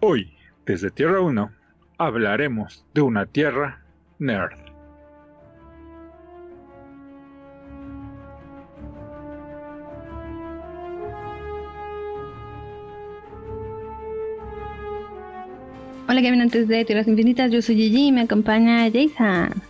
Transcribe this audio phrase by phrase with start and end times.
[0.00, 0.32] Hoy,
[0.64, 1.50] desde Tierra 1,
[1.98, 3.82] hablaremos de una Tierra
[4.20, 4.52] nerd.
[16.08, 19.60] Hola caminantes de Tierras Infinitas, yo soy Gigi y me acompaña Jason.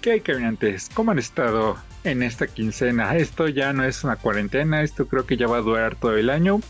[0.00, 0.90] ¿Qué hay caminantes?
[0.94, 3.16] ¿Cómo han estado en esta quincena?
[3.16, 6.30] Esto ya no es una cuarentena, esto creo que ya va a durar todo el
[6.30, 6.60] año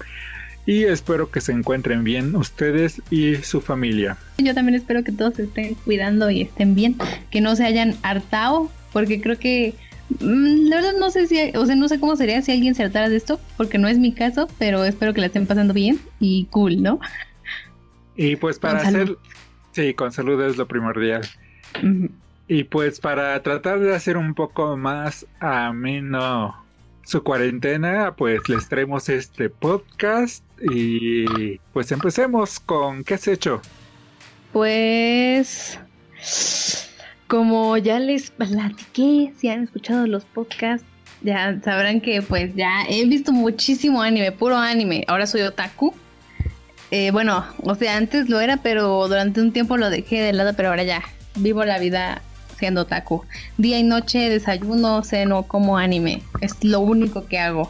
[0.66, 4.16] y espero que se encuentren bien ustedes y su familia.
[4.38, 6.96] Yo también espero que todos se estén cuidando y estén bien,
[7.30, 9.74] que no se hayan hartado, porque creo que
[10.20, 12.84] mm, la verdad no sé si, o sea, no sé cómo sería si alguien se
[12.84, 15.98] hartara de esto, porque no es mi caso, pero espero que la estén pasando bien
[16.20, 17.00] y cool, ¿no?
[18.14, 19.16] Y pues para hacer,
[19.72, 21.22] sí, con salud es lo primordial.
[22.46, 26.61] Y pues para tratar de hacer un poco más ameno
[27.04, 33.60] su cuarentena, pues les traemos este podcast y pues empecemos con ¿qué has hecho?
[34.52, 35.78] Pues
[37.26, 40.86] como ya les platiqué, si han escuchado los podcasts,
[41.22, 45.04] ya sabrán que pues ya he visto muchísimo anime, puro anime.
[45.08, 45.94] Ahora soy otaku.
[46.90, 50.52] Eh, bueno, o sea, antes lo era, pero durante un tiempo lo dejé de lado,
[50.54, 51.02] pero ahora ya
[51.36, 52.20] vivo la vida
[52.62, 53.24] siendo otaku.
[53.58, 56.22] Día y noche, desayuno, ceno, como anime.
[56.40, 57.68] Es lo único que hago.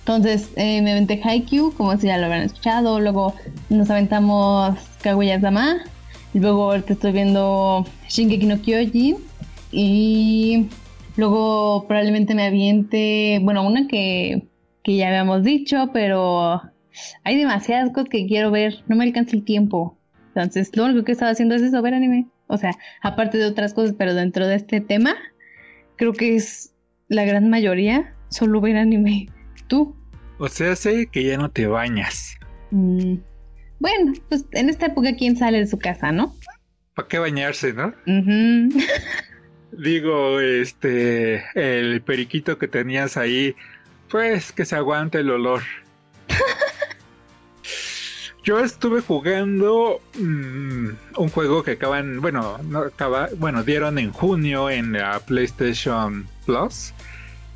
[0.00, 2.98] Entonces eh, me aventé Haikyuu, como si ya lo habrán escuchado.
[2.98, 3.36] Luego
[3.68, 5.84] nos aventamos Kaguya-sama.
[6.34, 9.18] Luego te estoy viendo Shingeki no Kyojin.
[9.70, 10.66] Y
[11.16, 14.48] luego probablemente me aviente, bueno, una que,
[14.82, 16.60] que ya habíamos dicho, pero
[17.22, 18.82] hay demasiadas cosas que quiero ver.
[18.88, 19.96] No me alcanza el tiempo.
[20.34, 22.26] Entonces, lo único que he estado haciendo es eso, ver anime.
[22.50, 25.14] O sea, aparte de otras cosas, pero dentro de este tema,
[25.96, 26.74] creo que es
[27.08, 29.28] la gran mayoría solo ver anime.
[29.68, 29.96] ¿Tú?
[30.38, 32.34] O sea, sé que ya no te bañas.
[32.72, 33.16] Mm,
[33.78, 36.34] bueno, pues en esta época, ¿quién sale de su casa, no?
[36.94, 37.94] ¿Para qué bañarse, no?
[39.72, 43.54] Digo, este, el periquito que tenías ahí,
[44.08, 45.62] pues que se aguante el olor.
[48.42, 54.70] Yo estuve jugando mm, un juego que acaban, bueno, no acaba, bueno, dieron en junio
[54.70, 56.94] en la PlayStation Plus,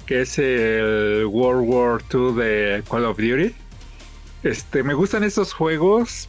[0.06, 3.54] que es el World War II de Call of Duty.
[4.42, 6.28] Este, me gustan esos juegos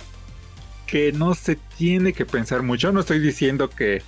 [0.88, 2.94] que no se tiene que pensar mucho.
[2.94, 4.04] No estoy diciendo que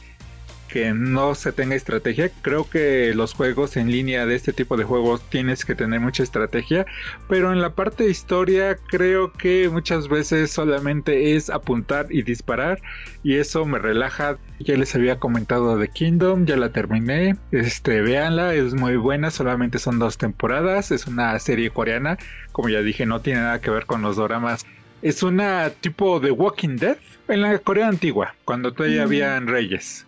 [0.67, 2.29] que no se tenga estrategia.
[2.41, 6.23] Creo que los juegos en línea de este tipo de juegos tienes que tener mucha
[6.23, 6.85] estrategia,
[7.27, 12.81] pero en la parte de historia creo que muchas veces solamente es apuntar y disparar
[13.23, 14.37] y eso me relaja.
[14.59, 17.35] Ya les había comentado de Kingdom, ya la terminé.
[17.51, 22.17] Este, véanla, es muy buena, solamente son dos temporadas, es una serie coreana,
[22.51, 24.65] como ya dije, no tiene nada que ver con los doramas.
[25.01, 26.97] Es una tipo de Walking Dead
[27.27, 29.05] en la Corea antigua, cuando todavía mm.
[29.05, 30.06] habían reyes.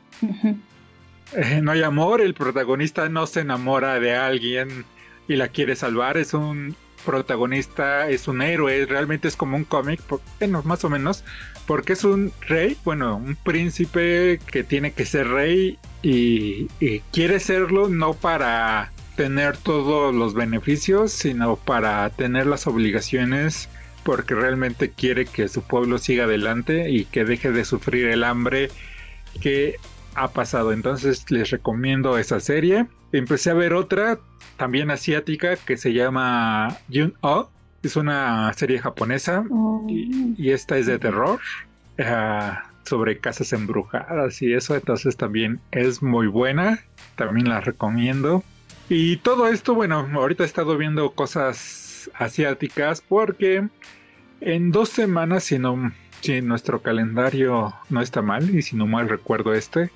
[1.33, 4.83] Eh, no hay amor, el protagonista no se enamora de alguien
[5.27, 6.75] y la quiere salvar, es un
[7.05, 10.01] protagonista, es un héroe, realmente es como un cómic,
[10.39, 11.23] bueno, más o menos,
[11.67, 17.39] porque es un rey, bueno, un príncipe que tiene que ser rey y, y quiere
[17.39, 23.69] serlo no para tener todos los beneficios, sino para tener las obligaciones
[24.03, 28.69] porque realmente quiere que su pueblo siga adelante y que deje de sufrir el hambre
[29.41, 29.75] que
[30.15, 30.71] ha pasado.
[30.71, 32.87] Entonces les recomiendo esa serie.
[33.11, 34.19] Empecé a ver otra,
[34.57, 37.49] también asiática, que se llama Jun-Oh.
[37.81, 39.85] Es una serie japonesa oh.
[39.87, 41.39] y, esta es de terror.
[41.97, 42.51] Eh,
[42.89, 46.79] sobre casas embrujadas y eso, entonces también es muy buena,
[47.15, 48.43] también la recomiendo.
[48.89, 53.67] Y todo esto, bueno, ahorita he estado viendo cosas asiáticas porque
[54.41, 55.91] en dos semanas, si no,
[56.21, 59.89] si nuestro calendario no está mal y si no mal recuerdo este,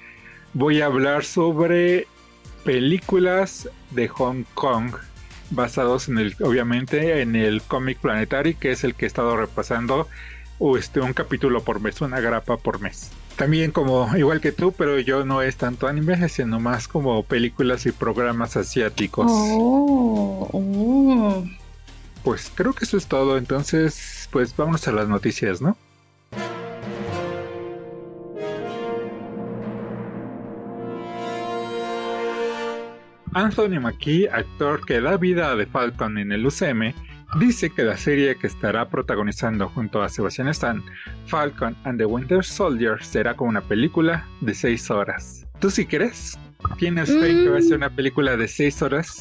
[0.54, 2.08] voy a hablar sobre
[2.64, 4.94] películas de Hong Kong
[5.50, 10.08] basados en el, obviamente, en el cómic Planetary, que es el que he estado repasando,
[10.60, 13.12] o este, un capítulo por mes, una grapa por mes.
[13.36, 17.86] También como, igual que tú, pero yo no es tanto anime, sino más como películas
[17.86, 19.28] y programas asiáticos.
[19.30, 21.44] Oh, oh.
[22.24, 25.76] Pues creo que eso es todo, entonces, pues vamos a las noticias, ¿no?
[33.36, 36.94] Anthony Mackie, actor que da vida a The Falcon en el UCM,
[37.40, 40.84] dice que la serie que estará protagonizando junto a Sebastian Stan,
[41.26, 45.48] Falcon and the Winter Soldier, será como una película de 6 horas.
[45.60, 46.38] ¿Tú sí crees?
[46.78, 49.18] ¿Tienes fe que va a ser una película de 6 horas?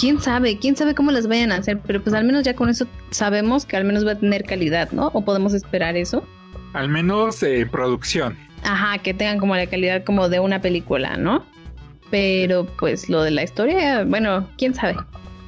[0.00, 2.70] Quién sabe, quién sabe cómo las vayan a hacer, pero pues al menos ya con
[2.70, 5.08] eso sabemos que al menos va a tener calidad, ¿no?
[5.08, 6.26] O podemos esperar eso.
[6.72, 8.36] Al menos en producción.
[8.62, 11.44] Ajá, que tengan como la calidad como de una película, ¿no?
[12.10, 14.96] Pero pues lo de la historia, bueno, quién sabe.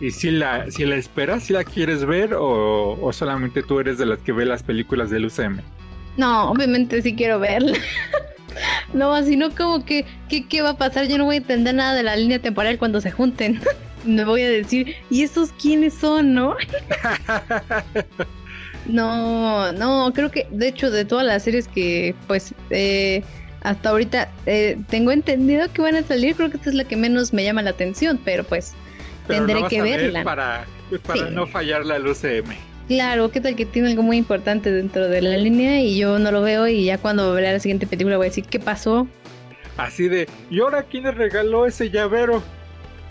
[0.01, 3.99] ¿Y si la, si la esperas, si la quieres ver o, o solamente tú eres
[3.99, 5.61] de las que ve las películas del UCM?
[6.19, 7.79] No, obviamente sí quiero verla.
[8.93, 11.09] no, así no como que, ¿qué va a pasar?
[11.09, 13.61] Yo no voy a entender nada de la línea temporal cuando se junten.
[14.05, 16.57] Me voy a decir, ¿y esos quiénes son, no?
[18.87, 23.23] no, no, creo que, de hecho, de todas las series que, pues, eh,
[23.63, 26.97] hasta ahorita eh, tengo entendido que van a salir, creo que esta es la que
[26.97, 28.75] menos me llama la atención, pero pues
[29.29, 30.25] tendré que verla.
[30.25, 30.67] para,
[31.07, 32.53] para no fallar la UCM.
[32.89, 36.33] Claro, ¿qué tal que tiene algo muy importante dentro de la línea y yo no
[36.33, 39.07] lo veo y ya cuando vea la siguiente película voy a decir, ¿qué pasó?
[39.77, 42.43] Así de, ¿y ahora quién le regaló ese llavero?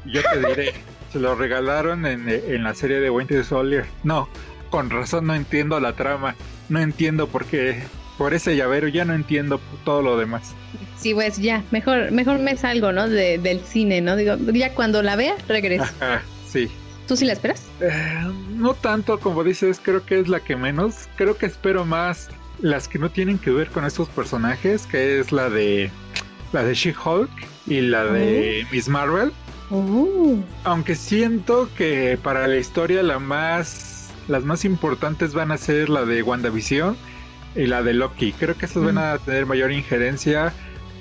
[0.05, 0.73] Yo te diré,
[1.11, 3.85] se lo regalaron en, en la serie de Winter Soldier.
[4.03, 4.27] No,
[4.69, 6.35] con razón no entiendo la trama,
[6.69, 7.83] no entiendo por qué,
[8.17, 10.53] por ese llavero ya no entiendo todo lo demás.
[10.97, 13.09] Sí, pues ya, mejor, mejor me salgo, ¿no?
[13.09, 14.15] De, del cine, ¿no?
[14.15, 15.85] Digo, ya cuando la vea, regreso.
[16.47, 16.69] sí.
[17.07, 17.65] ¿Tú sí la esperas?
[17.81, 18.21] Eh,
[18.55, 21.09] no tanto como dices, creo que es la que menos.
[21.17, 25.31] Creo que espero más las que no tienen que ver con estos personajes, que es
[25.31, 25.89] la de
[26.53, 27.31] la de She-Hulk
[27.67, 29.31] y la de Miss Marvel.
[29.71, 30.37] Oh.
[30.65, 33.91] Aunque siento que para la historia la más
[34.27, 36.95] las más importantes van a ser la de WandaVision
[37.55, 38.33] y la de Loki.
[38.33, 40.53] Creo que esas van a tener mayor injerencia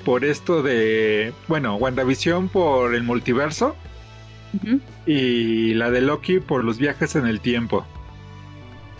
[0.05, 3.77] por esto de, bueno, WandaVision por el multiverso
[5.07, 7.87] y la de Loki por los viajes en el tiempo.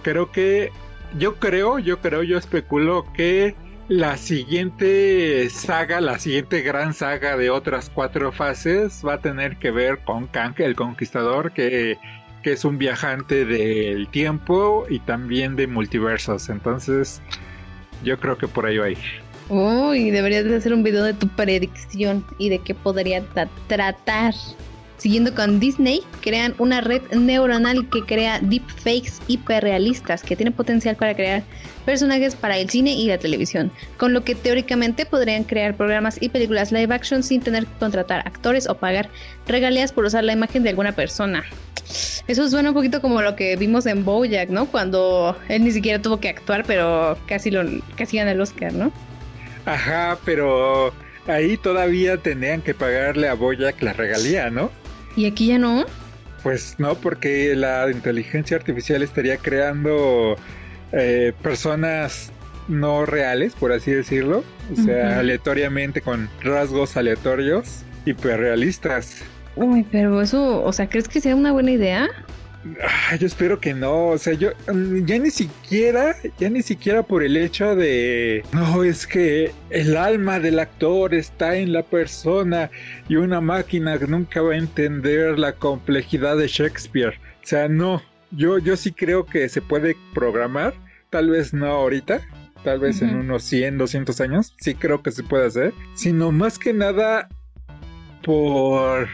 [0.03, 0.71] Creo que,
[1.19, 3.55] yo creo, yo creo, yo especulo que
[3.91, 9.73] la siguiente saga, la siguiente gran saga de otras cuatro fases va a tener que
[9.73, 11.99] ver con Kang el Conquistador, que,
[12.45, 16.51] que es un viajante del tiempo y también de multiversos.
[16.51, 17.21] Entonces,
[18.05, 18.99] yo creo que por ahí va a ir.
[19.49, 23.25] Uy, deberías de hacer un video de tu predicción y de qué podría
[23.67, 24.35] tratar.
[25.01, 31.15] Siguiendo con Disney, crean una red neuronal que crea deepfakes hiperrealistas que tiene potencial para
[31.15, 31.43] crear
[31.87, 36.29] personajes para el cine y la televisión, con lo que teóricamente podrían crear programas y
[36.29, 39.09] películas live action sin tener que contratar actores o pagar
[39.47, 41.45] regalías por usar la imagen de alguna persona.
[42.29, 44.67] Eso suena un poquito como lo que vimos en Bojack, ¿no?
[44.67, 47.63] Cuando él ni siquiera tuvo que actuar, pero casi lo
[47.97, 48.93] casi gana el Oscar, ¿no?
[49.65, 50.93] Ajá, pero
[51.27, 54.71] ahí todavía tenían que pagarle a Bojack la regalía, ¿no?
[55.17, 55.85] ¿Y aquí ya no?
[56.43, 60.37] Pues no, porque la inteligencia artificial estaría creando
[60.93, 62.33] eh, personas
[62.69, 69.23] no reales, por así decirlo, o sea, aleatoriamente con rasgos aleatorios, hiperrealistas.
[69.57, 72.09] Uy, pero eso, o sea, ¿crees que sea una buena idea?
[72.83, 77.03] Ah, yo espero que no, o sea, yo mm, ya ni siquiera, ya ni siquiera
[77.03, 82.71] por el hecho de, no, es que el alma del actor está en la persona
[83.09, 87.19] y una máquina nunca va a entender la complejidad de Shakespeare.
[87.43, 90.75] O sea, no, yo, yo sí creo que se puede programar,
[91.09, 92.21] tal vez no ahorita,
[92.63, 96.59] tal vez en unos 100, 200 años, sí creo que se puede hacer, sino más
[96.59, 97.27] que nada
[98.23, 99.09] por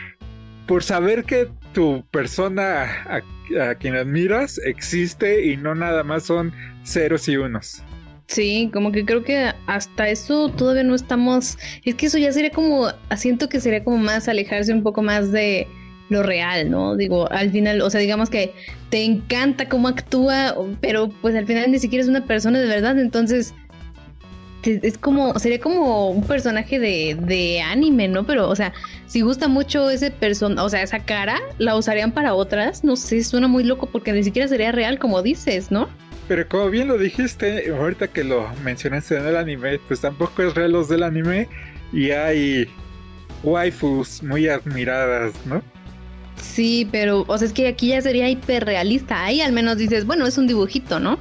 [0.66, 3.22] por saber que tu persona
[3.60, 6.52] a, quien admiras existe y no nada más son
[6.84, 7.82] ceros y unos.
[8.28, 11.56] Sí, como que creo que hasta eso todavía no estamos.
[11.84, 12.88] Es que eso ya sería como.
[13.16, 15.68] Siento que sería como más alejarse un poco más de
[16.08, 16.96] lo real, ¿no?
[16.96, 18.52] Digo, al final, o sea, digamos que
[18.90, 22.98] te encanta cómo actúa, pero pues al final ni siquiera es una persona de verdad,
[22.98, 23.54] entonces
[24.66, 28.24] es como, sería como un personaje de, de anime, ¿no?
[28.26, 28.72] Pero, o sea,
[29.06, 33.22] si gusta mucho ese persona, o sea, esa cara, la usarían para otras, no sé,
[33.22, 35.88] suena muy loco porque ni siquiera sería real como dices, ¿no?
[36.28, 40.54] Pero como bien lo dijiste, ahorita que lo mencionaste en el anime, pues tampoco es
[40.54, 41.48] real los del anime
[41.92, 42.68] y hay
[43.44, 45.62] waifus muy admiradas, ¿no?
[46.40, 49.24] Sí, pero, o sea, es que aquí ya sería hiperrealista.
[49.24, 51.18] Ahí al menos dices, bueno, es un dibujito, ¿no?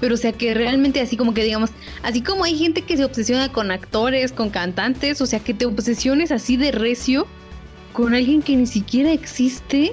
[0.00, 1.70] Pero, o sea, que realmente así como que digamos,
[2.02, 5.66] así como hay gente que se obsesiona con actores, con cantantes, o sea, que te
[5.66, 7.26] obsesiones así de recio
[7.92, 9.92] con alguien que ni siquiera existe.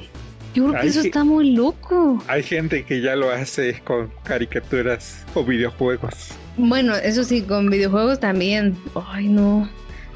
[0.54, 2.24] Yo creo que eso está muy loco.
[2.28, 6.30] Hay gente que ya lo hace con caricaturas o videojuegos.
[6.56, 8.78] Bueno, eso sí, con videojuegos también.
[9.08, 9.70] Ay, no.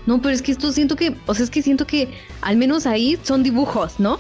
[0.05, 2.07] No, pero es que esto siento que, o sea, es que siento que
[2.41, 4.19] al menos ahí son dibujos, ¿no?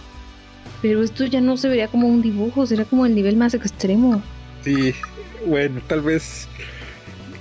[0.81, 4.21] Pero esto ya no se vería como un dibujo, sería como el nivel más extremo.
[4.63, 4.93] Sí,
[5.45, 6.47] bueno, tal vez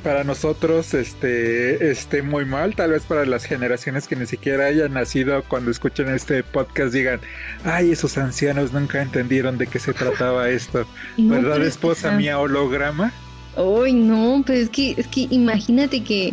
[0.02, 4.94] para nosotros este, esté muy mal, tal vez para las generaciones que ni siquiera hayan
[4.94, 7.20] nacido cuando escuchen este podcast digan,
[7.64, 10.86] ay, esos ancianos nunca entendieron de qué se trataba esto.
[11.16, 13.12] ¿Verdad, esposa mía holograma?
[13.56, 16.32] Ay, no, pero es que, es que imagínate que,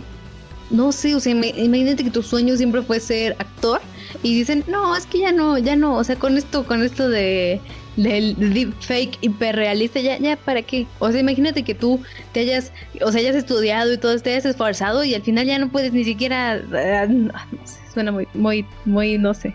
[0.69, 3.81] no sé, o sea, imagínate que tu sueño siempre fue ser actor
[4.23, 7.09] y dicen, no, es que ya no, ya no, o sea, con esto, con esto
[7.09, 7.59] de
[7.97, 10.85] del deepfake hiperrealista, ya, ya, ¿para qué?
[10.99, 12.01] O sea, imagínate que tú
[12.33, 15.57] te hayas, o sea, hayas estudiado y todo, te hayas esforzado y al final ya
[15.59, 17.31] no puedes ni siquiera, ah, no
[17.63, 19.53] sé, suena muy, muy, muy, no sé.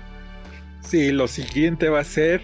[0.80, 2.40] Sí, lo siguiente va a ser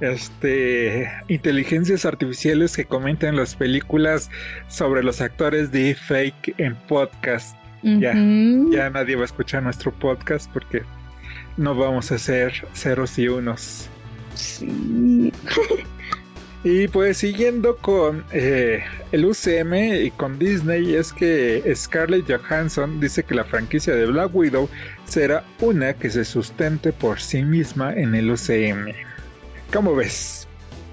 [0.00, 4.30] este inteligencias artificiales que comenten las películas
[4.68, 7.56] sobre los actores de fake en podcast.
[7.82, 10.82] Ya, ya nadie va a escuchar nuestro podcast porque
[11.56, 13.88] no vamos a ser ceros y unos.
[14.34, 15.32] Sí.
[16.64, 18.82] y pues siguiendo con eh,
[19.12, 24.34] el UCM y con Disney es que Scarlett Johansson dice que la franquicia de Black
[24.34, 24.68] Widow
[25.04, 28.92] será una que se sustente por sí misma en el UCM.
[29.72, 30.48] ¿Cómo ves?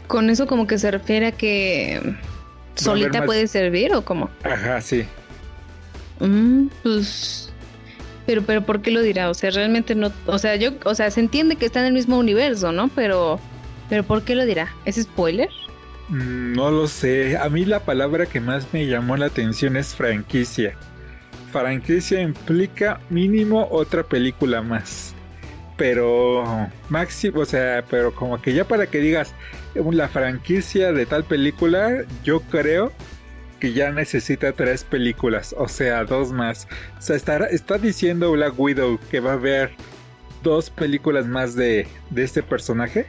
[0.08, 2.18] Con eso como que se refiere a que
[2.76, 4.30] solita puede servir o cómo?
[4.44, 5.06] Ajá, sí.
[6.20, 7.51] Mm, pues
[8.26, 9.30] pero, pero, ¿por qué lo dirá?
[9.30, 11.94] O sea, realmente no, o sea, yo, o sea, se entiende que está en el
[11.94, 12.90] mismo universo, ¿no?
[12.90, 13.40] Pero,
[13.90, 14.74] pero ¿por qué lo dirá?
[14.86, 15.50] ¿Es spoiler?
[16.10, 17.38] Mm, no lo sé.
[17.38, 20.76] A mí la palabra que más me llamó la atención es franquicia.
[21.52, 25.16] Franquicia implica mínimo otra película más.
[25.78, 29.34] Pero máximo, o sea, pero como que ya para que digas
[29.74, 32.92] la franquicia de tal película, yo creo
[33.62, 36.68] que ya necesita tres películas, o sea, dos más.
[36.98, 39.70] O sea, está, está diciendo Black Widow que va a haber
[40.44, 43.06] dos películas más de, de este personaje.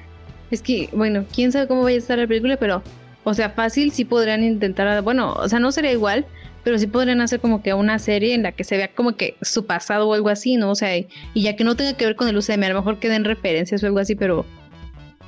[0.50, 2.82] Es que, bueno, quién sabe cómo vaya a estar la película, pero,
[3.24, 6.26] o sea, fácil sí podrían intentar, bueno, o sea, no sería igual,
[6.62, 9.36] pero sí podrían hacer como que una serie en la que se vea como que
[9.40, 10.70] su pasado o algo así, ¿no?
[10.70, 12.98] O sea, y, ya que no tenga que ver con el UCM, a lo mejor
[12.98, 14.44] queden referencias o algo así, pero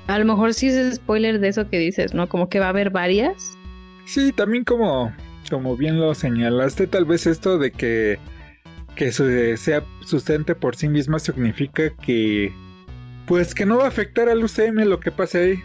[0.06, 2.28] a lo mejor sí es spoiler de eso que dices, ¿no?
[2.28, 3.56] Como que va a haber varias
[4.06, 5.12] Sí, también como,
[5.50, 8.18] como bien lo señalaste, tal vez esto de que,
[8.96, 12.52] que sea sustente por sí misma significa que
[13.26, 15.62] pues que no va a afectar al UCM lo que pase ahí.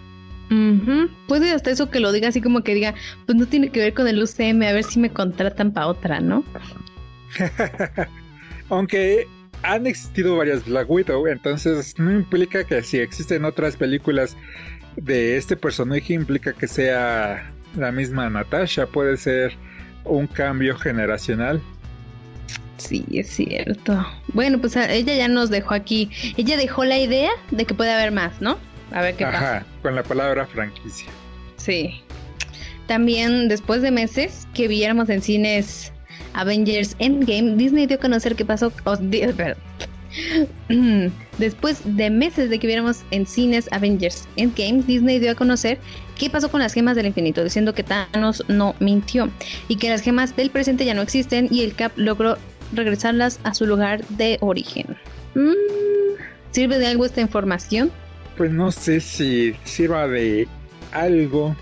[1.28, 3.94] Puede hasta eso que lo diga así como que diga, pues no tiene que ver
[3.94, 6.44] con el UCM, a ver si me contratan para otra, ¿no?
[8.70, 9.28] Aunque
[9.62, 14.36] han existido varias Black Widow, entonces no implica que si existen otras películas
[14.96, 19.54] de este personaje implica que sea la misma Natasha, puede ser
[20.06, 21.62] un cambio generacional.
[22.78, 24.06] Sí, es cierto.
[24.34, 26.10] Bueno, pues ah, ella ya nos dejó aquí.
[26.38, 28.58] Ella dejó la idea de que puede haber más, ¿no?
[28.92, 31.10] A ver qué Ajá, con la palabra franquicia.
[31.58, 32.02] Sí.
[32.88, 35.92] También después de meses que viéramos en cines
[36.34, 38.72] Avengers Endgame, Disney dio a conocer qué pasó.
[38.86, 38.98] Oh,
[41.38, 45.80] Después de meses de que viéramos en cines Avengers Endgame, Disney dio a conocer
[46.18, 49.30] qué pasó con las gemas del infinito, diciendo que Thanos no mintió
[49.68, 52.38] y que las gemas del presente ya no existen y el Cap logró
[52.74, 54.98] regresarlas a su lugar de origen.
[55.36, 55.54] Mm,
[56.52, 57.92] ¿Sirve de algo esta información?
[58.38, 60.48] Pues no sé si sirva de
[60.92, 61.56] algo.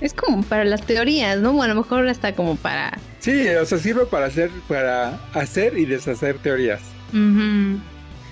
[0.00, 1.52] Es como para las teorías, ¿no?
[1.52, 2.98] Bueno, a lo mejor hasta como para...
[3.20, 6.93] Sí, o sea, sirve para hacer, para hacer y deshacer teorías.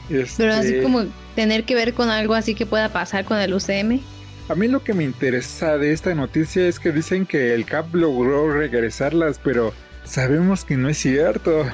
[0.08, 3.54] Pero así este, como tener que ver con algo así que pueda pasar con el
[3.54, 4.00] UCM.
[4.48, 7.94] A mí lo que me interesa de esta noticia es que dicen que el CAP
[7.94, 9.72] logró regresarlas, pero
[10.04, 11.64] sabemos que no es cierto.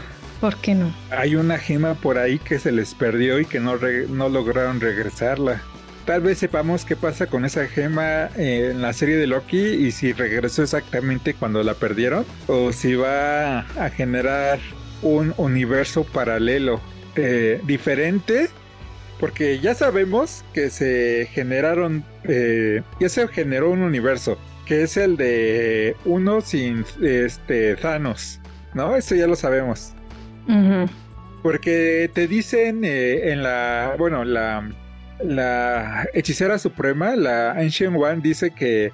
[0.41, 0.95] ¿Por qué no?
[1.11, 3.77] Hay una gema por ahí que se les perdió y que no,
[4.11, 5.63] no lograron regresarla.
[6.05, 10.13] Tal vez sepamos qué pasa con esa gema en la serie de Loki y si
[10.13, 14.59] regresó exactamente cuando la perdieron o si va a generar
[15.03, 16.81] un universo paralelo
[17.21, 18.49] eh, diferente
[19.19, 25.17] porque ya sabemos que se generaron eh, ya se generó un universo que es el
[25.17, 28.41] de uno sin este Thanos
[28.75, 29.95] no eso ya lo sabemos.
[31.43, 34.71] Porque te dicen eh, en la bueno la
[35.23, 38.93] la hechicera suprema la Ancient One dice que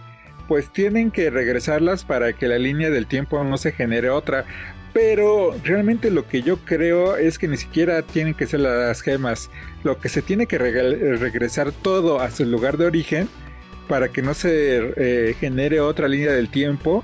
[0.48, 4.44] pues tienen que regresarlas para que la línea del tiempo no se genere otra
[4.94, 9.50] pero realmente lo que yo creo es que ni siquiera tienen que ser las gemas.
[9.82, 13.28] Lo que se tiene que regresar todo a su lugar de origen
[13.88, 17.02] para que no se eh, genere otra línea del tiempo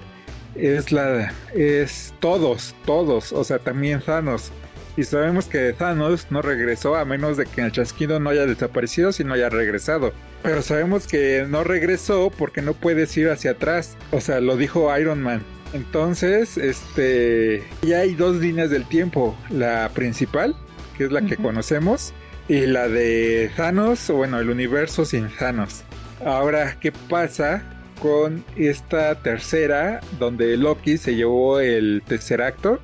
[0.55, 4.53] es la es todos, todos, o sea, también Thanos.
[4.97, 9.11] Y sabemos que Thanos no regresó a menos de que el chasquido no haya desaparecido,
[9.11, 10.13] sino haya regresado.
[10.45, 13.97] Pero sabemos que no regresó porque no puedes ir hacia atrás.
[14.13, 15.43] O sea, lo dijo Iron Man
[15.73, 19.37] Entonces, este, ya hay dos líneas del tiempo.
[19.51, 20.57] La principal,
[20.97, 22.13] que es la que conocemos,
[22.49, 25.85] y la de Thanos, o bueno, el universo sin Thanos.
[26.25, 27.63] Ahora, ¿qué pasa
[28.03, 32.81] con esta tercera, donde Loki se llevó el tercer acto?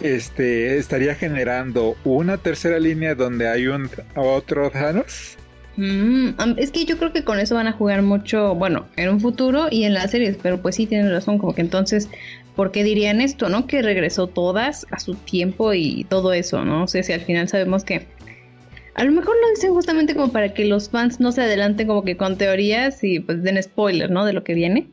[0.00, 5.38] Este estaría generando una tercera línea donde hay un otro Thanos.
[5.76, 9.20] Mm, es que yo creo que con eso van a jugar mucho, bueno, en un
[9.20, 12.08] futuro y en las series, pero pues sí tienen razón, como que entonces,
[12.54, 13.66] ¿por qué dirían esto, no?
[13.66, 16.84] Que regresó todas a su tiempo y todo eso, ¿no?
[16.84, 18.06] O sea, si al final sabemos que
[18.94, 22.04] a lo mejor lo dicen justamente como para que los fans no se adelanten como
[22.04, 24.26] que con teorías y pues den spoiler, ¿no?
[24.26, 24.90] De lo que viene.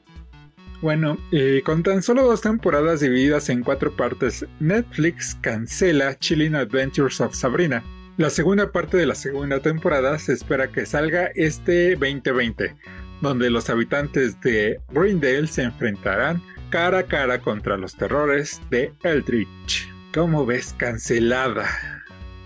[0.82, 7.20] Bueno, eh, con tan solo dos temporadas divididas en cuatro partes, Netflix cancela Chilling Adventures
[7.20, 7.84] of Sabrina
[8.20, 12.76] la segunda parte de la segunda temporada se espera que salga este 2020,
[13.22, 19.90] donde los habitantes de Greendale se enfrentarán cara a cara contra los terrores de Eldritch.
[20.14, 21.66] ¿Cómo ves cancelada?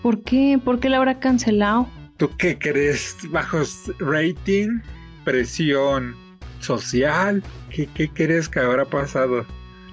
[0.03, 0.60] ¿Por qué?
[0.63, 1.89] ¿Por qué la habrá cancelado?
[2.18, 3.18] ¿Tú qué crees?
[3.32, 4.80] ¿Bajos rating?
[5.25, 6.15] ¿Presión
[6.60, 7.42] social?
[7.72, 9.44] ¿Qué, qué crees que habrá pasado?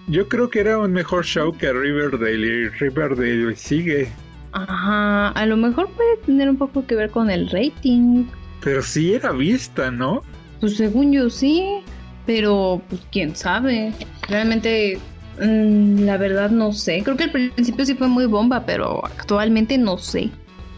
[0.08, 4.12] Yo creo que era un mejor show que Riverdale y Riverdale sigue.
[4.52, 8.26] Ajá, a lo mejor puede tener un poco que ver con el rating.
[8.62, 10.22] Pero sí era vista, ¿no?
[10.60, 11.82] Pues según yo sí,
[12.26, 13.92] pero pues quién sabe.
[14.28, 14.98] Realmente,
[15.40, 17.02] mm, la verdad no sé.
[17.02, 20.30] Creo que al principio sí fue muy bomba, pero actualmente no sé.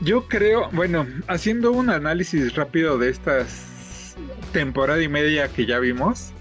[0.03, 4.17] Yo creo, bueno, haciendo un análisis rápido de estas
[4.53, 6.33] temporada y media que ya vimos,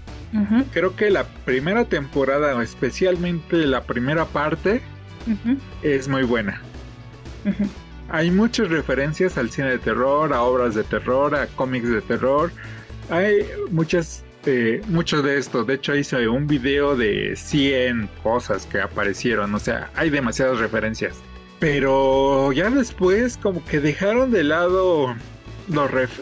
[0.72, 4.80] creo que la primera temporada, especialmente la primera parte,
[5.82, 6.60] es muy buena.
[8.08, 12.50] Hay muchas referencias al cine de terror, a obras de terror, a cómics de terror.
[13.10, 15.66] Hay muchas, eh, muchos de estos.
[15.66, 19.54] De hecho, hice un video de 100 cosas que aparecieron.
[19.54, 21.16] O sea, hay demasiadas referencias.
[21.58, 25.14] Pero ya después, como que dejaron de lado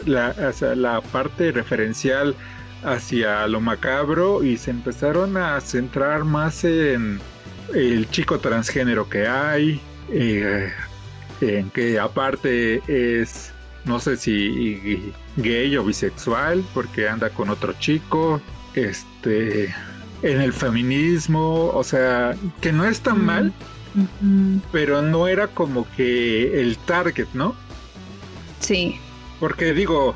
[0.05, 2.35] la, parte referencial
[2.83, 7.19] hacia lo macabro y se empezaron a centrar más en
[7.73, 10.71] el chico transgénero que hay, eh,
[11.41, 13.51] en que aparte es,
[13.85, 18.41] no sé si gay o bisexual, porque anda con otro chico,
[18.75, 19.73] este,
[20.21, 23.53] en el feminismo, o sea, que no es tan mal,
[24.71, 27.55] pero no era como que el target, ¿no?
[28.59, 28.99] Sí.
[29.39, 30.15] Porque digo,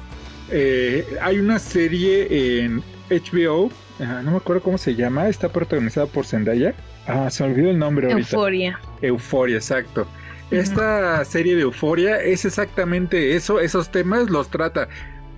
[0.51, 6.25] eh, hay una serie en HBO, no me acuerdo cómo se llama, está protagonizada por
[6.25, 6.75] Zendaya.
[7.07, 8.35] Ah, se olvidó el nombre ahorita.
[8.35, 8.79] Euforia.
[9.01, 10.07] Euforia, exacto.
[10.51, 14.88] Esta serie de Euforia es exactamente eso, esos temas los trata,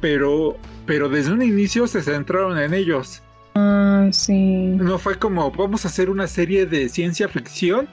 [0.01, 3.23] pero, pero desde un inicio se centraron en ellos.
[3.55, 4.75] Ah, sí.
[4.75, 7.87] No fue como vamos a hacer una serie de ciencia ficción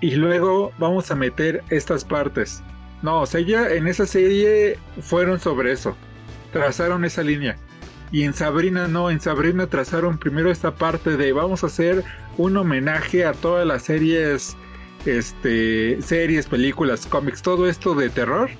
[0.00, 2.62] y luego vamos a meter estas partes.
[3.02, 5.96] No, o sea, ya en esa serie fueron sobre eso,
[6.52, 7.56] trazaron esa línea.
[8.12, 12.04] Y en Sabrina no, en Sabrina trazaron primero esta parte de vamos a hacer
[12.36, 14.56] un homenaje a todas las series
[15.06, 18.50] este, series, películas, cómics, todo esto de terror.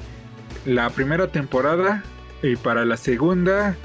[0.65, 2.03] La primera temporada
[2.43, 3.77] y para la segunda,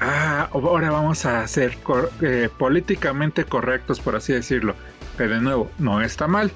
[0.00, 1.76] ah, ahora vamos a ser
[2.22, 4.74] eh, políticamente correctos, por así decirlo.
[5.16, 6.50] Pero de nuevo, no está mal.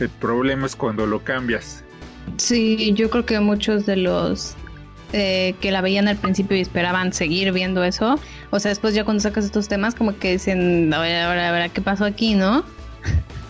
[0.00, 1.84] El problema es cuando lo cambias.
[2.36, 4.56] Sí, yo creo que muchos de los
[5.12, 8.18] eh, que la veían al principio y esperaban seguir viendo eso,
[8.50, 11.80] o sea, después ya cuando sacas estos temas, como que dicen, ahora, ahora, ahora, ¿qué
[11.80, 12.64] pasó aquí, no?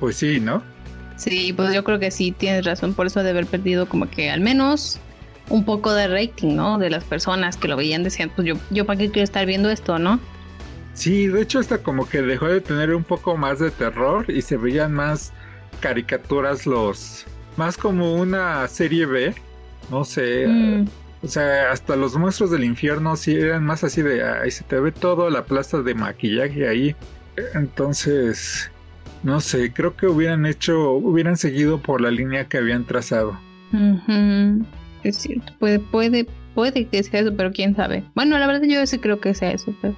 [0.00, 0.62] Pues sí, ¿no?
[1.16, 4.30] Sí, pues yo creo que sí tienes razón por eso de haber perdido como que
[4.30, 5.00] al menos
[5.48, 6.78] un poco de rating, ¿no?
[6.78, 9.70] De las personas que lo veían decían, pues yo, yo para qué quiero estar viendo
[9.70, 10.20] esto, ¿no?
[10.94, 14.42] Sí, de hecho hasta como que dejó de tener un poco más de terror y
[14.42, 15.32] se veían más
[15.80, 17.26] caricaturas los...
[17.56, 19.34] Más como una serie B,
[19.90, 20.46] no sé.
[20.46, 20.86] Mm.
[21.22, 24.78] O sea, hasta los monstruos del infierno sí eran más así de, ahí se te
[24.78, 26.96] ve todo la plaza de maquillaje ahí.
[27.54, 28.70] Entonces,
[29.26, 33.36] no sé, creo que hubieran hecho, hubieran seguido por la línea que habían trazado.
[35.02, 38.04] Es cierto, puede, puede, puede que sea eso, pero quién sabe.
[38.14, 39.96] Bueno, la verdad yo sí creo que sea eso, pero...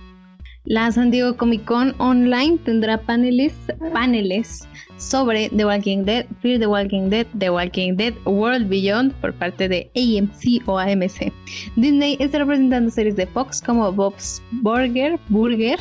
[0.65, 3.55] La San Diego Comic Con Online tendrá paneles,
[3.93, 9.35] paneles sobre The Walking Dead, Fear the Walking Dead, The Walking Dead, World Beyond por
[9.35, 11.33] parte de AMC o AMC.
[11.77, 15.79] Disney está representando series de Fox como Bob's Burger, Burger,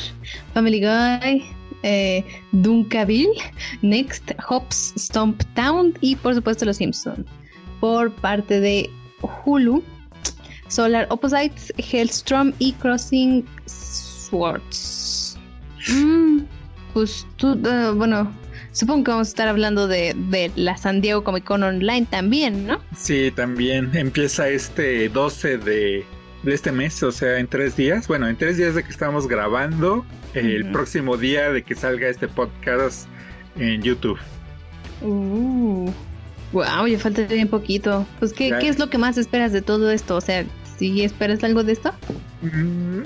[0.54, 1.44] Family Guy,
[1.84, 3.40] eh, Dunkaville,
[3.82, 7.26] Next, Hops, Stomp Town y por supuesto Los Simpsons.
[7.80, 8.90] Por parte de
[9.46, 9.84] Hulu,
[10.68, 15.38] Solar Opposites, Hellstrom y Crossing Swords.
[15.90, 16.42] Mm,
[16.94, 18.32] pues tú, uh, bueno,
[18.72, 22.68] supongo que vamos a estar hablando de, de, la San Diego Comic Con Online también,
[22.68, 22.80] ¿no?
[22.96, 26.06] Sí, también empieza este 12 de,
[26.44, 28.08] de este mes, o sea, en tres días.
[28.08, 32.28] Bueno, en tres días de que estamos grabando, el próximo día de que salga este
[32.28, 33.08] podcast
[33.58, 34.20] en YouTube.
[35.02, 35.92] Uh,
[36.52, 38.06] wow, ya falta bien poquito.
[38.20, 40.16] Pues, ¿qué, ¿qué es lo que más esperas de todo esto?
[40.16, 40.46] O sea,
[40.78, 41.94] ¿sí esperas algo de esto?
[42.42, 43.02] Mm,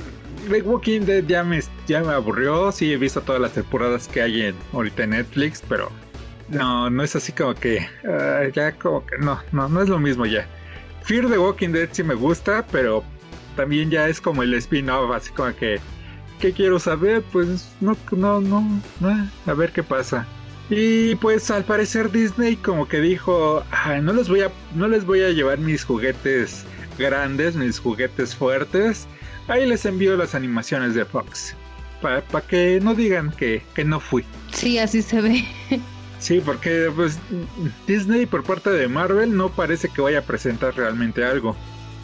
[0.49, 2.71] The Walking Dead ya me, ya me aburrió.
[2.71, 5.89] Sí, he visto todas las temporadas que hay en, ahorita en Netflix, pero
[6.49, 7.87] no, no es así como que.
[8.05, 10.45] Ah, ya como que no, no, no es lo mismo ya.
[11.03, 13.03] Fear the Walking Dead sí me gusta, pero
[13.61, 15.79] también ya es como el spin-off, así como que.
[16.39, 17.21] ¿Qué quiero saber?
[17.31, 20.25] Pues no, no, no, no, a ver qué pasa.
[20.71, 23.63] Y pues al parecer Disney como que dijo,
[24.01, 26.65] no les voy a no les voy a llevar mis juguetes
[26.97, 29.05] grandes, mis juguetes fuertes.
[29.47, 31.55] Ahí les envío las animaciones de Fox.
[32.01, 34.25] Para que no digan que, que no fui.
[34.53, 35.45] Sí, así se ve.
[36.17, 37.19] Sí, porque pues
[37.85, 41.55] Disney por parte de Marvel no parece que vaya a presentar realmente algo.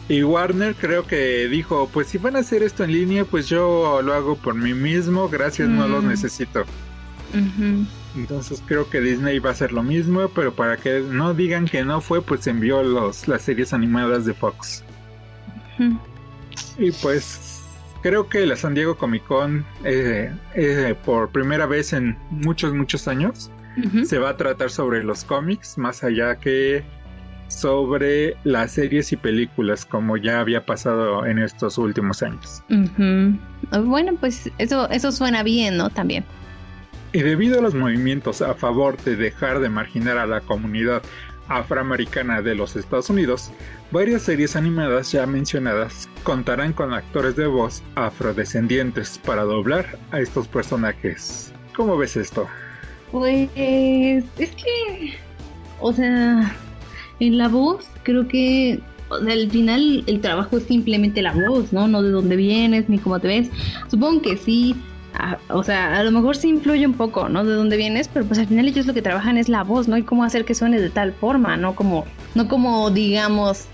[0.08, 4.00] Y Warner creo que dijo, pues si van a hacer esto en línea, pues yo
[4.02, 6.08] lo hago por mí mismo, gracias, no los mm.
[6.08, 6.64] necesito.
[8.16, 11.84] Entonces creo que Disney va a hacer lo mismo, pero para que no digan que
[11.84, 14.82] no fue, pues envió los, las series animadas de Fox.
[16.78, 17.62] Y pues
[18.02, 23.08] creo que la San Diego Comic Con, eh, eh, por primera vez en muchos, muchos
[23.08, 23.50] años,
[24.04, 26.82] se va a tratar sobre los cómics, más allá que
[27.48, 32.62] sobre las series y películas, como ya había pasado en estos últimos años.
[33.84, 35.90] Bueno, pues eso, eso suena bien, ¿no?
[35.90, 36.24] También.
[37.12, 41.02] Y debido a los movimientos a favor de dejar de marginar a la comunidad
[41.48, 43.50] afroamericana de los Estados Unidos,
[43.90, 50.46] varias series animadas ya mencionadas contarán con actores de voz afrodescendientes para doblar a estos
[50.46, 51.50] personajes.
[51.74, 52.46] ¿Cómo ves esto?
[53.10, 55.14] Pues es que,
[55.80, 56.54] o sea,
[57.20, 61.88] en la voz creo que al final el trabajo es simplemente la voz, ¿no?
[61.88, 63.50] No de dónde vienes ni cómo te ves.
[63.88, 64.76] Supongo que sí
[65.50, 67.44] o sea, a lo mejor sí influye un poco, ¿no?
[67.44, 69.96] De dónde vienes, pero pues al final ellos lo que trabajan es la voz, ¿no?
[69.96, 71.74] Y cómo hacer que suene de tal forma, ¿no?
[71.74, 72.04] Como,
[72.34, 73.66] no como, digamos,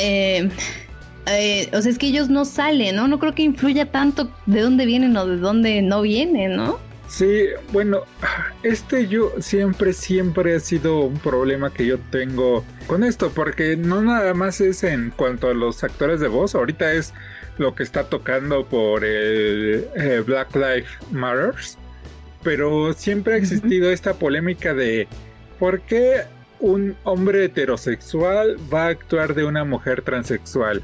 [0.00, 0.48] eh,
[1.26, 3.08] eh, o sea, es que ellos no salen, ¿no?
[3.08, 6.78] No creo que influya tanto de dónde vienen o de dónde no vienen, ¿no?
[7.10, 8.04] Sí, bueno,
[8.62, 14.00] este yo siempre, siempre ha sido un problema que yo tengo con esto, porque no
[14.00, 17.12] nada más es en cuanto a los actores de voz, ahorita es
[17.58, 21.76] lo que está tocando por el eh, Black Lives Matters,
[22.44, 25.08] pero siempre ha existido esta polémica de
[25.58, 26.22] por qué
[26.60, 30.80] un hombre heterosexual va a actuar de una mujer transexual.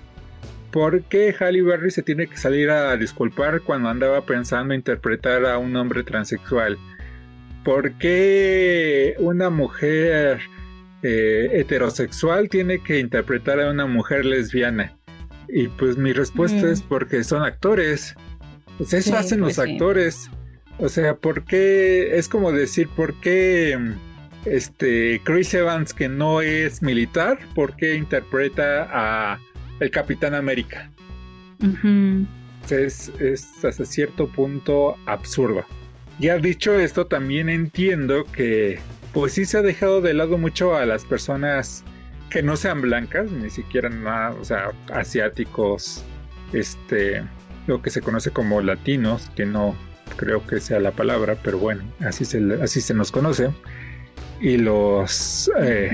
[0.70, 5.59] ¿Por qué Halle Berry se tiene que salir a disculpar cuando andaba pensando interpretar a
[5.59, 6.79] un hombre transexual?
[7.64, 10.40] ¿Por qué una mujer
[11.02, 14.96] eh, heterosexual tiene que interpretar a una mujer lesbiana?
[15.48, 18.14] Y pues mi respuesta es porque son actores.
[18.79, 20.31] Pues eso hacen los pues actores.
[20.79, 22.16] O sea, ¿por qué?
[22.16, 23.79] Es como decir, ¿por qué
[24.46, 29.40] este Chris Evans, que no es militar, por qué interpreta a
[29.80, 30.90] el Capitán América?
[32.70, 35.64] es, es hasta cierto punto absurdo.
[36.18, 38.78] Ya dicho esto, también entiendo que
[39.12, 41.84] pues sí se ha dejado de lado mucho a las personas
[42.30, 46.04] que no sean blancas, ni siquiera nada, o sea, asiáticos,
[46.52, 47.22] este,
[47.66, 49.74] lo que se conoce como latinos, que no
[50.16, 53.50] creo que sea la palabra, pero bueno, así se, así se nos conoce,
[54.40, 55.90] y los, eh,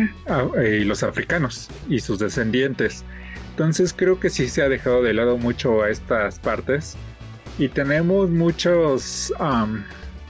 [0.58, 3.04] eh, y los africanos y sus descendientes.
[3.52, 6.96] Entonces creo que sí se ha dejado de lado mucho a estas partes
[7.58, 9.30] y tenemos muchos,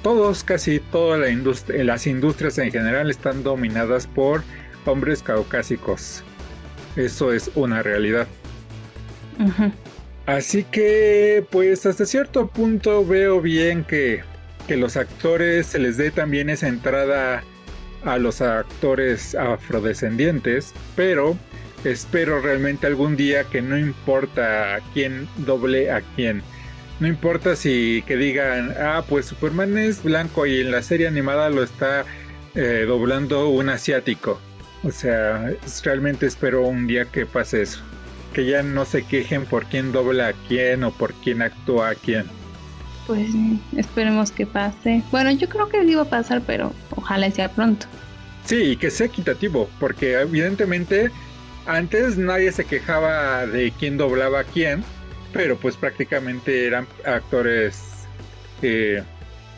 [0.02, 4.42] todos, casi todas la las industrias en general están dominadas por
[4.87, 6.24] hombres caucásicos.
[6.96, 8.26] Eso es una realidad.
[10.26, 14.22] Así que, pues hasta cierto punto veo bien que,
[14.66, 17.44] que los actores se les dé también esa entrada
[18.04, 21.37] a los actores afrodescendientes, pero
[21.85, 26.42] espero realmente algún día que no importa quién doble a quién.
[27.01, 31.51] No importa si que digan, ah, pues Superman es blanco y en la serie animada
[31.51, 32.05] lo está
[32.55, 34.38] eh, doblando un asiático.
[34.85, 35.53] O sea,
[35.85, 37.81] realmente espero un día que pase eso.
[38.33, 41.95] Que ya no se quejen por quién dobla a quién o por quién actúa a
[41.95, 42.27] quién.
[43.07, 43.29] Pues
[43.77, 45.03] esperemos que pase.
[45.11, 47.87] Bueno, yo creo que iba a pasar, pero ojalá sea pronto.
[48.45, 51.11] Sí, y que sea equitativo, porque evidentemente
[51.66, 54.85] antes nadie se quejaba de quién doblaba a quién,
[55.33, 58.07] pero pues prácticamente eran actores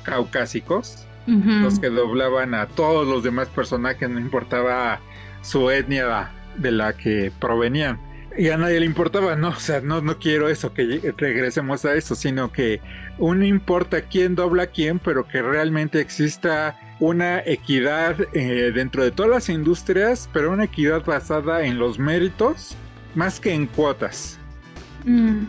[0.03, 5.01] caucásicos, los que doblaban a todos los demás personajes, no importaba
[5.43, 7.99] su etnia de la que provenían.
[8.37, 11.95] Y a nadie le importaba, no, o sea, no, no quiero eso, que regresemos a
[11.95, 12.81] eso, sino que
[13.19, 19.11] no importa quién dobla a quién, pero que realmente exista una equidad eh, dentro de
[19.11, 22.77] todas las industrias, pero una equidad basada en los méritos
[23.15, 24.39] más que en cuotas.
[25.05, 25.45] Mm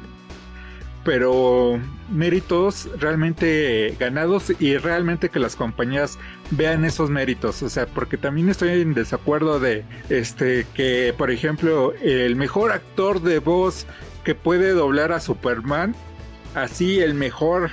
[1.05, 6.17] pero méritos realmente ganados y realmente que las compañías
[6.51, 11.93] vean esos méritos, o sea, porque también estoy en desacuerdo de este que por ejemplo
[12.01, 13.85] el mejor actor de voz
[14.23, 15.95] que puede doblar a Superman,
[16.55, 17.69] así el mejor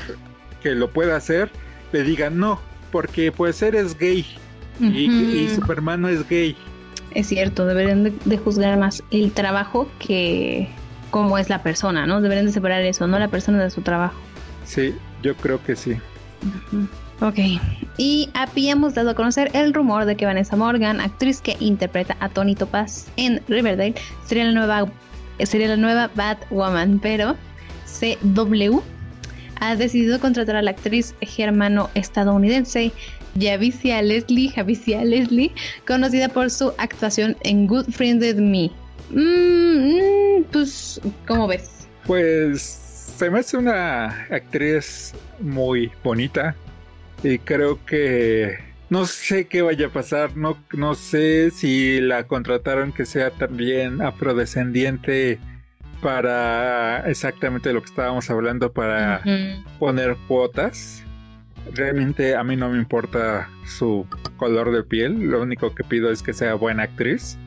[0.63, 1.51] que lo pueda hacer,
[1.93, 4.27] le diga no, porque pues eres gay
[4.81, 6.57] y, Superman no es gay.
[7.15, 10.69] Es cierto, deberían de juzgar más el trabajo que
[11.11, 12.21] cómo es la persona, ¿no?
[12.21, 14.19] Deberían de separar eso, no la persona de su trabajo.
[14.65, 15.97] Sí, yo creo que sí.
[17.21, 17.39] Ok,
[17.99, 22.29] y habíamos dado a conocer el rumor de que Vanessa Morgan, actriz que interpreta a
[22.29, 24.87] Tony Topaz en Riverdale, sería la nueva,
[25.45, 27.37] sería la nueva Batwoman, pero
[28.01, 28.81] CW
[29.61, 32.93] ha decidido contratar a la actriz germano-estadounidense
[33.41, 35.53] Javicia Leslie, Javicia Leslie,
[35.87, 38.71] conocida por su actuación en Good Friend Me,
[39.11, 41.87] Mm, pues, ¿cómo ves?
[42.07, 42.63] Pues
[43.19, 46.57] se me hace una actriz muy bonita
[47.23, 52.93] y creo que no sé qué vaya a pasar, no, no sé si la contrataron
[52.93, 55.39] que sea también afrodescendiente
[56.03, 59.23] para exactamente lo que estábamos hablando para
[59.79, 61.03] poner cuotas.
[61.73, 64.05] Realmente a mí no me importa su
[64.37, 67.39] color de piel, lo único que pido es que sea buena actriz.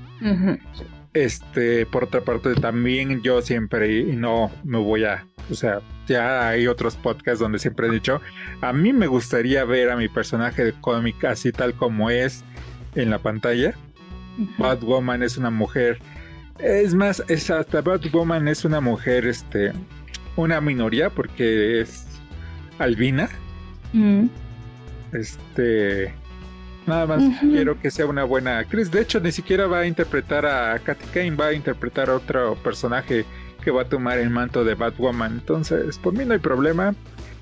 [1.13, 6.48] Este, por otra parte, también yo siempre, y no me voy a, o sea, ya
[6.48, 8.22] hay otros podcasts donde siempre he dicho,
[8.62, 12.44] a mí me gustaría ver a mi personaje de cómic así tal como es
[12.96, 13.76] en la pantalla.
[14.58, 16.00] Batwoman es una mujer,
[16.60, 19.74] es más, es hasta Batwoman es una mujer, este,
[20.36, 22.06] una minoría porque es
[22.80, 23.30] albina.
[23.94, 24.28] Mm.
[25.13, 26.13] Este,
[26.88, 28.91] Nada más quiero que sea una buena actriz.
[28.91, 32.56] De hecho, ni siquiera va a interpretar a Katy Kane, va a interpretar a otro
[32.56, 33.26] personaje
[33.63, 35.34] que va a tomar el manto de Batwoman.
[35.34, 36.94] Entonces, por mí no hay problema.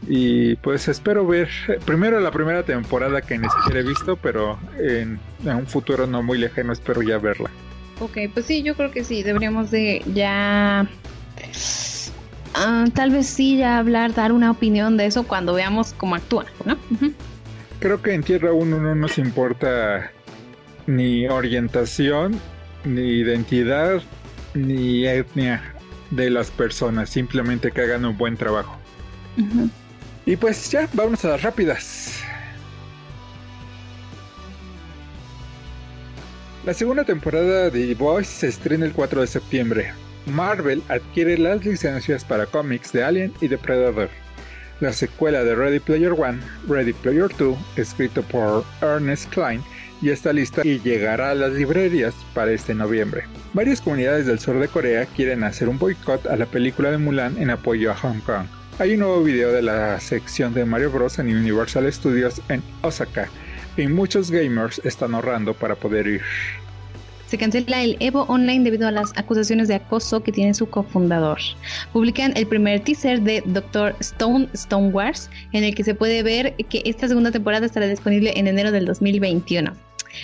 [0.07, 1.49] Y pues espero ver
[1.85, 6.37] primero la primera temporada que ni siquiera he visto, pero en, un futuro no muy
[6.37, 7.49] lejano espero ya verla.
[7.99, 10.87] Ok, pues sí, yo creo que sí, deberíamos de ya...
[12.55, 16.45] Ah, tal vez sí ya hablar, dar una opinión de eso cuando veamos cómo actúa,
[16.65, 16.77] ¿no?
[17.79, 20.09] creo que en Tierra 1 no nos importa
[20.87, 22.39] ni orientación,
[22.85, 24.01] ni identidad,
[24.53, 25.61] ni etnia
[26.11, 28.77] de las personas, simplemente que hagan un buen trabajo.
[30.25, 32.02] Y pues ya, vamos a las rápidas.
[36.65, 39.93] La segunda temporada de The Voice se estrena el 4 de septiembre.
[40.27, 44.09] Marvel adquiere las licencias para cómics de Alien y de Predator
[44.83, 49.61] la secuela de Ready Player One, Ready Player 2, escrito por Ernest Klein,
[50.01, 53.23] ya está lista y llegará a las librerías para este noviembre.
[53.53, 57.37] Varias comunidades del sur de Corea quieren hacer un boicot a la película de Mulan
[57.41, 58.45] en apoyo a Hong Kong.
[58.77, 61.17] Hay un nuevo video de la sección de Mario Bros.
[61.19, 63.29] en Universal Studios en Osaka
[63.77, 66.21] y muchos gamers están ahorrando para poder ir
[67.33, 71.39] se cancela el Evo Online debido a las acusaciones de acoso que tiene su cofundador.
[71.91, 76.53] Publican el primer teaser de Doctor Stone Stone Wars, en el que se puede ver
[76.69, 79.73] que esta segunda temporada estará disponible en enero del 2021.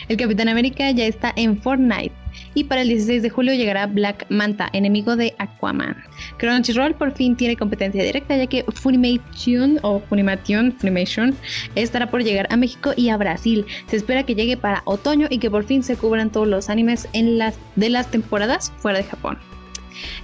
[0.07, 2.13] El Capitán América ya está en Fortnite
[2.53, 5.97] y para el 16 de julio llegará Black Manta, enemigo de Aquaman.
[6.37, 11.35] Crunchyroll por fin tiene competencia directa ya que Funimation o Funimation, Funimation
[11.75, 13.65] estará por llegar a México y a Brasil.
[13.87, 17.07] Se espera que llegue para otoño y que por fin se cubran todos los animes
[17.13, 19.37] de las temporadas fuera de Japón.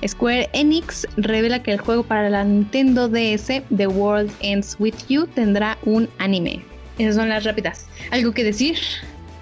[0.08, 5.28] Square Enix revela que el juego para la Nintendo DS, The World Ends With You,
[5.28, 6.62] tendrá un anime.
[6.98, 7.88] Esas son las rápidas.
[8.12, 8.78] ¿Algo que decir?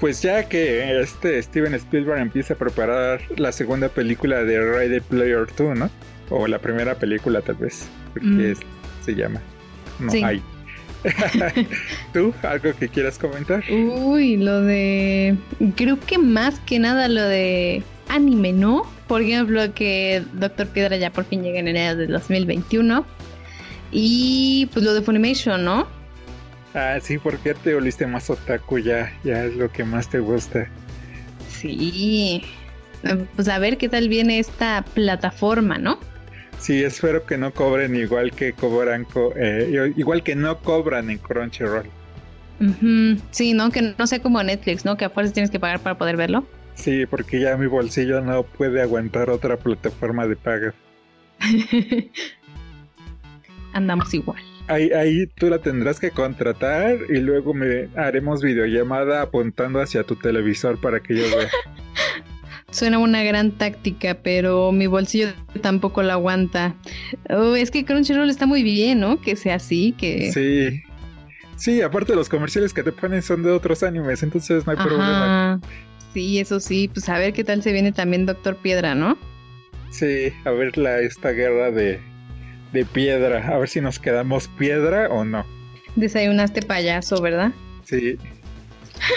[0.04, 5.48] Pues ya que este Steven Spielberg empieza a preparar la segunda película de Ready Player
[5.58, 5.90] 2, ¿no?
[6.30, 9.06] O la primera película tal vez, porque mm.
[9.06, 9.42] se llama.
[10.00, 10.44] No hay.
[12.14, 13.64] ¿Tú algo que quieras comentar?
[13.72, 15.38] Uy, lo de...
[15.78, 18.86] Creo que más que nada lo de anime, ¿no?
[19.08, 23.06] Por ejemplo, que Doctor Piedra ya por fin llega en enero del 2021.
[23.94, 26.03] Y pues lo de Funimation, ¿no?
[26.74, 30.68] Ah, sí, porque te volviste más otaku ya, ya es lo que más te gusta.
[31.48, 32.44] Sí,
[33.36, 36.00] pues a ver qué tal viene esta plataforma, ¿no?
[36.60, 39.06] Sí, espero que no cobren igual que cobran,
[39.36, 41.90] eh, igual que no cobran en Crunchyroll.
[43.32, 43.70] Sí, ¿no?
[43.72, 44.96] Que no sea como Netflix, ¿no?
[44.96, 46.46] Que a fuerzas tienes que pagar para poder verlo.
[46.76, 50.74] Sí, porque ya mi bolsillo no puede aguantar otra plataforma de paga.
[53.74, 54.53] Andamos igual.
[54.68, 60.16] Ahí, ahí tú la tendrás que contratar y luego me haremos videollamada apuntando hacia tu
[60.16, 61.50] televisor para que yo vea.
[62.72, 65.28] Suena una gran táctica, pero mi bolsillo
[65.62, 66.76] tampoco la aguanta.
[67.30, 69.22] Oh, es que Crunchyroll está muy bien, ¿no?
[69.22, 70.32] Que sea así, que...
[70.32, 70.82] Sí.
[71.56, 75.62] Sí, aparte los comerciales que te ponen son de otros animes, entonces no hay problema.
[76.14, 79.18] Sí, eso sí, pues a ver qué tal se viene también Doctor Piedra, ¿no?
[79.92, 82.00] Sí, a ver la, esta guerra de,
[82.74, 85.46] de piedra, a ver si nos quedamos piedra o no.
[85.96, 87.52] Desayunaste payaso, ¿verdad?
[87.84, 88.18] Sí.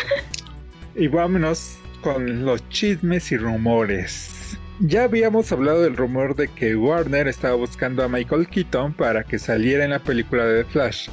[0.94, 4.58] y vámonos con los chismes y rumores.
[4.80, 9.38] Ya habíamos hablado del rumor de que Warner estaba buscando a Michael Keaton para que
[9.38, 11.08] saliera en la película de Flash.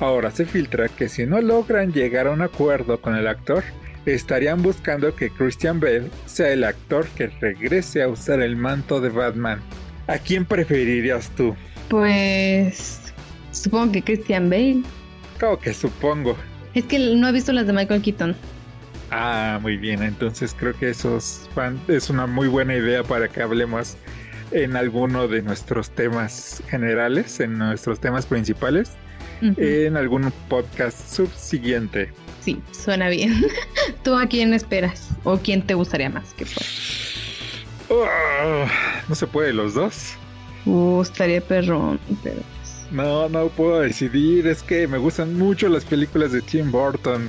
[0.00, 3.62] Ahora se filtra que si no logran llegar a un acuerdo con el actor,
[4.04, 9.10] estarían buscando que Christian Bale sea el actor que regrese a usar el manto de
[9.10, 9.60] Batman.
[10.08, 11.54] ¿A quién preferirías tú?
[11.88, 13.12] Pues
[13.52, 14.82] supongo que Christian Bale.
[15.38, 16.36] Claro que supongo.
[16.74, 18.34] Es que no he visto las de Michael Keaton.
[19.10, 20.02] Ah, muy bien.
[20.02, 21.18] Entonces creo que eso
[21.88, 23.96] es una muy buena idea para que hablemos
[24.50, 28.92] en alguno de nuestros temas generales, en nuestros temas principales,
[29.40, 32.10] en algún podcast subsiguiente.
[32.40, 33.44] Sí, suena bien.
[34.04, 35.10] ¿Tú a quién esperas?
[35.24, 36.68] ¿O quién te gustaría más que fuera?
[37.90, 38.66] Ah,
[39.08, 40.14] no se puede los dos.
[40.66, 42.40] Uh, estaría perrón, pero...
[42.90, 44.46] No, no puedo decidir.
[44.46, 47.28] Es que me gustan mucho las películas de Tim Burton.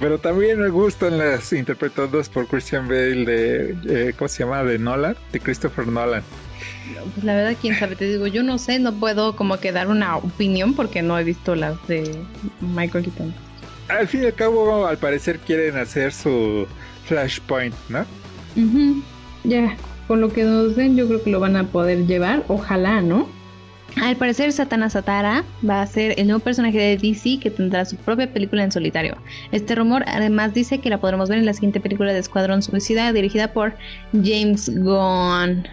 [0.00, 3.76] Pero también me gustan las interpretadas por Christian Bale de...
[3.88, 4.62] Eh, ¿Cómo se llama?
[4.62, 5.16] De Nolan.
[5.32, 6.22] De Christopher Nolan.
[7.14, 9.88] Pues la verdad, quién sabe, te digo, yo no sé, no puedo como que dar
[9.88, 12.24] una opinión porque no he visto las de
[12.60, 13.46] Michael Keaton
[13.88, 16.66] al fin y al cabo, al parecer quieren hacer su
[17.06, 18.04] Flashpoint, ¿no?
[19.44, 19.76] Ya,
[20.06, 23.28] con lo que nos ven, yo creo que lo van a poder llevar, ojalá, ¿no?
[24.02, 27.96] Al parecer, Satana Satara va a ser el nuevo personaje de DC que tendrá su
[27.96, 29.16] propia película en solitario.
[29.52, 33.10] Este rumor además dice que la podremos ver en la siguiente película de Escuadrón Suicida
[33.14, 33.74] dirigida por
[34.12, 35.66] James Gunn.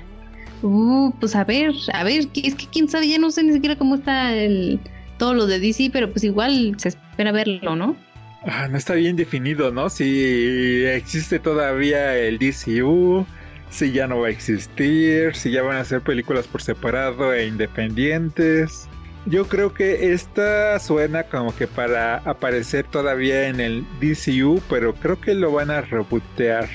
[0.62, 3.76] Uh, pues a ver, a ver, es que quién sabe, ya no sé ni siquiera
[3.76, 4.80] cómo está el,
[5.18, 7.98] todo lo de DC, pero pues igual se espera verlo, ¿no?
[8.46, 9.90] Ah, no está bien definido, ¿no?
[9.90, 13.26] Si existe todavía el DCU,
[13.74, 17.48] si ya no va a existir, si ya van a ser películas por separado e
[17.48, 18.88] independientes.
[19.26, 25.20] Yo creo que esta suena como que para aparecer todavía en el DCU, pero creo
[25.20, 26.70] que lo van a rebotear.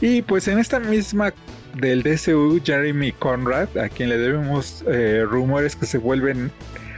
[0.00, 1.32] Y pues en esta misma
[1.74, 6.52] del DCU, Jeremy Conrad, a quien le debemos eh, rumores que se vuelven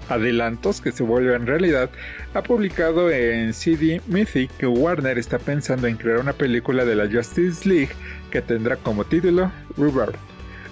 [0.09, 1.91] adelantos que se vuelven realidad,
[2.35, 7.11] ha publicado en CD Mythic que Warner está pensando en crear una película de la
[7.11, 7.91] Justice League
[8.31, 10.17] que tendrá como título Rebirth,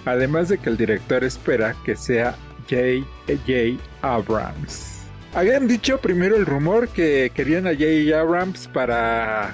[0.05, 2.35] además de que el director espera que sea
[2.69, 3.81] J.J.
[4.01, 5.03] Abrams.
[5.33, 8.19] Habían dicho primero el rumor que querían a J.J.
[8.19, 9.53] Abrams para,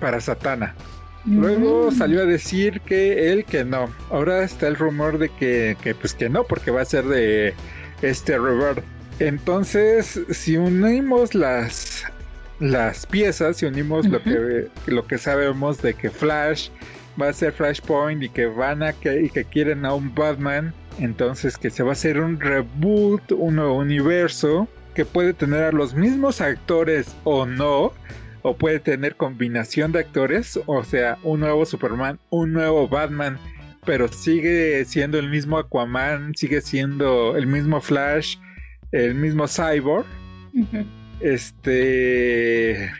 [0.00, 0.74] para Satana.
[1.26, 3.90] Luego salió a decir que él que no.
[4.10, 7.54] Ahora está el rumor de que, que pues que no, porque va a ser de
[8.00, 8.82] este Rebirth.
[9.20, 12.04] Entonces, si unimos las,
[12.58, 16.70] las piezas, si unimos lo, que, lo que sabemos de que Flash
[17.20, 20.72] va a ser Flashpoint y que van a que, y que quieren a un Batman,
[20.98, 25.72] entonces que se va a hacer un reboot, un nuevo universo que puede tener a
[25.72, 27.92] los mismos actores o no,
[28.40, 33.38] o puede tener combinación de actores, o sea, un nuevo Superman, un nuevo Batman,
[33.84, 38.38] pero sigue siendo el mismo Aquaman, sigue siendo el mismo Flash,
[38.92, 40.06] el mismo Cyborg.
[41.20, 42.90] Este.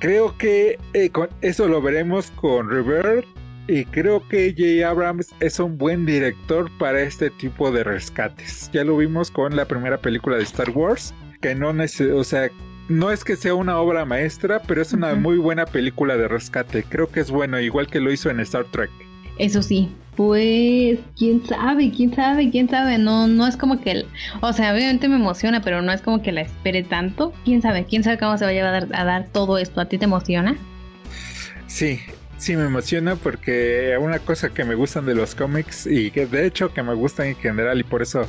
[0.00, 3.24] Creo que eh, eso lo veremos con River.
[3.66, 4.88] Y creo que J.
[4.88, 8.70] Abrams es un buen director para este tipo de rescates.
[8.72, 11.12] Ya lo vimos con la primera película de Star Wars.
[11.42, 11.74] Que no,
[12.14, 12.50] o sea,
[12.88, 16.82] no es que sea una obra maestra, pero es una muy buena película de rescate.
[16.82, 18.90] Creo que es bueno, igual que lo hizo en Star Trek.
[19.38, 22.98] Eso sí, pues, quién sabe, quién sabe, quién sabe.
[22.98, 24.04] No, no es como que,
[24.40, 27.32] o sea, obviamente me emociona, pero no es como que la espere tanto.
[27.44, 29.80] Quién sabe, quién sabe cómo se va a llevar a dar todo esto.
[29.80, 30.56] ¿A ti te emociona?
[31.68, 32.00] Sí,
[32.36, 36.46] sí me emociona porque una cosa que me gustan de los cómics y que de
[36.46, 38.26] hecho que me gustan en general y por eso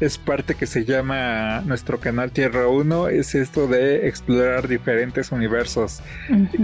[0.00, 6.00] es parte que se llama nuestro canal Tierra 1 es esto de explorar diferentes universos.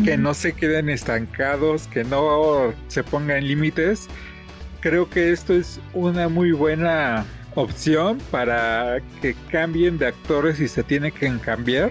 [0.04, 4.08] Que no se queden estancados que no se pongan límites.
[4.80, 7.24] Creo que esto es una muy buena
[7.54, 11.90] opción para que cambien de actores si se tiene que cambiar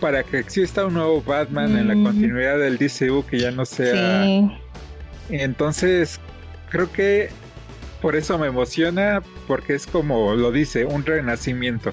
[0.00, 4.24] para que exista un nuevo Batman en la continuidad del DCU que ya no sea.
[5.28, 6.20] Entonces,
[6.70, 7.30] creo que
[8.00, 11.90] por eso me emociona, porque es como lo dice, un renacimiento.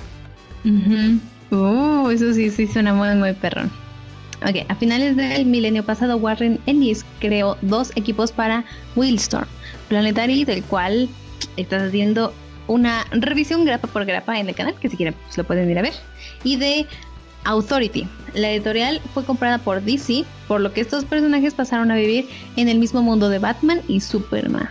[1.51, 3.71] Uh, eso sí, sí suena muy, muy perrón.
[4.41, 9.47] Ok, a finales del milenio pasado, Warren Ellis creó dos equipos para Willstorm
[9.87, 11.09] Planetary, del cual
[11.57, 12.33] estás haciendo
[12.67, 15.79] una revisión grapa por grapa en el canal, que si quieren pues, lo pueden ir
[15.79, 15.93] a ver.
[16.43, 16.85] Y de
[17.45, 18.07] Authority.
[18.33, 22.27] La editorial fue comprada por DC, por lo que estos personajes pasaron a vivir
[22.57, 24.69] en el mismo mundo de Batman y Superman.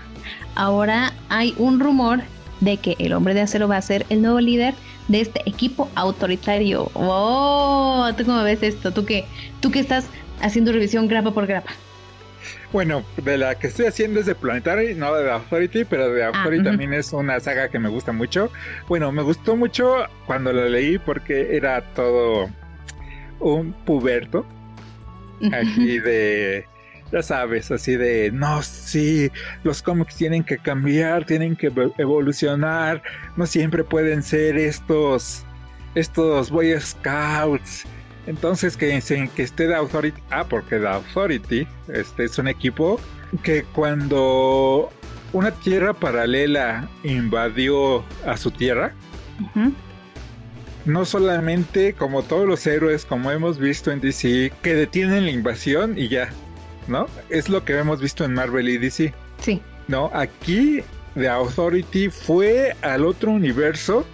[0.56, 2.22] Ahora hay un rumor
[2.60, 4.74] de que el hombre de acero va a ser el nuevo líder
[5.08, 6.90] de este equipo autoritario.
[6.94, 8.10] ¡Oh!
[8.16, 8.92] ¿Tú cómo ves esto?
[8.92, 9.24] ¿Tú que,
[9.60, 10.06] tú que estás
[10.40, 11.72] haciendo revisión grapa por grapa?
[12.72, 16.32] Bueno, de la que estoy haciendo es de Planetary, no de Authority, pero de ah,
[16.34, 18.50] Authority también es una saga que me gusta mucho.
[18.88, 22.50] Bueno, me gustó mucho cuando la leí porque era todo
[23.38, 24.44] un puberto.
[25.52, 26.66] Aquí de,
[27.14, 29.30] ya sabes, así de, no, sí,
[29.62, 33.02] los cómics tienen que cambiar, tienen que evolucionar,
[33.36, 35.44] no siempre pueden ser estos,
[35.94, 37.86] estos Boy Scouts
[38.26, 39.00] entonces que,
[39.34, 42.98] que esté The Authority, ah, porque The Authority este es un equipo
[43.42, 44.90] que cuando
[45.32, 48.94] una tierra paralela invadió a su tierra,
[50.84, 55.98] no solamente como todos los héroes, como hemos visto en DC, que detienen la invasión
[55.98, 56.30] y ya,
[56.88, 57.06] ¿no?
[57.28, 59.12] Es lo que hemos visto en Marvel y DC.
[59.40, 59.60] Sí.
[59.88, 60.82] No, aquí
[61.14, 64.04] The Authority fue al otro universo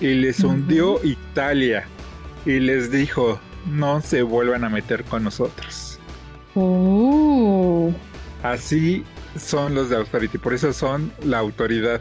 [0.00, 1.86] y les hundió Italia
[2.44, 5.98] y les dijo, no se vuelvan a meter con nosotros.
[6.54, 7.92] Oh.
[8.42, 9.04] Así
[9.36, 12.00] son los de Authority, por eso son la autoridad.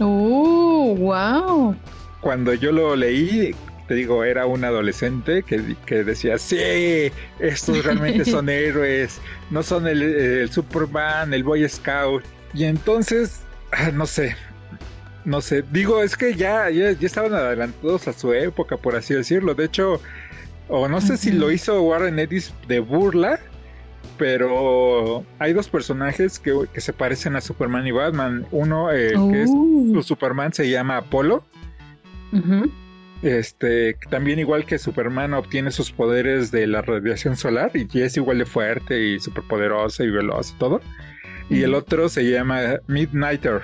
[0.00, 1.74] Oh, wow.
[2.20, 3.54] Cuando yo lo leí,
[3.86, 9.20] te digo, era un adolescente que, que decía, sí, estos realmente son héroes,
[9.50, 12.24] no son el, Superman, el Boy Scout.
[12.54, 13.40] Y entonces,
[13.72, 14.36] ah, no sé,
[15.24, 19.14] no sé, digo, es que ya, ya, ya, estaban adelantados a su época, por así
[19.14, 19.54] decirlo.
[19.54, 20.00] De hecho,
[20.68, 23.38] o no sé si lo hizo Warren Ellis de burla,
[24.16, 28.46] pero hay dos personajes que, se parecen a Superman y Batman.
[28.50, 29.90] Uno, eh, que es oh.
[29.94, 31.44] su Superman, se llama Apolo.
[33.22, 38.38] Este, también igual que Superman obtiene sus poderes de la radiación solar y es igual
[38.38, 40.80] de fuerte y superpoderoso y veloz y todo.
[41.48, 43.62] Y el otro se llama Midnighter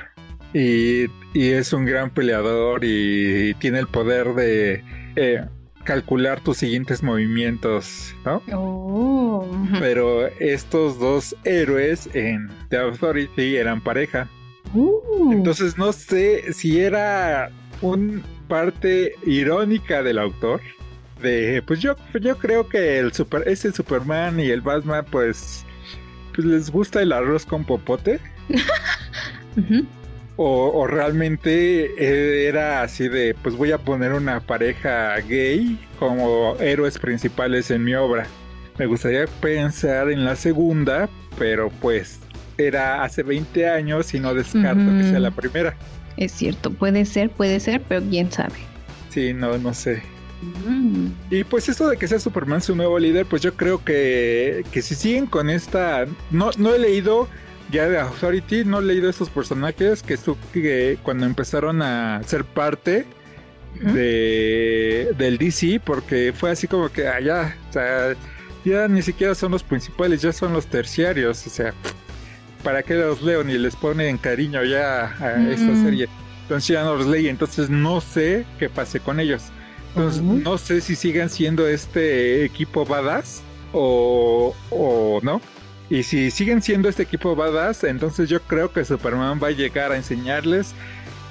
[0.53, 4.83] y, y, es un gran peleador y tiene el poder de
[5.17, 5.45] eh,
[5.85, 8.43] calcular tus siguientes movimientos, ¿no?
[8.53, 9.47] Oh.
[9.79, 14.29] Pero estos dos héroes en The Authority eran pareja.
[14.75, 15.33] Uh.
[15.33, 20.61] Entonces no sé si era un parte irónica del autor.
[21.23, 25.65] De, pues yo, yo creo que el super, ese Superman y el Batman, pues,
[26.35, 28.21] pues les gusta el arroz con popote.
[30.43, 37.71] O, realmente era así de, pues voy a poner una pareja gay como héroes principales
[37.71, 38.27] en mi obra.
[38.79, 42.21] Me gustaría pensar en la segunda, pero pues
[42.57, 45.77] era hace 20 años y no descarto que sea la primera.
[46.21, 48.55] Es cierto, puede ser, puede ser, pero quién sabe.
[49.09, 50.03] Sí, no, no sé.
[51.31, 54.81] Y pues esto de que sea Superman su nuevo líder, pues yo creo que, que
[54.81, 56.07] si siguen con esta...
[56.31, 57.29] No, no he leído
[57.71, 60.19] ya de Authority no he leído esos personajes que,
[60.53, 63.07] que cuando empezaron a ser parte
[63.75, 68.15] de, del DC, porque fue así como que allá, o sea,
[68.65, 71.73] ya ni siquiera son los principales, ya son los terciarios, o sea,
[72.63, 73.45] ¿para qué los leo?
[73.45, 76.09] Ni les ponen cariño ya a esta serie.
[76.43, 79.43] Entonces ya no los leí, entonces no sé qué pase con ellos.
[79.95, 83.43] Entonces no sé si sigan siendo este equipo badass
[83.73, 85.41] o, o no.
[85.89, 89.91] Y si siguen siendo este equipo badass, entonces yo creo que Superman va a llegar
[89.93, 90.75] a enseñarles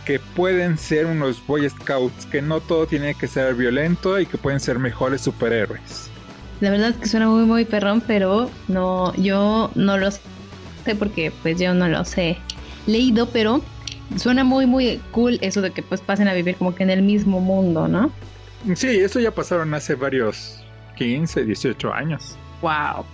[0.05, 4.37] que pueden ser unos Boy Scouts, que no todo tiene que ser violento y que
[4.37, 6.09] pueden ser mejores superhéroes.
[6.61, 10.09] La verdad es que suena muy muy perrón, pero no, yo no lo
[10.89, 12.37] sé porque pues yo no los he
[12.87, 13.61] leído, pero
[14.15, 17.01] suena muy muy cool eso de que pues pasen a vivir como que en el
[17.01, 18.11] mismo mundo, ¿no?
[18.75, 20.63] Sí, eso ya pasaron hace varios
[20.97, 22.35] 15, 18 años.
[22.61, 23.05] Wow.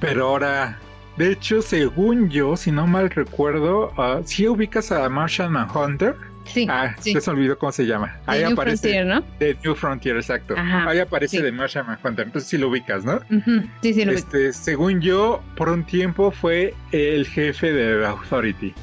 [0.00, 0.78] Pero ahora
[1.16, 3.92] de hecho, según yo, si no mal recuerdo,
[4.24, 6.16] si ¿sí ubicas a Martian Manhunter.
[6.44, 6.66] Sí.
[6.68, 8.18] Ah, se me olvidó cómo se llama.
[8.26, 8.88] Ahí New aparece.
[8.88, 9.24] Frontier, ¿no?
[9.38, 10.54] De New Frontier, exacto.
[10.56, 12.26] Ahí aparece de Martian Manhunter.
[12.26, 13.20] Entonces sí lo ubicas, ¿no?
[13.82, 18.74] Sí, sí lo este, Según yo, por un tiempo fue el jefe de Authority.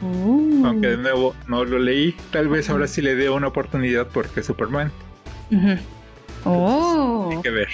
[0.00, 0.66] Uh.
[0.66, 4.42] Aunque de nuevo no lo leí, tal vez ahora sí le dé una oportunidad porque
[4.42, 4.92] Superman.
[6.44, 7.30] oh.
[7.32, 7.68] hay que ver.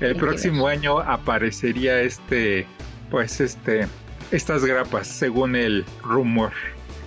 [0.00, 2.66] El próximo año aparecería este,
[3.10, 3.86] pues este,
[4.30, 6.52] estas grapas, según el rumor.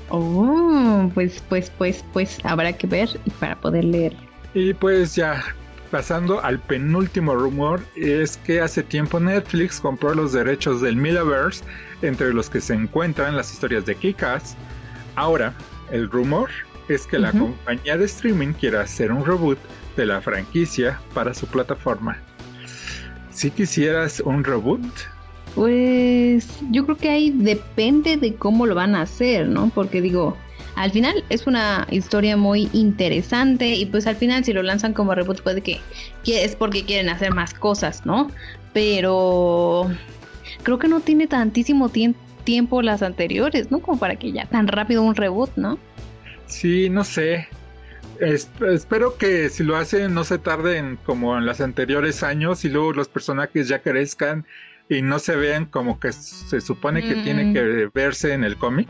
[0.10, 4.16] Oh, pues, pues, pues, pues habrá que ver para poder leer.
[4.54, 5.44] Y pues ya,
[5.92, 11.64] pasando al penúltimo rumor, es que hace tiempo Netflix compró los derechos del Millaverse,
[12.02, 14.56] entre los que se encuentran las historias de Kikas.
[15.16, 15.54] Ahora,
[15.92, 16.50] el rumor
[16.88, 19.60] es que la compañía de streaming quiere hacer un reboot
[19.96, 22.18] de la franquicia para su plataforma.
[23.32, 24.84] Si quisieras un reboot,
[25.60, 29.70] pues yo creo que ahí depende de cómo lo van a hacer, ¿no?
[29.76, 30.38] Porque digo,
[30.76, 35.14] al final es una historia muy interesante y pues al final si lo lanzan como
[35.14, 35.82] reboot puede que,
[36.26, 38.32] es porque quieren hacer más cosas, ¿no?
[38.72, 39.92] Pero
[40.64, 41.92] creo que no tiene tantísimo
[42.46, 43.82] tiempo las anteriores, ¿no?
[43.82, 45.78] Como para que ya tan rápido un reboot, ¿no?
[46.46, 47.50] Sí, no sé.
[48.22, 52.94] espero que si lo hacen no se tarden como en los anteriores años y luego
[52.94, 54.46] los personajes ya crezcan
[54.90, 58.90] y no se vean como que se supone que tiene que verse en el cómic.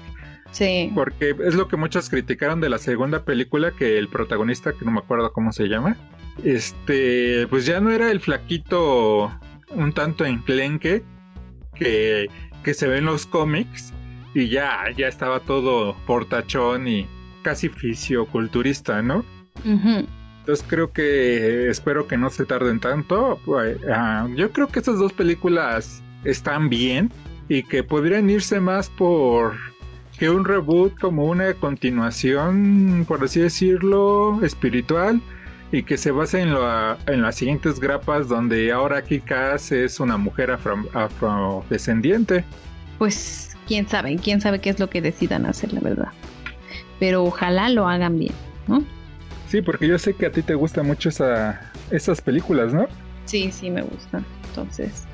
[0.51, 0.91] Sí.
[0.95, 4.91] Porque es lo que muchos criticaron de la segunda película, que el protagonista, que no
[4.91, 5.97] me acuerdo cómo se llama,
[6.43, 9.31] este, pues ya no era el flaquito
[9.71, 11.03] un tanto enclenque
[11.75, 12.29] que,
[12.63, 13.93] que se ve en los cómics
[14.33, 17.07] y ya, ya estaba todo portachón y
[17.43, 19.25] casi fisioculturista, ¿no?
[20.39, 23.39] Entonces creo que espero que no se tarden tanto.
[23.45, 27.11] Pues, ah, yo creo que estas dos películas están bien
[27.47, 29.53] y que podrían irse más por
[30.17, 35.21] que un reboot como una continuación, por así decirlo, espiritual
[35.71, 36.55] y que se base en,
[37.07, 40.51] en las siguientes grapas donde ahora Kikas es una mujer
[40.93, 42.43] afrodescendiente.
[42.97, 46.09] Pues quién sabe, quién sabe qué es lo que decidan hacer, la verdad.
[46.99, 48.33] Pero ojalá lo hagan bien,
[48.67, 48.83] ¿no?
[49.49, 52.87] Sí, porque yo sé que a ti te gustan mucho esa, esas películas, ¿no?
[53.25, 54.23] Sí, sí, me gustan.
[54.49, 55.05] Entonces,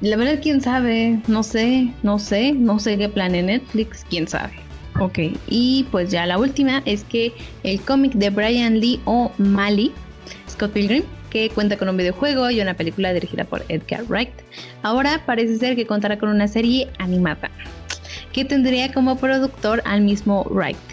[0.00, 4.26] la verdad, quién sabe, no sé, no sé, no sé qué plan en Netflix, quién
[4.26, 4.54] sabe.
[4.98, 5.18] Ok,
[5.48, 9.92] y pues ya la última es que el cómic de Brian Lee O'Malley,
[10.48, 14.34] Scott Pilgrim, que cuenta con un videojuego y una película dirigida por Edgar Wright,
[14.82, 17.50] ahora parece ser que contará con una serie animada,
[18.32, 20.91] que tendría como productor al mismo Wright.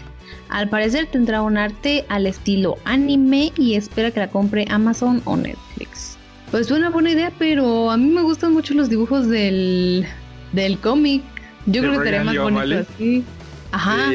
[0.50, 5.36] Al parecer tendrá un arte al estilo anime y espera que la compre Amazon o
[5.36, 6.18] Netflix.
[6.50, 10.04] Pues una buena idea, pero a mí me gustan mucho los dibujos del,
[10.52, 11.22] del cómic.
[11.66, 13.24] Yo creo que estaría más bonito así.
[13.70, 14.10] Ajá.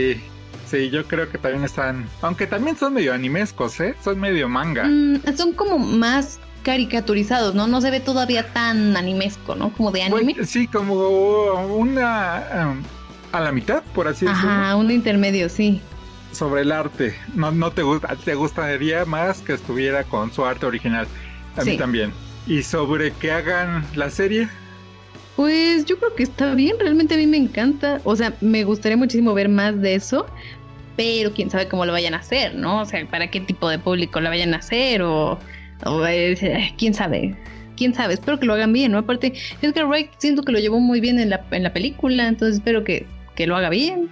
[0.69, 2.05] Sí, yo creo que también están.
[2.21, 3.95] Aunque también son medio animescos, ¿eh?
[4.03, 4.83] Son medio manga.
[4.83, 7.67] Mm, son como más caricaturizados, ¿no?
[7.67, 9.71] No se ve todavía tan animesco, ¿no?
[9.71, 10.35] Como de anime.
[10.43, 10.95] sí, como
[11.75, 12.71] una.
[12.71, 12.83] Um,
[13.31, 14.49] a la mitad, por así decirlo.
[14.49, 15.81] Ajá, un intermedio, sí
[16.35, 17.15] sobre el arte.
[17.33, 21.07] No, no te gusta, te gustaría más que estuviera con su arte original.
[21.57, 22.11] A mí también.
[22.47, 24.47] ¿Y sobre que hagan la serie?
[25.35, 27.99] Pues yo creo que está bien, realmente a mí me encanta.
[28.03, 30.27] O sea, me gustaría muchísimo ver más de eso,
[30.95, 32.81] pero quién sabe cómo lo vayan a hacer, ¿no?
[32.81, 35.39] O sea, para qué tipo de público lo vayan a hacer o,
[36.07, 37.35] eh, quién sabe.
[37.75, 38.99] Quién sabe, espero que lo hagan bien, ¿no?
[38.99, 42.57] Aparte, Edgar Wright siento que lo llevó muy bien en la, en la película, entonces
[42.57, 43.05] espero que,
[43.35, 44.09] que lo haga bien.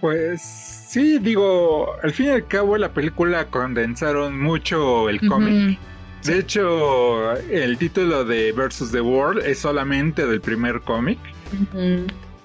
[0.00, 5.78] Pues Sí, digo, al fin y al cabo la película condensaron mucho el cómic.
[6.24, 11.18] De hecho, el título de Versus the World es solamente del primer cómic.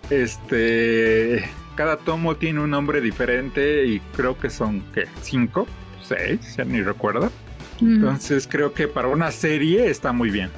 [0.09, 5.05] Este, cada tomo tiene un nombre diferente y creo que son ¿qué?
[5.21, 5.65] cinco,
[6.01, 7.31] seis, ya ni recuerdo.
[7.79, 10.49] Entonces creo que para una serie está muy bien.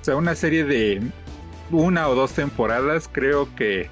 [0.00, 1.02] O sea, una serie de
[1.70, 3.90] una o dos temporadas creo que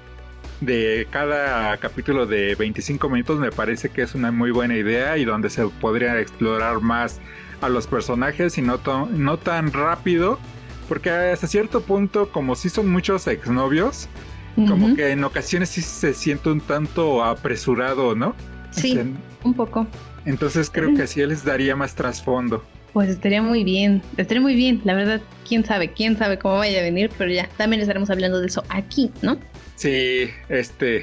[0.65, 5.25] de cada capítulo de 25 minutos me parece que es una muy buena idea y
[5.25, 7.19] donde se podría explorar más
[7.61, 8.79] a los personajes y no,
[9.11, 10.39] no tan rápido,
[10.87, 14.09] porque hasta cierto punto, como si son muchos exnovios,
[14.55, 18.35] como que en ocasiones sí se siente un tanto apresurado, ¿no?
[18.71, 18.97] Sí,
[19.43, 19.85] un poco.
[20.25, 22.63] Entonces creo que así les daría más trasfondo.
[22.93, 26.79] Pues estaría muy bien, estaría muy bien, la verdad, quién sabe, quién sabe cómo vaya
[26.79, 29.37] a venir, pero ya también estaremos hablando de eso aquí, ¿no?
[29.75, 30.97] Sí, este,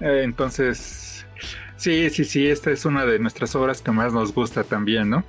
[0.00, 1.26] eh, entonces,
[1.76, 5.24] sí, sí, sí, esta es una de nuestras obras que más nos gusta también, ¿no?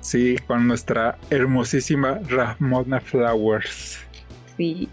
[0.00, 3.98] Sí, con nuestra hermosísima Ramona Flowers.
[4.56, 4.88] Sí.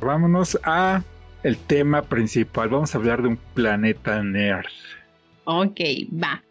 [0.00, 1.02] Vámonos a
[1.42, 2.68] el tema principal.
[2.68, 4.66] Vamos a hablar de un planeta nerd.
[5.44, 5.80] Ok,
[6.12, 6.42] va.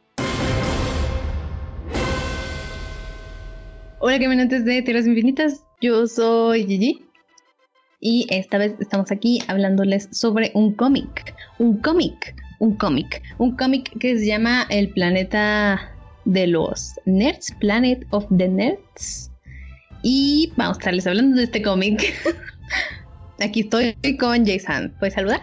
[4.00, 7.09] Hola caminantes de Tierras Infinitas, yo soy Gigi.
[8.00, 13.92] Y esta vez estamos aquí hablándoles sobre un cómic, un cómic, un cómic, un cómic
[14.00, 15.92] que se llama El planeta
[16.26, 19.32] de los nerds, Planet of the Nerds.
[20.04, 22.14] Y vamos a estarles hablando de este cómic.
[23.42, 24.94] aquí estoy con Jason.
[25.00, 25.42] ¿Puedes saludar?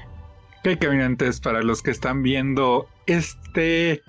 [0.61, 4.03] Ok, caminantes, para los que están viendo este,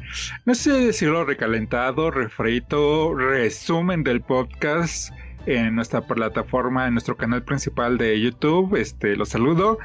[0.45, 5.11] no sé decirlo, recalentado, refrito, resumen del podcast
[5.47, 8.75] en nuestra plataforma, en nuestro canal principal de YouTube.
[8.75, 9.79] Este, los saludo.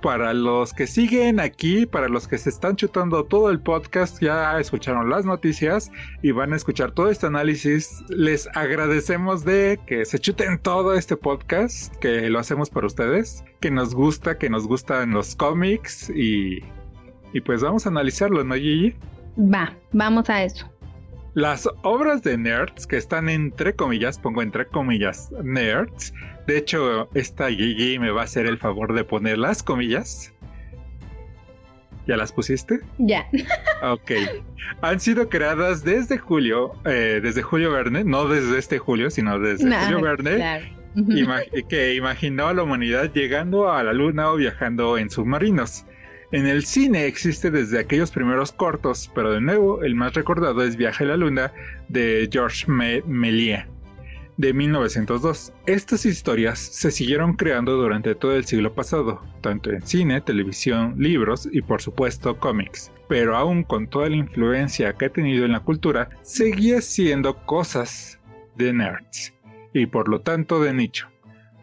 [0.00, 4.58] Para los que siguen aquí, para los que se están chutando todo el podcast, ya
[4.58, 5.92] escucharon las noticias
[6.22, 8.02] y van a escuchar todo este análisis.
[8.08, 13.70] Les agradecemos de que se chuten todo este podcast, que lo hacemos para ustedes, que
[13.70, 16.60] nos gusta, que nos gustan los cómics y,
[17.34, 18.94] y pues vamos a analizarlo, ¿no, Gigi?
[19.36, 20.66] Va, vamos a eso.
[21.34, 26.12] Las obras de nerds que están entre comillas, pongo entre comillas, nerds.
[26.46, 30.32] De hecho, esta Gigi me va a hacer el favor de poner las comillas.
[32.06, 32.80] ¿Ya las pusiste?
[32.98, 33.28] Ya.
[33.82, 34.10] Ok.
[34.82, 39.74] Han sido creadas desde julio, eh, desde Julio Verne, no desde este julio, sino desde
[39.74, 40.74] Julio Verne,
[41.66, 45.86] que imaginó a la humanidad llegando a la luna o viajando en submarinos.
[46.32, 50.76] En el cine existe desde aquellos primeros cortos, pero de nuevo el más recordado es
[50.76, 51.52] Viaje a la Luna
[51.88, 53.66] de Georges Méliès
[54.36, 55.52] de 1902.
[55.66, 61.48] Estas historias se siguieron creando durante todo el siglo pasado, tanto en cine, televisión, libros
[61.52, 62.92] y por supuesto cómics.
[63.08, 68.20] Pero aún con toda la influencia que ha tenido en la cultura, seguía siendo cosas
[68.56, 69.34] de nerds
[69.74, 71.08] y por lo tanto de nicho.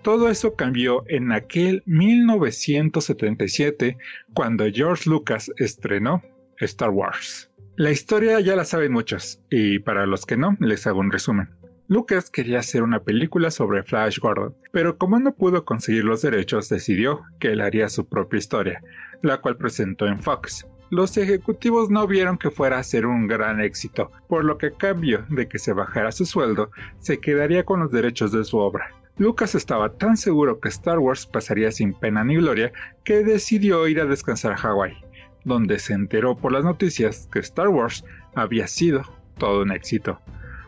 [0.08, 3.98] Todo eso cambió en aquel 1977
[4.34, 6.24] cuando George Lucas estrenó
[6.62, 7.52] Star Wars.
[7.76, 11.50] La historia ya la saben muchos, y para los que no, les hago un resumen.
[11.90, 16.70] Lucas quería hacer una película sobre Flash Gordon, pero como no pudo conseguir los derechos,
[16.70, 18.82] decidió que él haría su propia historia,
[19.24, 20.66] la cual presentó en Fox.
[20.90, 24.72] Los ejecutivos no vieron que fuera a ser un gran éxito, por lo que a
[24.72, 28.97] cambio de que se bajara su sueldo, se quedaría con los derechos de su obra.
[29.18, 32.72] Lucas estaba tan seguro que Star Wars pasaría sin pena ni gloria
[33.04, 34.94] que decidió ir a descansar a Hawái,
[35.44, 38.06] donde se enteró por las noticias que Star Wars
[38.36, 39.02] había sido
[39.40, 40.20] todo un éxito,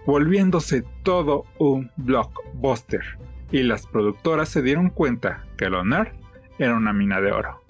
[0.07, 3.03] volviéndose todo un blockbuster,
[3.51, 6.09] y las productoras se dieron cuenta que lo nerd
[6.57, 7.61] era una mina de oro.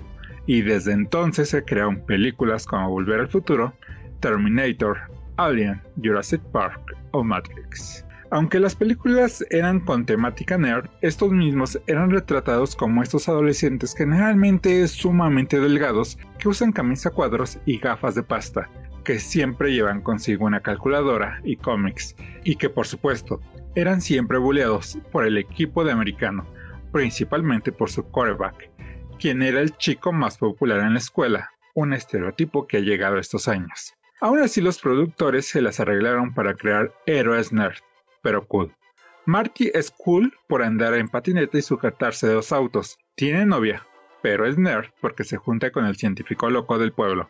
[0.46, 3.74] Y desde entonces se crearon películas como Volver al Futuro,
[4.22, 4.98] Terminator,
[5.36, 8.06] Alien, Jurassic Park o Matrix.
[8.32, 14.88] Aunque las películas eran con temática nerd, estos mismos eran retratados como estos adolescentes generalmente
[14.88, 18.70] sumamente delgados que usan camisa cuadros y gafas de pasta,
[19.04, 23.42] que siempre llevan consigo una calculadora y cómics, y que por supuesto
[23.74, 26.46] eran siempre bulleados por el equipo de americano,
[26.92, 28.70] principalmente por su quarterback,
[29.18, 33.22] quien era el chico más popular en la escuela, un estereotipo que ha llegado a
[33.22, 33.96] estos años.
[34.22, 37.78] Aún así los productores se las arreglaron para crear héroes nerd,
[38.22, 38.74] pero cool.
[39.26, 42.98] Marty es cool por andar en patineta y sujetarse de dos autos.
[43.16, 43.86] Tiene novia,
[44.22, 47.30] pero es nerd porque se junta con el científico loco del pueblo.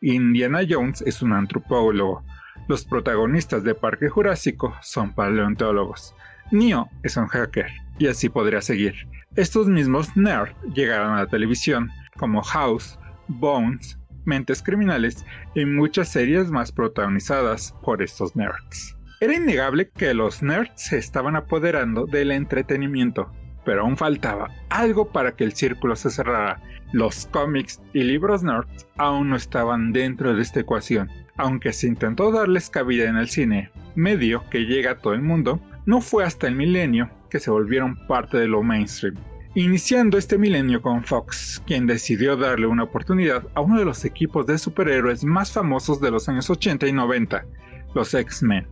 [0.00, 2.24] Indiana Jones es un antropólogo.
[2.68, 6.14] Los protagonistas de Parque Jurásico son paleontólogos.
[6.50, 7.66] Neo es un hacker,
[7.98, 8.94] y así podría seguir.
[9.36, 15.24] Estos mismos nerds llegaron a la televisión, como House, Bones, Mentes Criminales
[15.54, 18.96] y muchas series más protagonizadas por estos nerds.
[19.26, 23.32] Era innegable que los nerds se estaban apoderando del entretenimiento,
[23.64, 26.62] pero aún faltaba algo para que el círculo se cerrara.
[26.92, 31.10] Los cómics y libros nerds aún no estaban dentro de esta ecuación.
[31.36, 35.60] Aunque se intentó darles cabida en el cine, medio que llega a todo el mundo,
[35.86, 39.16] no fue hasta el milenio que se volvieron parte de lo mainstream.
[39.56, 44.46] Iniciando este milenio con Fox, quien decidió darle una oportunidad a uno de los equipos
[44.46, 47.44] de superhéroes más famosos de los años 80 y 90,
[47.92, 48.68] los X-Men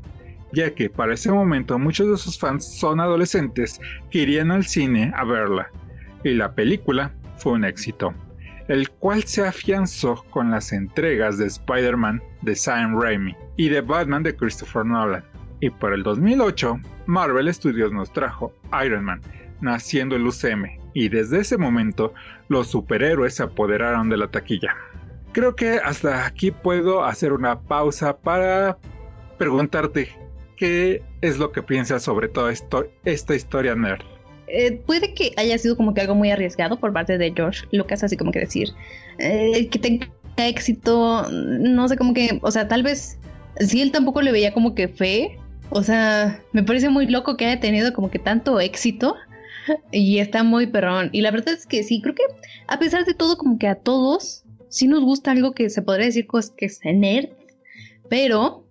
[0.55, 3.81] ya que para ese momento muchos de sus fans son adolescentes
[4.11, 5.71] que irían al cine a verla,
[6.23, 8.15] y la película fue un éxito,
[8.69, 14.23] el cual se afianzó con las entregas de Spider-Man de Sam Raimi y de Batman
[14.23, 15.25] de Christopher Nolan.
[15.61, 18.53] Y para el 2008, Marvel Studios nos trajo
[18.85, 19.21] Iron Man,
[19.61, 22.15] naciendo el UCM, y desde ese momento
[22.49, 24.75] los superhéroes se apoderaron de la taquilla.
[25.33, 28.79] Creo que hasta aquí puedo hacer una pausa para
[29.37, 30.24] preguntarte
[30.57, 32.53] ¿qué es lo que piensas sobre toda
[33.05, 34.03] esta historia nerd?
[34.47, 38.05] Eh, puede que haya sido como que algo muy arriesgado por parte de George Lucas,
[38.05, 38.69] así como que decir
[39.19, 43.19] eh, que tenga éxito, no sé, como que, o sea, tal vez
[43.61, 45.39] si él tampoco le veía como que fe,
[45.71, 49.17] o sea, me parece muy loco que haya tenido como que tanto éxito
[49.93, 51.09] y está muy perrón.
[51.13, 52.25] Y la verdad es que sí, creo que
[52.67, 56.07] a pesar de todo, como que a todos sí nos gusta algo que se podría
[56.07, 56.27] decir
[56.57, 57.31] que es nerd,
[58.09, 58.64] pero,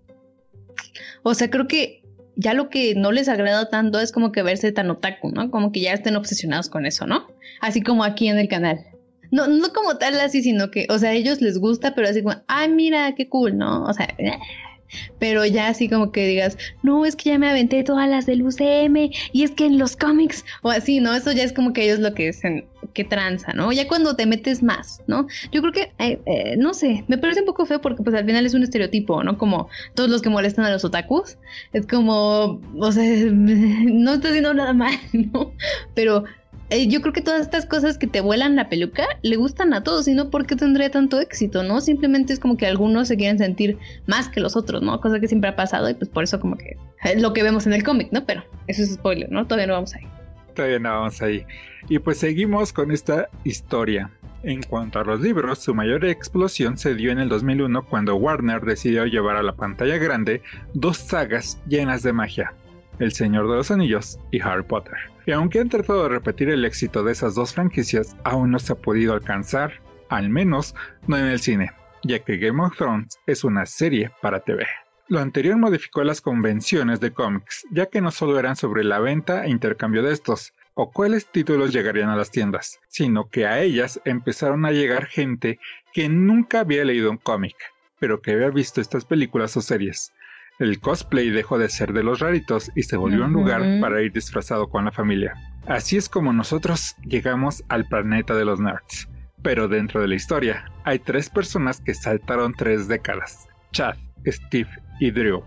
[1.24, 2.04] o sea, creo que
[2.36, 5.52] ya lo que no les agrada tanto es como que verse tan otaku, ¿no?
[5.52, 7.28] Como que ya estén obsesionados con eso, ¿no?
[7.62, 8.86] Así como aquí en el canal.
[9.32, 12.22] No, no como tal así, sino que, o sea, a ellos les gusta, pero así
[12.22, 13.84] como, ay, mira, qué cool, ¿no?
[13.84, 14.08] O sea,
[15.20, 18.44] pero ya así como que digas, no, es que ya me aventé todas las del
[18.44, 21.14] UCM y es que en los cómics o así, ¿no?
[21.14, 23.72] Eso ya es como que ellos lo que dicen, que tranza, ¿no?
[23.72, 25.28] Ya cuando te metes más, ¿no?
[25.52, 28.26] Yo creo que, eh, eh, no sé, me parece un poco feo porque pues al
[28.26, 29.38] final es un estereotipo, ¿no?
[29.38, 31.38] Como todos los que molestan a los otakus,
[31.74, 35.54] es como, o sea, no estoy haciendo nada mal, ¿no?
[35.94, 36.26] Pero
[36.70, 39.84] eh, yo creo que todas estas cosas que te vuelan la peluca le gustan a
[39.84, 41.82] todos y no porque tendría tanto éxito, ¿no?
[41.82, 45.00] Simplemente es como que algunos se quieren sentir más que los otros, ¿no?
[45.00, 47.68] Cosa que siempre ha pasado y pues por eso como que es lo que vemos
[47.68, 48.26] en el cómic, ¿no?
[48.26, 49.46] Pero eso es spoiler, ¿no?
[49.46, 50.08] Todavía no vamos ahí.
[50.56, 51.46] Todavía no vamos ahí.
[51.90, 54.10] Y pues seguimos con esta historia.
[54.44, 58.62] En cuanto a los libros, su mayor explosión se dio en el 2001 cuando Warner
[58.62, 60.42] decidió llevar a la pantalla grande
[60.74, 62.54] dos sagas llenas de magia,
[63.00, 65.13] El Señor de los Anillos y Harry Potter.
[65.26, 68.74] Y aunque han tratado de repetir el éxito de esas dos franquicias, aún no se
[68.74, 70.76] ha podido alcanzar, al menos
[71.08, 71.72] no en el cine,
[72.04, 74.66] ya que Game of Thrones es una serie para TV.
[75.08, 79.46] Lo anterior modificó las convenciones de cómics, ya que no solo eran sobre la venta
[79.46, 84.02] e intercambio de estos, o cuáles títulos llegarían a las tiendas, sino que a ellas
[84.06, 85.60] empezaron a llegar gente
[85.94, 87.56] que nunca había leído un cómic,
[88.00, 90.12] pero que había visto estas películas o series,
[90.60, 94.12] el cosplay dejó de ser de los raritos y se volvió un lugar para ir
[94.12, 95.34] disfrazado con la familia.
[95.68, 99.10] Así es como nosotros llegamos al planeta de los nerds.
[99.42, 103.48] Pero dentro de la historia hay tres personas que saltaron tres décadas.
[103.72, 103.96] Chad,
[104.26, 105.44] Steve y Drew.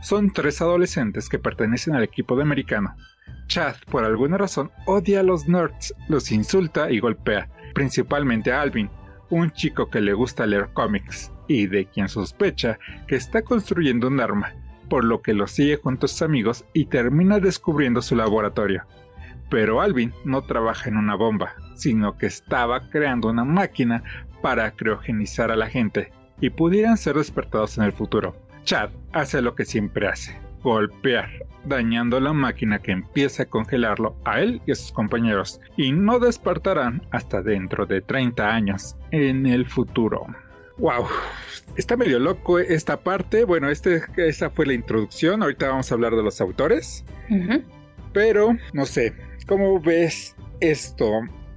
[0.00, 2.94] Son tres adolescentes que pertenecen al equipo de americano.
[3.48, 8.90] Chad, por alguna razón, odia a los nerds, los insulta y golpea, principalmente a Alvin,
[9.30, 14.20] un chico que le gusta leer cómics y de quien sospecha que está construyendo un
[14.20, 14.54] arma,
[14.88, 18.84] por lo que lo sigue junto a sus amigos y termina descubriendo su laboratorio.
[19.50, 24.02] Pero Alvin no trabaja en una bomba, sino que estaba creando una máquina
[24.42, 28.36] para criogenizar a la gente y pudieran ser despertados en el futuro.
[28.64, 31.28] Chad hace lo que siempre hace, golpear,
[31.64, 36.18] dañando la máquina que empieza a congelarlo a él y a sus compañeros, y no
[36.18, 40.26] despertarán hasta dentro de 30 años en el futuro.
[40.78, 41.06] ¡Wow!
[41.76, 43.44] Está medio loco esta parte.
[43.44, 45.42] Bueno, este, esta fue la introducción.
[45.42, 47.04] Ahorita vamos a hablar de los autores.
[48.12, 49.12] Pero, no sé,
[49.46, 51.10] ¿cómo ves esto?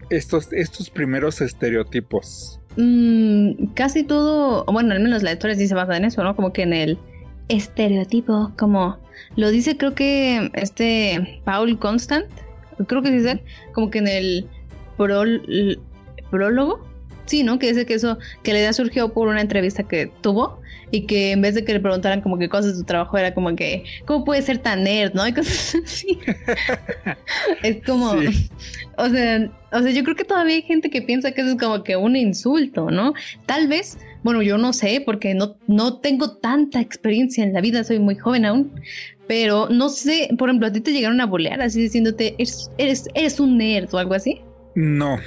[0.09, 2.59] Estos, estos primeros estereotipos.
[2.77, 6.35] Mm, casi todo, bueno, al menos la historia sí se basa en eso, ¿no?
[6.35, 6.99] Como que en el
[7.51, 8.97] estereotipo, como
[9.35, 12.27] lo dice creo que este Paul Constant,
[12.87, 13.43] creo que dice,
[13.73, 14.47] como que en el
[16.29, 16.85] prólogo,
[17.25, 17.59] sí, ¿no?
[17.59, 20.59] Que dice que eso, que la idea surgió por una entrevista que tuvo
[20.91, 23.33] y que en vez de que le preguntaran como qué cosas de su trabajo era
[23.33, 25.25] como que, ¿cómo puede ser tan nerd, no?
[25.25, 26.19] Y cosas así.
[27.63, 31.41] es como, o sea, o sea, yo creo que todavía hay gente que piensa que
[31.41, 33.13] eso es como que un insulto, ¿no?
[33.45, 37.83] Tal vez, bueno, yo no sé, porque no, no tengo tanta experiencia en la vida,
[37.83, 38.71] soy muy joven aún,
[39.27, 43.07] pero no sé, por ejemplo, a ti te llegaron a bolear así diciéndote, eres, eres,
[43.13, 44.41] eres un nerd o algo así.
[44.75, 45.17] No,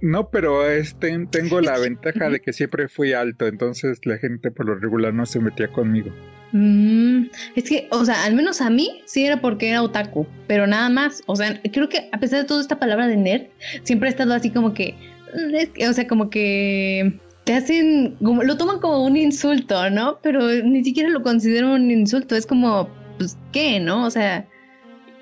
[0.00, 4.66] no, pero este, tengo la ventaja de que siempre fui alto, entonces la gente por
[4.66, 6.10] lo regular no se metía conmigo.
[6.52, 10.66] Mm, es que, o sea, al menos a mí sí era porque era otaku, pero
[10.66, 11.22] nada más.
[11.26, 13.42] O sea, creo que a pesar de toda esta palabra de nerd,
[13.84, 14.94] siempre ha estado así como que,
[15.34, 20.18] mm, o sea, como que te hacen, como, lo toman como un insulto, ¿no?
[20.22, 22.88] Pero ni siquiera lo considero un insulto, es como,
[23.18, 24.06] pues, ¿qué, no?
[24.06, 24.46] O sea,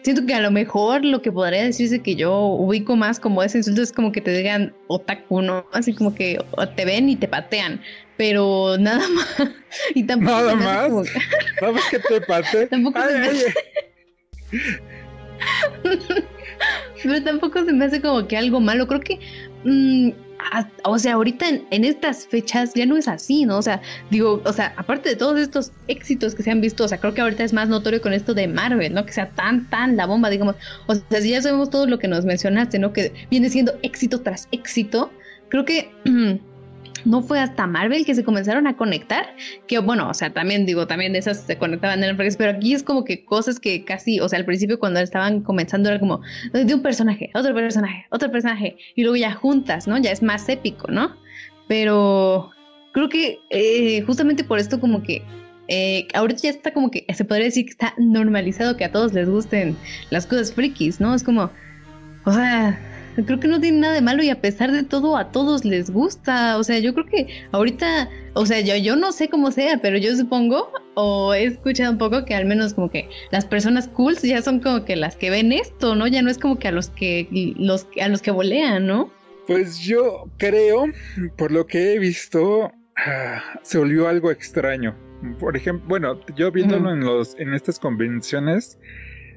[0.03, 3.59] siento que a lo mejor lo que podría decirse que yo ubico más como ese
[3.59, 5.67] insulto es como que te digan otaku, ¿no?
[5.73, 6.39] Así como que
[6.77, 7.81] te ven y te patean,
[8.17, 9.51] pero nada más.
[9.95, 10.91] Y tampoco nada más.
[11.61, 12.69] Nada más que te pateen.
[12.69, 13.01] Tampoco
[17.03, 18.87] pero tampoco se me hace como que algo malo.
[18.87, 19.19] Creo que
[19.65, 20.11] mm,
[20.85, 23.59] o sea, ahorita en, estas fechas ya no es así, ¿no?
[23.59, 23.81] O sea,
[24.11, 27.15] digo, o sea, aparte de todos estos éxitos que se han visto, o sea, creo
[27.15, 29.05] que ahorita es más notorio con esto de Marvel, ¿no?
[29.07, 30.57] Que sea tan, tan la bomba, digamos.
[30.87, 32.93] O sea, si ya sabemos todo lo que nos mencionaste, ¿no?
[32.93, 35.11] Que viene siendo éxito tras éxito,
[35.49, 35.91] creo que...
[37.05, 39.35] no fue hasta Marvel que se comenzaron a conectar,
[39.67, 42.75] que bueno, o sea, también digo, también de esas se conectaban en el pero aquí
[42.75, 46.21] es como que cosas que casi, o sea, al principio cuando estaban comenzando era como
[46.53, 49.99] de un personaje, otro personaje, otro personaje, y luego ya juntas, ¿no?
[49.99, 51.17] Ya es más épico, ¿no?
[51.69, 52.51] Pero
[52.93, 55.23] creo que eh, justamente por esto como que
[55.69, 59.13] eh, ahorita ya está como que se podría decir que está normalizado que a todos
[59.13, 59.77] les gusten
[60.11, 61.15] las cosas frikis, ¿no?
[61.15, 61.51] Es como,
[62.25, 62.79] O sea,
[63.25, 65.91] creo que no tiene nada de malo y a pesar de todo a todos les
[65.91, 66.59] gusta.
[66.59, 69.99] O sea, yo creo que ahorita, o sea, yo, yo no sé cómo sea, pero
[69.99, 74.17] yo supongo o he escuchado un poco que al menos como que las personas cool
[74.17, 76.07] ya son como que las que ven esto, ¿no?
[76.07, 79.11] Ya no es como que a los que los a los que volean, ¿no?
[79.47, 80.87] Pues yo creo,
[81.37, 84.97] por lo que he visto, ah, se volvió algo extraño.
[85.39, 88.79] Por ejemplo, bueno, yo viéndolo en los en estas convenciones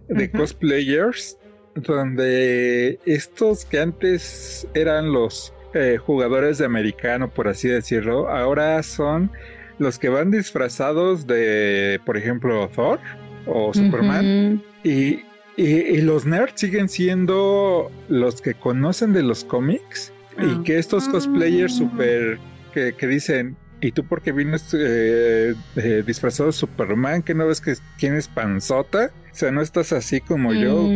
[0.08, 1.38] de cosplayers,
[1.76, 9.32] donde estos que antes eran los eh, jugadores de americano, por así decirlo, ahora son
[9.80, 13.00] los que van disfrazados de, por ejemplo, Thor
[13.46, 14.62] o Superman.
[14.84, 15.22] y,
[15.58, 20.62] y, los nerds siguen siendo los que conocen de los cómics y ah.
[20.64, 22.40] que estos cosplayers super
[22.74, 27.22] que, que dicen, ¿y tú por qué vienes eh, eh, disfrazado de Superman?
[27.22, 29.12] ¿Que no ves que tienes panzota?
[29.32, 30.88] O sea, no estás así como yo.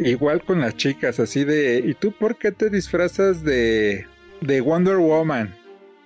[0.00, 4.06] Igual con las chicas, así de, ¿y tú por qué te disfrazas de,
[4.40, 5.54] de Wonder Woman?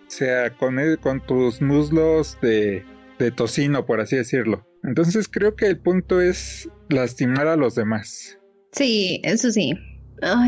[0.07, 2.85] O sea, con, con tus muslos de,
[3.19, 4.67] de tocino, por así decirlo.
[4.83, 8.39] Entonces creo que el punto es lastimar a los demás.
[8.73, 9.75] Sí, eso sí.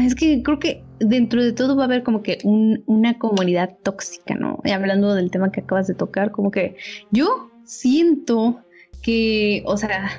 [0.04, 4.34] es que creo que dentro de todo va a haber como que una comunidad tóxica,
[4.34, 4.60] ¿no?
[4.64, 6.76] Y hablando del tema que acabas de tocar, como que
[7.12, 8.60] yo siento
[9.02, 10.10] que, o sea,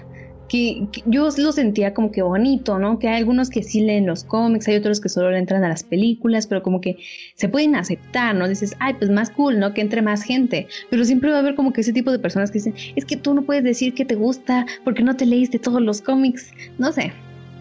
[0.48, 3.00] que, yo lo sentía como que bonito, ¿no?
[3.00, 5.70] Que hay algunos que sí leen los cómics, hay otros que solo le entran a
[5.70, 6.98] las películas, pero como que
[7.36, 8.48] se pueden aceptar, ¿no?
[8.48, 9.74] Dices, ay, pues más cool, ¿no?
[9.74, 10.68] Que entre más gente.
[10.90, 13.18] Pero siempre va a haber como que ese tipo de personas que dicen, es que
[13.18, 16.92] tú no puedes decir que te gusta porque no te leíste todos los cómics, no
[16.92, 17.12] sé.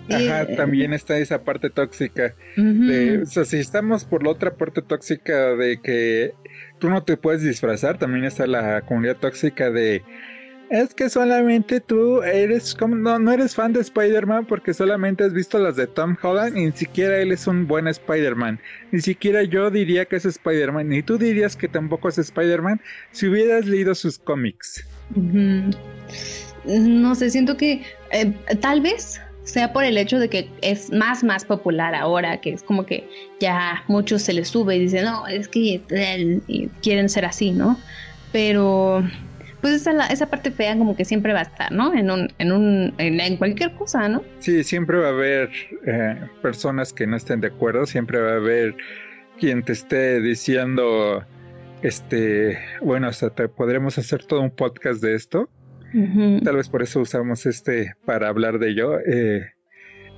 [0.08, 2.34] Ajá, eh, también está esa parte tóxica.
[2.56, 6.32] de, o sea, si estamos por la otra parte tóxica de que
[6.78, 10.02] tú no te puedes disfrazar, también está la comunidad tóxica de
[10.70, 15.32] es que solamente tú eres como no, no eres fan de Spider-Man porque solamente has
[15.32, 18.58] visto las de Tom Holland y ni siquiera él es un buen Spider-Man.
[18.90, 22.80] Ni siquiera yo diría que es Spider-Man, ni tú dirías que tampoco es Spider-Man
[23.12, 24.86] si hubieras leído sus cómics.
[26.64, 31.22] No sé, siento que eh, tal vez sea por el hecho de que es más,
[31.22, 33.08] más popular ahora, que es como que
[33.38, 37.78] ya muchos se les sube y dicen, no, es que eh, quieren ser así, ¿no?
[38.32, 39.04] Pero
[39.66, 41.92] pues esa, esa parte fea como que siempre va a estar, ¿no?
[41.92, 44.22] En un, en un, en, cualquier cosa, ¿no?
[44.38, 45.50] Sí, siempre va a haber
[45.84, 48.76] eh, personas que no estén de acuerdo, siempre va a haber
[49.40, 51.24] quien te esté diciendo,
[51.82, 55.50] este, bueno, hasta te podremos hacer todo un podcast de esto.
[56.44, 59.00] Tal vez por eso usamos este para hablar de ello.
[59.00, 59.50] Eh,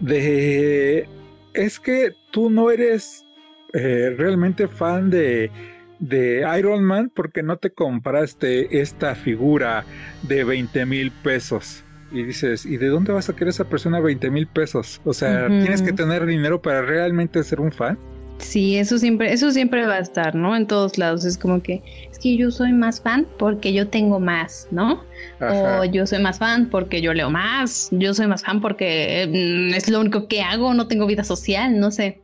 [0.00, 1.08] de
[1.54, 3.24] es que tú no eres
[3.72, 5.50] eh, realmente fan de
[5.98, 9.84] de Iron Man porque no te compraste esta figura
[10.22, 11.84] de 20 mil pesos.
[12.10, 15.00] Y dices, ¿y de dónde vas a querer esa persona 20 mil pesos?
[15.04, 17.98] O sea, tienes que tener dinero para realmente ser un fan.
[18.38, 20.56] Sí, eso siempre, eso siempre va a estar, ¿no?
[20.56, 21.24] En todos lados.
[21.24, 25.04] Es como que, es que yo soy más fan porque yo tengo más, ¿no?
[25.40, 27.88] O yo soy más fan porque yo leo más.
[27.90, 31.78] Yo soy más fan porque mm, es lo único que hago, no tengo vida social,
[31.78, 32.22] no sé.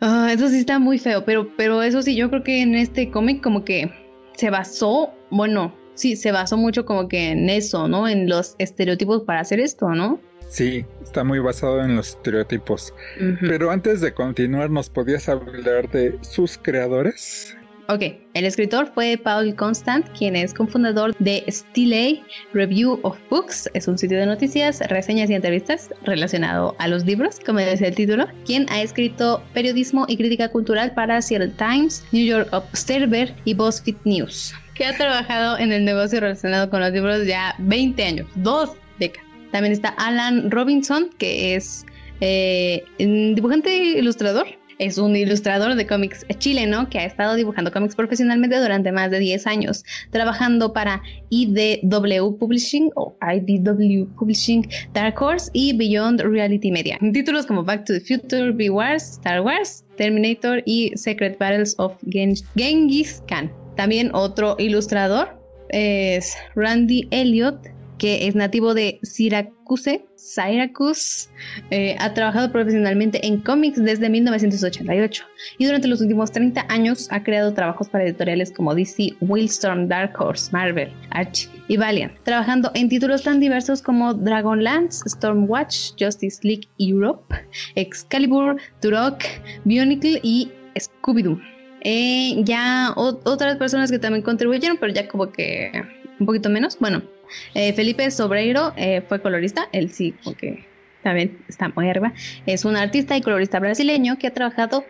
[0.00, 3.10] Ah, eso sí está muy feo, pero, pero eso sí, yo creo que en este
[3.10, 3.90] cómic como que
[4.36, 8.06] se basó, bueno, sí, se basó mucho como que en eso, ¿no?
[8.06, 10.20] En los estereotipos para hacer esto, ¿no?
[10.48, 12.94] Sí, está muy basado en los estereotipos.
[13.40, 17.56] Pero antes de continuar, ¿nos podías hablar de sus creadores?
[17.88, 18.02] Ok,
[18.34, 22.20] el escritor fue Paul Constant, quien es cofundador de Stiley
[22.52, 27.38] Review of Books, es un sitio de noticias, reseñas y entrevistas relacionado a los libros,
[27.46, 32.26] como dice el título, quien ha escrito periodismo y crítica cultural para Seattle Times, New
[32.26, 37.24] York Observer y BuzzFeed News, que ha trabajado en el negocio relacionado con los libros
[37.24, 39.24] ya 20 años, dos décadas.
[39.52, 41.86] También está Alan Robinson, que es
[42.20, 44.48] eh, dibujante e ilustrador
[44.78, 49.18] es un ilustrador de cómics chileno que ha estado dibujando cómics profesionalmente durante más de
[49.18, 56.98] 10 años, trabajando para IDW Publishing o IDW Publishing, Dark Horse y Beyond Reality Media.
[57.12, 63.22] Títulos como Back to the Future, B-Wars, Star Wars, Terminator y Secret Battles of Genghis
[63.28, 63.50] Khan.
[63.76, 65.38] También otro ilustrador
[65.70, 67.58] es Randy Elliott,
[67.98, 71.28] que es nativo de Syracuse, Syracuse,
[71.70, 75.24] eh, ha trabajado profesionalmente en cómics desde 1988
[75.58, 80.14] y durante los últimos 30 años ha creado trabajos para editoriales como DC, Wildstorm, Dark
[80.18, 86.68] Horse, Marvel, Archie y Valiant, trabajando en títulos tan diversos como Dragonlance, Stormwatch, Justice League
[86.78, 87.34] Europe,
[87.74, 89.22] Excalibur, Turok,
[89.64, 91.40] Bionicle y Scooby-Doo.
[91.82, 95.70] Eh, ya otras personas que también contribuyeron, pero ya como que
[96.18, 96.76] un poquito menos.
[96.80, 97.02] Bueno,
[97.54, 100.64] eh, Felipe Sobreiro eh, fue colorista, él sí, porque
[101.02, 102.12] también está muy arriba.
[102.46, 104.84] Es un artista y colorista brasileño que ha trabajado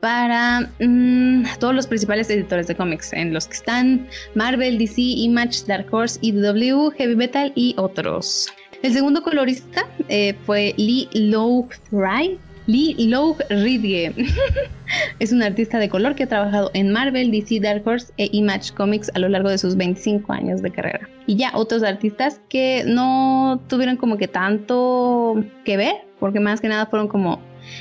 [0.00, 5.64] para mm, todos los principales editores de cómics, en los que están Marvel, DC, Image,
[5.68, 8.48] Dark Horse, IDW, Heavy Metal y otros.
[8.82, 12.36] El segundo colorista eh, fue Lee Low Fry.
[12.66, 14.14] Lee Low Ridge
[15.18, 18.72] es un artista de color que ha trabajado en Marvel, DC, Dark Horse e Image
[18.74, 21.08] Comics a lo largo de sus 25 años de carrera.
[21.26, 26.68] Y ya otros artistas que no tuvieron como que tanto que ver, porque más que
[26.68, 27.40] nada fueron como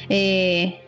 [0.10, 0.80] eh,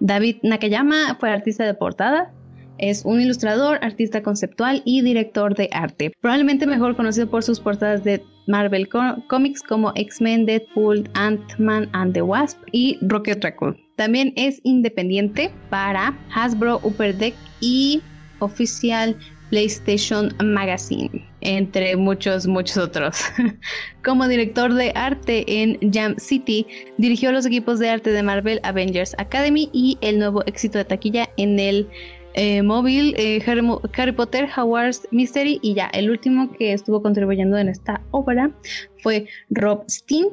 [0.00, 2.32] David Nakayama fue artista de portada,
[2.80, 6.12] es un ilustrador, artista conceptual y director de arte.
[6.20, 8.88] Probablemente mejor conocido por sus portadas de Marvel
[9.28, 13.76] Comics como X-Men, Deadpool, Ant-Man and the Wasp y Rocket Raccoon.
[13.96, 18.02] También es independiente para Hasbro Upper Deck y
[18.40, 19.16] Oficial
[19.50, 23.20] PlayStation Magazine, entre muchos, muchos otros.
[24.04, 29.14] Como director de arte en Jam City, dirigió los equipos de arte de Marvel Avengers
[29.18, 31.88] Academy y el nuevo éxito de taquilla en el
[32.34, 37.68] eh, móvil eh, Harry, Potter, Howard's Mystery y ya el último que estuvo contribuyendo en
[37.68, 38.50] esta obra
[39.02, 40.28] fue Rob Steen.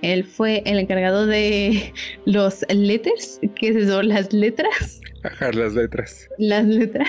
[0.00, 1.92] Él fue el encargado de
[2.24, 5.00] los letters, que es eso, las letras.
[5.24, 6.28] Ajá, las letras.
[6.38, 7.08] Las letras.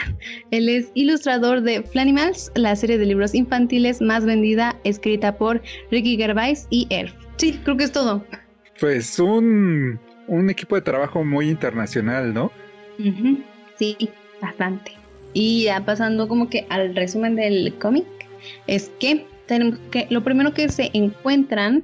[0.51, 6.17] Él es ilustrador de Flanimals, la serie de libros infantiles más vendida, escrita por Ricky
[6.17, 7.13] Gervais y Erf.
[7.37, 8.23] Sí, creo que es todo.
[8.79, 12.51] Pues un, un equipo de trabajo muy internacional, ¿no?
[13.77, 13.97] Sí,
[14.41, 14.93] bastante.
[15.33, 18.05] Y ya pasando como que al resumen del cómic,
[18.67, 21.83] es que tenemos que lo primero que se encuentran,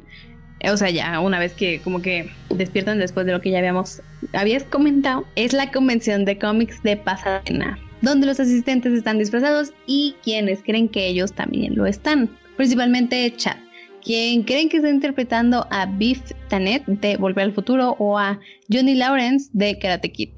[0.71, 4.01] o sea, ya una vez que como que despiertan después de lo que ya habíamos
[4.33, 10.15] habías comentado, es la convención de cómics de Pasadena, donde los asistentes están disfrazados y
[10.23, 13.57] quienes creen que ellos también lo están, principalmente Chad
[14.03, 18.39] quien creen que está interpretando a Biff Tannen de Volver al Futuro o a
[18.71, 20.29] Johnny Lawrence de Karate Kid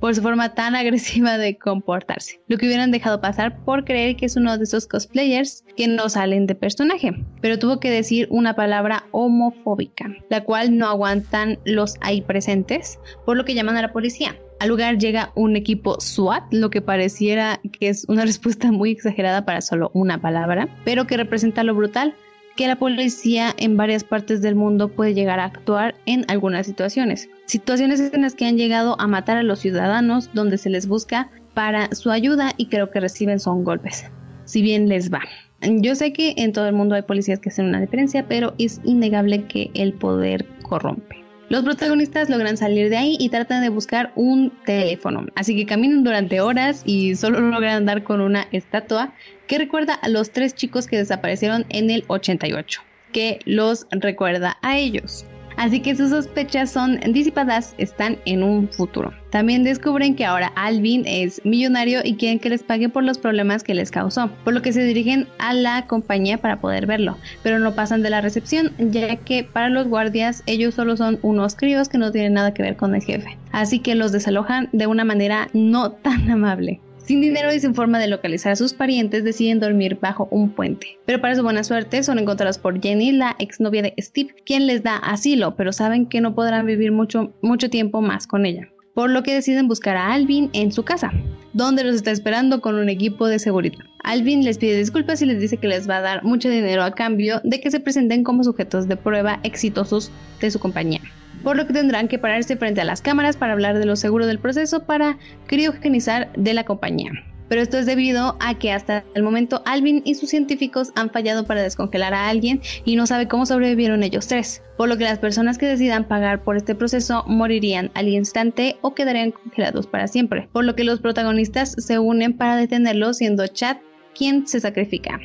[0.00, 4.26] por su forma tan agresiva de comportarse, lo que hubieran dejado pasar por creer que
[4.26, 8.54] es uno de esos cosplayers que no salen de personaje, pero tuvo que decir una
[8.54, 13.92] palabra homofóbica, la cual no aguantan los ahí presentes, por lo que llaman a la
[13.92, 14.36] policía.
[14.60, 19.44] Al lugar llega un equipo SWAT, lo que pareciera que es una respuesta muy exagerada
[19.44, 22.14] para solo una palabra, pero que representa lo brutal
[22.58, 27.30] que la policía en varias partes del mundo puede llegar a actuar en algunas situaciones.
[27.46, 31.30] Situaciones en las que han llegado a matar a los ciudadanos donde se les busca
[31.54, 34.06] para su ayuda y creo que reciben son golpes,
[34.44, 35.20] si bien les va.
[35.60, 38.80] Yo sé que en todo el mundo hay policías que hacen una diferencia, pero es
[38.82, 41.17] innegable que el poder corrompe.
[41.48, 46.04] Los protagonistas logran salir de ahí y tratan de buscar un teléfono, así que caminan
[46.04, 49.14] durante horas y solo logran dar con una estatua
[49.46, 52.82] que recuerda a los tres chicos que desaparecieron en el 88,
[53.12, 55.24] que los recuerda a ellos.
[55.58, 59.12] Así que sus sospechas son disipadas, están en un futuro.
[59.30, 63.64] También descubren que ahora Alvin es millonario y quieren que les pague por los problemas
[63.64, 67.58] que les causó, por lo que se dirigen a la compañía para poder verlo, pero
[67.58, 71.88] no pasan de la recepción, ya que para los guardias ellos solo son unos críos
[71.88, 73.36] que no tienen nada que ver con el jefe.
[73.50, 76.80] Así que los desalojan de una manera no tan amable.
[77.08, 80.98] Sin dinero y sin forma de localizar a sus parientes, deciden dormir bajo un puente.
[81.06, 84.82] Pero para su buena suerte, son encontrados por Jenny, la exnovia de Steve, quien les
[84.82, 88.68] da asilo, pero saben que no podrán vivir mucho, mucho tiempo más con ella.
[88.92, 91.10] Por lo que deciden buscar a Alvin en su casa,
[91.54, 93.86] donde los está esperando con un equipo de seguridad.
[94.04, 96.94] Alvin les pide disculpas y les dice que les va a dar mucho dinero a
[96.94, 100.10] cambio de que se presenten como sujetos de prueba exitosos
[100.42, 101.00] de su compañía
[101.42, 104.26] por lo que tendrán que pararse frente a las cámaras para hablar de lo seguro
[104.26, 107.12] del proceso para criogenizar de la compañía.
[107.48, 111.46] Pero esto es debido a que hasta el momento Alvin y sus científicos han fallado
[111.46, 115.18] para descongelar a alguien y no sabe cómo sobrevivieron ellos tres, por lo que las
[115.18, 120.48] personas que decidan pagar por este proceso morirían al instante o quedarían congelados para siempre,
[120.52, 123.78] por lo que los protagonistas se unen para detenerlo siendo Chad
[124.14, 125.18] quien se sacrifica.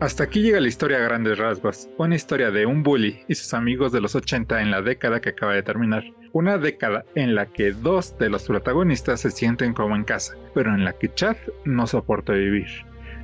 [0.00, 3.52] Hasta aquí llega la historia a grandes rasgos, una historia de un bully y sus
[3.52, 6.04] amigos de los 80 en la década que acaba de terminar.
[6.32, 10.72] Una década en la que dos de los protagonistas se sienten como en casa, pero
[10.72, 12.68] en la que Chad no soporta vivir.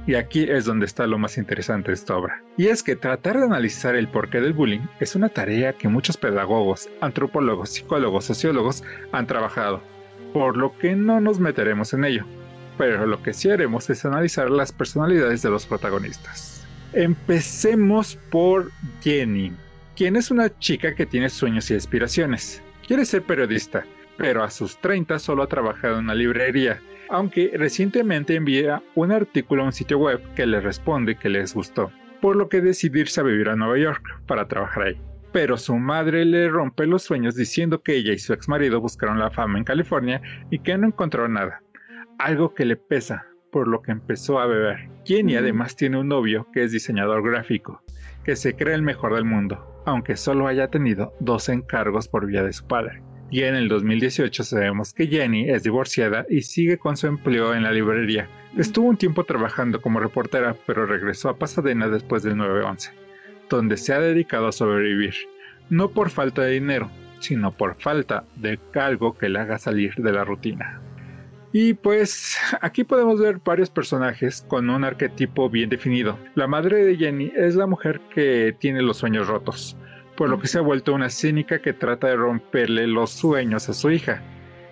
[0.08, 2.42] Y aquí es donde está lo más interesante de esta obra.
[2.56, 6.16] Y es que tratar de analizar el porqué del bullying es una tarea que muchos
[6.16, 9.80] pedagogos, antropólogos, psicólogos, sociólogos han trabajado,
[10.32, 12.24] por lo que no nos meteremos en ello.
[12.76, 16.53] Pero lo que sí haremos es analizar las personalidades de los protagonistas.
[16.96, 18.70] Empecemos por
[19.02, 19.52] Jenny,
[19.96, 22.62] quien es una chica que tiene sueños y aspiraciones.
[22.86, 23.84] Quiere ser periodista,
[24.16, 26.80] pero a sus 30 solo ha trabajado en una librería,
[27.10, 31.90] aunque recientemente envía un artículo a un sitio web que le responde que les gustó,
[32.20, 35.00] por lo que decidirse a vivir a Nueva York para trabajar ahí.
[35.32, 39.18] pero su madre le rompe los sueños diciendo que ella y su ex marido buscaron
[39.18, 41.60] la fama en California y que no encontró nada,
[42.20, 44.88] algo que le pesa, por lo que empezó a beber.
[45.04, 47.84] Jenny además tiene un novio que es diseñador gráfico,
[48.24, 52.42] que se cree el mejor del mundo, aunque solo haya tenido dos encargos por vía
[52.42, 53.04] de su padre.
[53.30, 57.62] Y en el 2018 sabemos que Jenny es divorciada y sigue con su empleo en
[57.62, 58.28] la librería.
[58.58, 62.90] Estuvo un tiempo trabajando como reportera, pero regresó a Pasadena después del 9-11,
[63.48, 65.14] donde se ha dedicado a sobrevivir,
[65.70, 66.90] no por falta de dinero,
[67.20, 70.80] sino por falta de algo que le haga salir de la rutina.
[71.56, 76.18] Y pues aquí podemos ver varios personajes con un arquetipo bien definido.
[76.34, 79.76] La madre de Jenny es la mujer que tiene los sueños rotos,
[80.16, 83.72] por lo que se ha vuelto una cínica que trata de romperle los sueños a
[83.72, 84.20] su hija.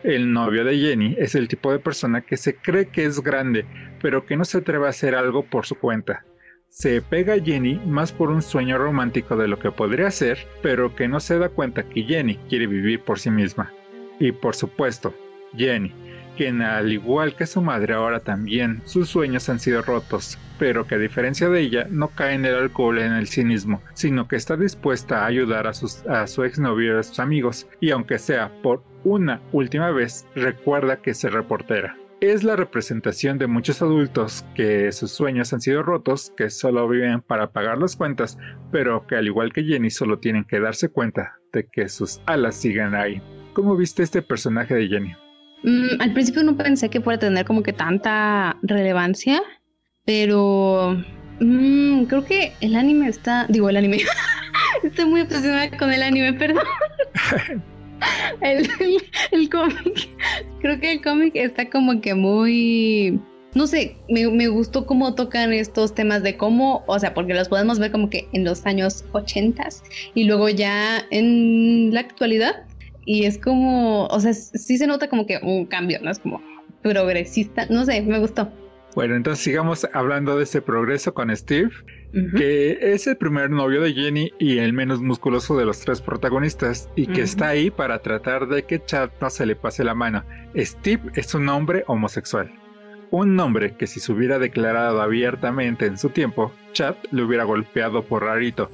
[0.02, 3.64] El novio de Jenny es el tipo de persona que se cree que es grande,
[4.00, 6.24] pero que no se atreve a hacer algo por su cuenta.
[6.68, 10.96] Se pega a Jenny más por un sueño romántico de lo que podría ser, pero
[10.96, 13.72] que no se da cuenta que Jenny quiere vivir por sí misma.
[14.18, 15.14] Y por supuesto,
[15.56, 15.94] Jenny,
[16.36, 20.96] quien al igual que su madre ahora también sus sueños han sido rotos, pero que
[20.96, 24.56] a diferencia de ella no cae en el alcohol en el cinismo, sino que está
[24.56, 28.82] dispuesta a ayudar a, sus, a su y a sus amigos, y aunque sea por
[29.04, 31.96] una última vez, recuerda que es reportera.
[32.20, 37.20] Es la representación de muchos adultos que sus sueños han sido rotos, que solo viven
[37.20, 38.38] para pagar las cuentas,
[38.70, 42.54] pero que al igual que Jenny solo tienen que darse cuenta de que sus alas
[42.54, 43.20] siguen ahí.
[43.54, 45.16] ¿Cómo viste este personaje de Jenny?
[45.62, 49.42] Mm, al principio no pensé que fuera a tener como que tanta relevancia,
[50.04, 51.02] pero
[51.40, 53.98] mm, creo que el anime está, digo el anime,
[54.82, 56.64] estoy muy obsesionada con el anime, perdón.
[58.40, 60.08] el, cómic,
[60.60, 63.20] creo que el cómic está como que muy
[63.54, 67.48] no sé, me, me, gustó cómo tocan estos temas de cómo, o sea, porque los
[67.48, 69.68] podemos ver como que en los años 80
[70.14, 72.64] y luego ya en la actualidad
[73.04, 76.10] y es como, o sea, sí se nota como que un cambio, ¿no?
[76.10, 76.42] Es como
[76.82, 78.50] progresista, no sé, me gustó.
[78.94, 81.70] Bueno, entonces sigamos hablando de ese progreso con Steve,
[82.36, 86.90] que es el primer novio de Jenny y el menos musculoso de los tres protagonistas,
[86.94, 90.22] y que está ahí para tratar de que Chad no se le pase la mano.
[90.54, 92.52] Steve es un hombre homosexual.
[93.10, 98.02] Un hombre que si se hubiera declarado abiertamente en su tiempo, Chad le hubiera golpeado
[98.02, 98.70] por rarito,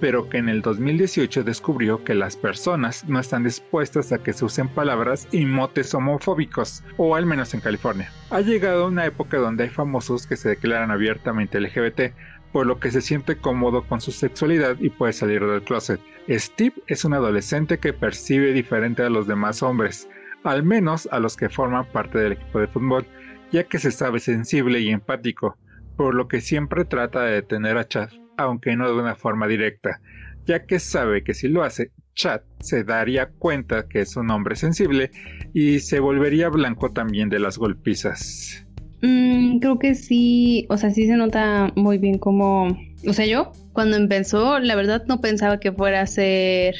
[0.00, 4.46] pero que en el 2018 descubrió que las personas no están dispuestas a que se
[4.46, 8.10] usen palabras y motes homofóbicos, o al menos en California.
[8.30, 12.14] Ha llegado una época donde hay famosos que se declaran abiertamente LGBT,
[12.52, 16.00] por lo que se siente cómodo con su sexualidad y puede salir del closet.
[16.28, 20.08] Steve es un adolescente que percibe diferente a los demás hombres,
[20.42, 23.06] al menos a los que forman parte del equipo de fútbol,
[23.52, 25.56] ya que se sabe sensible y empático,
[25.96, 28.10] por lo que siempre trata de detener a Chad
[28.42, 30.00] aunque no de una forma directa,
[30.46, 34.56] ya que sabe que si lo hace, Chad se daría cuenta que es un hombre
[34.56, 35.10] sensible
[35.54, 38.66] y se volvería blanco también de las golpizas.
[39.02, 42.66] Mm, creo que sí, o sea, sí se nota muy bien como,
[43.06, 46.74] o sea, yo cuando empezó, la verdad no pensaba que fuera a ser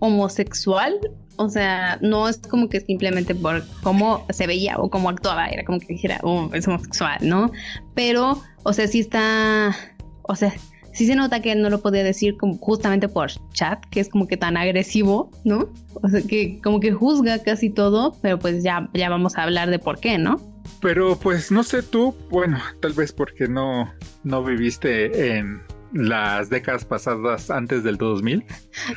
[0.00, 0.98] homosexual,
[1.36, 5.64] o sea, no es como que simplemente por cómo se veía o cómo actuaba, era
[5.64, 7.50] como que dijera, oh, es homosexual, ¿no?
[7.94, 9.74] Pero, o sea, sí está,
[10.22, 10.52] o sea,
[10.92, 14.26] sí se nota que no lo podía decir como justamente por chat, que es como
[14.26, 15.68] que tan agresivo, ¿no?
[15.94, 19.70] O sea, que como que juzga casi todo, pero pues ya, ya vamos a hablar
[19.70, 20.40] de por qué, ¿no?
[20.80, 23.92] Pero pues no sé tú, bueno, tal vez porque no,
[24.24, 25.60] no viviste en
[25.92, 28.44] las décadas pasadas antes del 2000.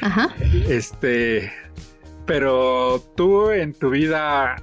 [0.01, 0.33] Ajá.
[0.67, 1.51] Este,
[2.25, 4.55] pero tú en tu vida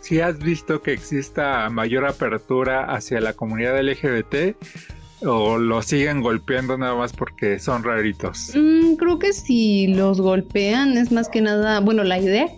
[0.00, 4.56] si has visto que exista mayor apertura hacia la comunidad LGBT
[5.24, 8.52] ¿O lo siguen golpeando nada más porque son raritos?
[8.54, 12.48] Mm, creo que si los golpean es más que nada, bueno, la idea,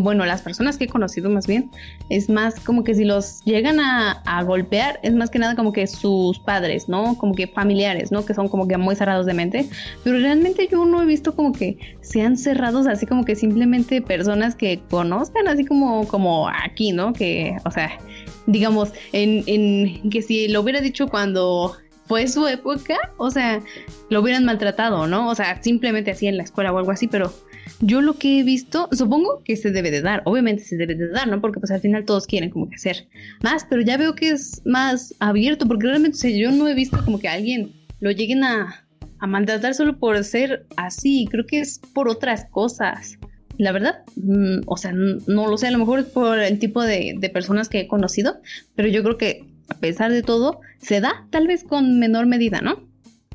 [0.00, 1.70] bueno, las personas que he conocido más bien,
[2.10, 5.86] es más como que si los llegan a, golpear, es más que nada como que
[5.86, 7.16] sus padres, ¿no?
[7.16, 8.24] Como que familiares, ¿no?
[8.24, 9.68] Que son como que muy cerrados de mente.
[10.04, 14.54] Pero realmente yo no he visto como que sean cerrados así como que simplemente personas
[14.54, 17.12] que conozcan, así como, como aquí, ¿no?
[17.12, 17.98] Que, o sea,
[18.46, 21.76] digamos, en que si lo hubiera dicho cuando
[22.08, 23.60] fue su época, o sea,
[24.08, 25.28] lo hubieran maltratado, ¿no?
[25.28, 27.32] O sea, simplemente así en la escuela o algo así, pero
[27.80, 31.08] yo lo que he visto, supongo que se debe de dar, obviamente se debe de
[31.08, 31.40] dar, ¿no?
[31.40, 33.06] Porque pues al final todos quieren como que hacer
[33.42, 36.98] más, pero ya veo que es más abierto, porque realmente o yo no he visto
[37.04, 38.86] como que alguien lo lleguen a,
[39.18, 43.18] a maltratar solo por ser así, creo que es por otras cosas.
[43.58, 46.82] La verdad, mm, o sea, no, lo sé, a lo mejor es por el tipo
[46.82, 48.40] de, de personas que he conocido,
[48.76, 52.60] pero yo creo que a pesar de todo, se da tal vez con menor medida,
[52.60, 52.88] ¿no?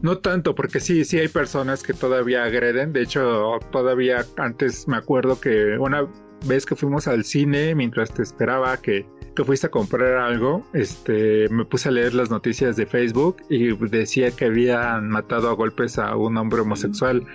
[0.04, 2.92] No tanto, porque sí, sí hay personas que todavía agreden.
[2.92, 6.06] De hecho, todavía antes me acuerdo que una
[6.46, 11.48] vez que fuimos al cine, mientras te esperaba que, que fuiste a comprar algo, este,
[11.48, 15.98] me puse a leer las noticias de Facebook y decía que habían matado a golpes
[15.98, 17.26] a un hombre homosexual.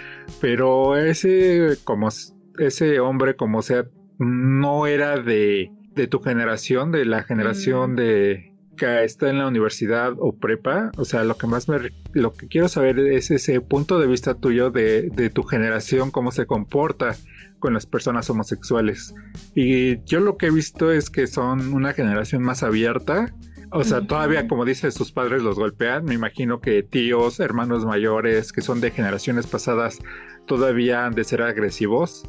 [0.43, 2.11] Pero ese, como
[2.59, 3.87] ese hombre, como sea,
[4.19, 7.97] no era de, de tu generación, de la generación mm.
[7.97, 8.48] de
[8.83, 11.79] está en la universidad o prepa, o sea, lo que más me,
[12.13, 16.33] lo que quiero saber es ese punto de vista tuyo de, de tu generación, cómo
[16.33, 17.17] se comporta
[17.59, 19.15] con las personas homosexuales.
[19.55, 23.35] Y yo lo que he visto es que son una generación más abierta.
[23.71, 26.05] O sea, todavía, como dice, sus padres los golpean.
[26.05, 29.99] Me imagino que tíos, hermanos mayores, que son de generaciones pasadas,
[30.47, 32.25] todavía han de ser agresivos.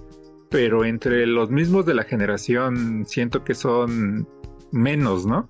[0.49, 4.27] Pero entre los mismos de la generación, siento que son
[4.71, 5.49] menos, ¿no?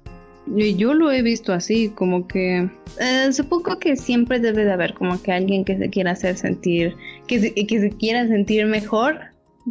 [0.56, 2.70] Yo, lo he visto así, como que
[3.00, 6.96] eh, supongo que siempre debe de haber como que alguien que se quiera hacer sentir,
[7.28, 9.20] que se, que se quiera sentir mejor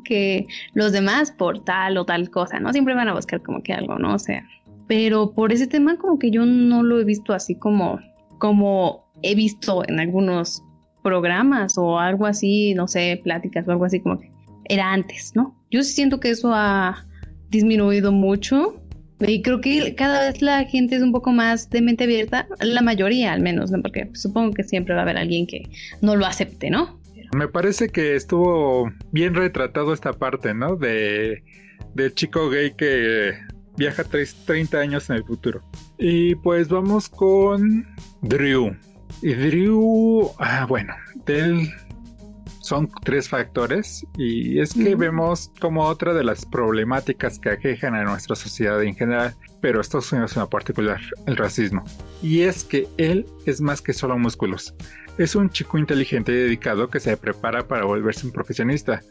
[0.04, 2.72] que los demás por tal o tal cosa, ¿no?
[2.72, 4.14] Siempre van a buscar como que algo, ¿no?
[4.14, 4.46] O sea,
[4.86, 7.98] pero por ese tema como que yo no lo he visto así como,
[8.38, 10.62] como he visto en algunos
[11.02, 14.30] programas o algo así, no sé, pláticas o algo así como que
[14.68, 15.56] era antes, ¿no?
[15.70, 17.06] Yo siento que eso ha
[17.50, 18.80] disminuido mucho
[19.20, 22.82] y creo que cada vez la gente es un poco más de mente abierta, la
[22.82, 23.82] mayoría al menos, ¿no?
[23.82, 25.62] Porque supongo que siempre va a haber alguien que
[26.00, 27.00] no lo acepte, ¿no?
[27.32, 30.76] Me parece que estuvo bien retratado esta parte, ¿no?
[30.76, 31.42] De
[31.94, 33.32] del chico gay que
[33.76, 35.62] viaja 30 años en el futuro.
[35.98, 37.86] Y pues vamos con
[38.22, 38.76] Drew.
[39.22, 40.94] Y Drew, ah, bueno,
[41.26, 41.68] del
[42.68, 48.04] son tres factores y es que vemos como otra de las problemáticas que aquejan a
[48.04, 51.82] nuestra sociedad en general, pero Estados Unidos en particular, el racismo.
[52.22, 54.74] Y es que él es más que solo músculos.
[55.16, 59.02] Es un chico inteligente y dedicado que se prepara para volverse un profesionista,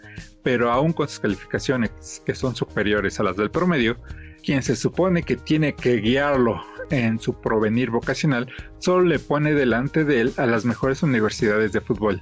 [0.44, 3.98] pero aún con sus calificaciones que son superiores a las del promedio,
[4.44, 6.62] quien se supone que tiene que guiarlo
[6.92, 8.48] en su provenir vocacional,
[8.78, 12.22] solo le pone delante de él a las mejores universidades de fútbol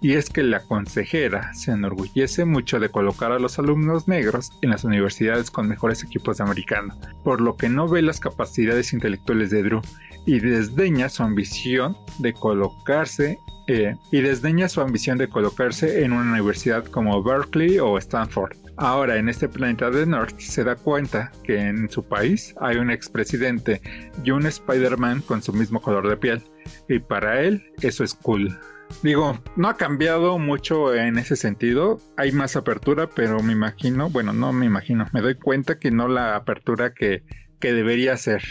[0.00, 4.70] y es que la consejera se enorgullece mucho de colocar a los alumnos negros en
[4.70, 9.50] las universidades con mejores equipos de americano, por lo que no ve las capacidades intelectuales
[9.50, 9.82] de Drew
[10.26, 16.32] y desdeña su ambición de colocarse eh, y desdeña su ambición de colocarse en una
[16.32, 18.56] universidad como Berkeley o Stanford.
[18.76, 22.90] Ahora en este planeta de North se da cuenta que en su país hay un
[22.90, 23.80] expresidente
[24.24, 26.42] y un Spider-Man con su mismo color de piel
[26.88, 28.58] y para él eso es cool.
[29.02, 31.98] Digo, no ha cambiado mucho en ese sentido.
[32.16, 36.08] Hay más apertura, pero me imagino, bueno, no me imagino, me doy cuenta que no
[36.08, 37.22] la apertura que,
[37.58, 38.42] que debería ser.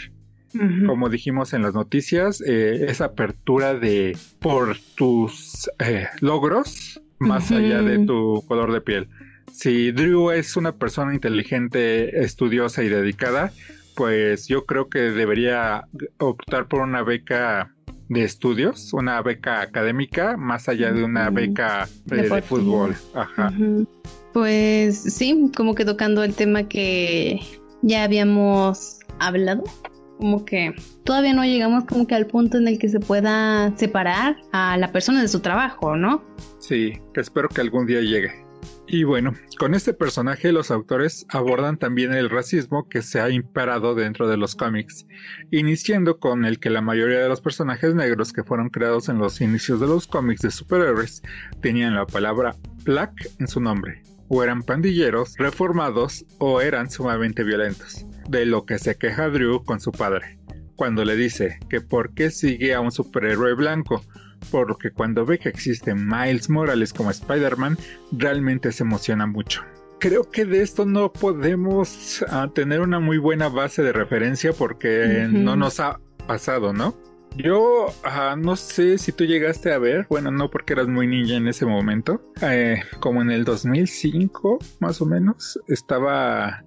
[0.84, 7.82] Como dijimos en las noticias, eh, esa apertura de por tus eh, logros más allá
[7.82, 9.08] de tu color de piel.
[9.52, 13.52] Si Drew es una persona inteligente, estudiosa y dedicada,
[13.94, 15.84] pues yo creo que debería
[16.18, 17.72] optar por una beca
[18.10, 22.96] de estudios, una beca académica, más allá de una beca de, fútbol.
[23.14, 23.52] Ajá.
[24.32, 27.40] Pues sí, como que tocando el tema que
[27.82, 29.62] ya habíamos hablado,
[30.18, 30.74] como que
[31.04, 34.90] todavía no llegamos como que al punto en el que se pueda separar a la
[34.90, 36.24] persona de su trabajo, ¿no?
[36.58, 38.32] Sí, que espero que algún día llegue.
[38.92, 43.94] Y bueno, con este personaje los autores abordan también el racismo que se ha imperado
[43.94, 45.06] dentro de los cómics,
[45.52, 49.40] iniciando con el que la mayoría de los personajes negros que fueron creados en los
[49.40, 51.22] inicios de los cómics de superhéroes
[51.62, 58.04] tenían la palabra black en su nombre, o eran pandilleros, reformados o eran sumamente violentos,
[58.28, 60.40] de lo que se queja Drew con su padre,
[60.74, 64.02] cuando le dice que por qué sigue a un superhéroe blanco,
[64.50, 67.78] por lo que cuando ve que existe Miles Morales como Spider-Man,
[68.12, 69.62] realmente se emociona mucho.
[69.98, 75.28] Creo que de esto no podemos ah, tener una muy buena base de referencia porque
[75.30, 76.96] no nos ha pasado, ¿no?
[77.36, 81.36] Yo ah, no sé si tú llegaste a ver, bueno, no porque eras muy niña
[81.36, 86.64] en ese momento, eh, como en el 2005 más o menos, estaba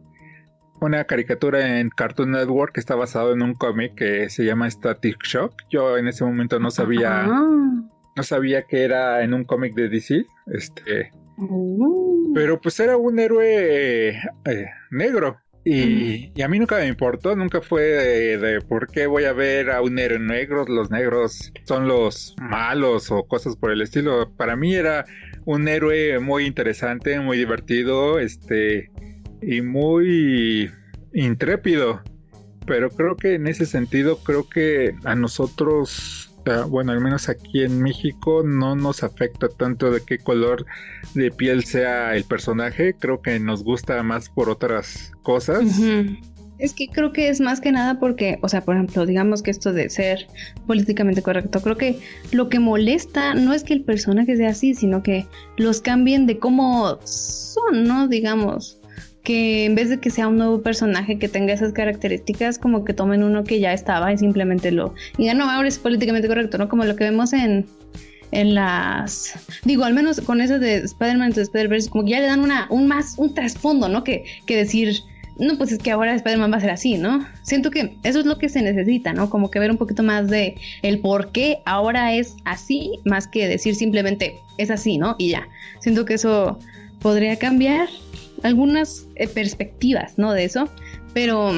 [0.83, 5.23] una caricatura en Cartoon Network que está basado en un cómic que se llama Static
[5.23, 5.53] Shock.
[5.69, 10.25] Yo en ese momento no sabía, no sabía que era en un cómic de DC,
[10.47, 12.31] este, oh.
[12.35, 15.37] pero pues era un héroe eh, negro.
[15.65, 19.81] Y, a mí nunca me importó, nunca fue de, por qué voy a ver a
[19.81, 24.29] un héroe negro, los negros son los malos o cosas por el estilo.
[24.35, 25.05] Para mí era
[25.45, 28.91] un héroe muy interesante, muy divertido, este,
[29.45, 30.71] y muy
[31.13, 32.01] intrépido.
[32.65, 37.63] Pero creo que en ese sentido, creo que a nosotros ah, bueno, al menos aquí
[37.63, 40.65] en México no nos afecta tanto de qué color
[41.13, 45.65] de piel sea el personaje, creo que nos gusta más por otras cosas.
[46.59, 49.51] Es que creo que es más que nada porque, o sea, por ejemplo, digamos que
[49.51, 50.27] esto de ser
[50.65, 51.99] políticamente correcto, creo que
[52.31, 55.25] lo que molesta no es que el personaje sea así, sino que
[55.57, 58.07] los cambien de cómo son, ¿no?
[58.07, 58.79] Digamos
[59.23, 62.93] que en vez de que sea un nuevo personaje que tenga esas características, como que
[62.93, 64.93] tomen uno que ya estaba y simplemente lo...
[65.17, 66.67] Ya no, ahora es políticamente correcto, ¿no?
[66.67, 67.65] Como lo que vemos en,
[68.31, 69.33] en las...
[69.63, 72.67] Digo, al menos con eso de Spider-Man y Spider-Verse, como que ya le dan una,
[72.69, 74.03] un más, un trasfondo, ¿no?
[74.03, 74.93] Que, que decir,
[75.39, 77.25] no, pues es que ahora Spider-Man va a ser así, ¿no?
[77.43, 79.29] Siento que eso es lo que se necesita, ¿no?
[79.29, 83.47] Como que ver un poquito más de el por qué ahora es así, más que
[83.47, 85.15] decir simplemente es así, ¿no?
[85.17, 85.47] Y ya.
[85.79, 86.59] Siento que eso
[86.99, 87.87] podría cambiar
[88.43, 90.33] algunas eh, perspectivas, ¿no?
[90.33, 90.69] De eso,
[91.13, 91.51] pero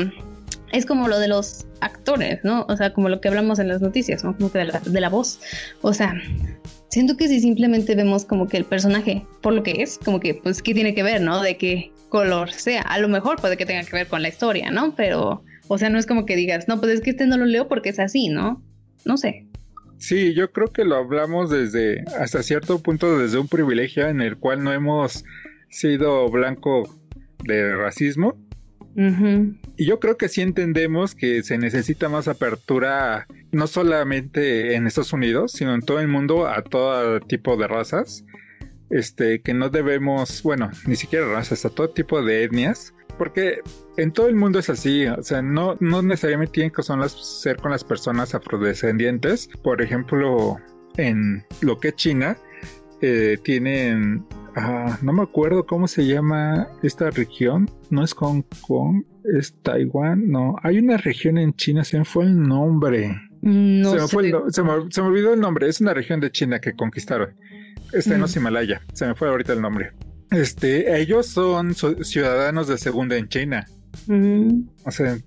[0.72, 2.66] es como lo de los actores, ¿no?
[2.70, 4.36] O sea, como lo que hablamos en las noticias, ¿no?
[4.36, 5.40] Como que de la, de la voz.
[5.82, 6.14] O sea,
[6.90, 10.34] siento que si simplemente vemos como que el personaje por lo que es, como que,
[10.34, 11.42] pues, ¿qué tiene que ver, ¿no?
[11.42, 12.82] De qué color sea.
[12.82, 14.96] A lo mejor puede que tenga que ver con la historia, ¿no?
[14.96, 17.46] Pero, o sea, no es como que digas, no, pues es que este no lo
[17.46, 18.62] leo porque es así, ¿no?
[19.06, 19.46] No sé.
[19.98, 24.38] Sí, yo creo que lo hablamos desde, hasta cierto punto, desde un privilegio en el
[24.38, 25.24] cual no hemos
[25.70, 26.84] sido blanco
[27.44, 28.38] de racismo.
[28.98, 35.12] Y yo creo que sí entendemos que se necesita más apertura, no solamente en Estados
[35.12, 38.24] Unidos, sino en todo el mundo, a todo tipo de razas.
[38.90, 43.60] Este, que no debemos, bueno, ni siquiera razas, a todo tipo de etnias, porque
[43.98, 47.12] en todo el mundo es así, o sea, no, no necesariamente tienen que son las,
[47.42, 49.50] ser con las personas afrodescendientes.
[49.64, 50.58] Por ejemplo,
[50.98, 52.38] en lo que es China,
[53.02, 54.26] eh, tienen
[54.56, 57.70] Ah, no me acuerdo cómo se llama esta región.
[57.90, 59.04] No es Hong Kong,
[59.38, 60.30] es Taiwán.
[60.30, 63.16] No, hay una región en China, se me fue el nombre.
[63.42, 65.68] No se, me fue se, me, olvidó el nombre.
[65.68, 67.36] Es una región de China que conquistaron.
[67.92, 68.40] Está en los mm.
[68.40, 68.82] Himalaya.
[68.94, 69.92] Se me fue ahorita el nombre.
[70.32, 73.66] Este, ellos son ciudadanos de segunda en China.
[74.08, 74.62] Mm.
[74.86, 75.18] O sea,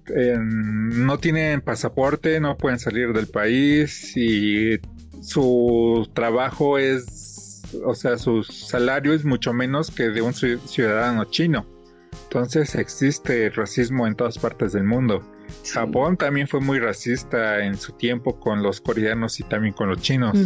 [0.40, 4.78] no tienen pasaporte, no pueden salir del país y
[5.20, 7.27] su trabajo es
[7.84, 11.66] o sea, su salario es mucho menos que de un ciudadano chino.
[12.24, 15.20] Entonces existe racismo en todas partes del mundo.
[15.72, 20.00] Japón también fue muy racista en su tiempo con los coreanos y también con los
[20.00, 20.36] chinos.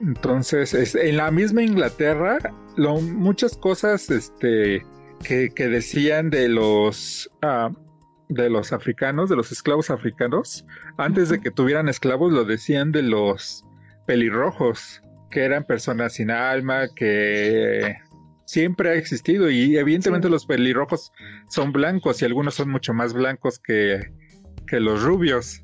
[0.00, 2.38] Entonces, en la misma Inglaterra,
[2.76, 4.86] muchas cosas este,
[5.24, 7.72] que, decían de los, ah,
[8.28, 10.64] de los africanos, de los esclavos africanos,
[10.96, 13.64] antes de que tuvieran esclavos, lo decían de los
[14.06, 17.96] pelirrojos que eran personas sin alma, que
[18.48, 21.12] siempre ha existido y evidentemente los pelirrojos
[21.50, 24.10] son blancos y algunos son mucho más blancos que,
[24.66, 25.62] que los rubios.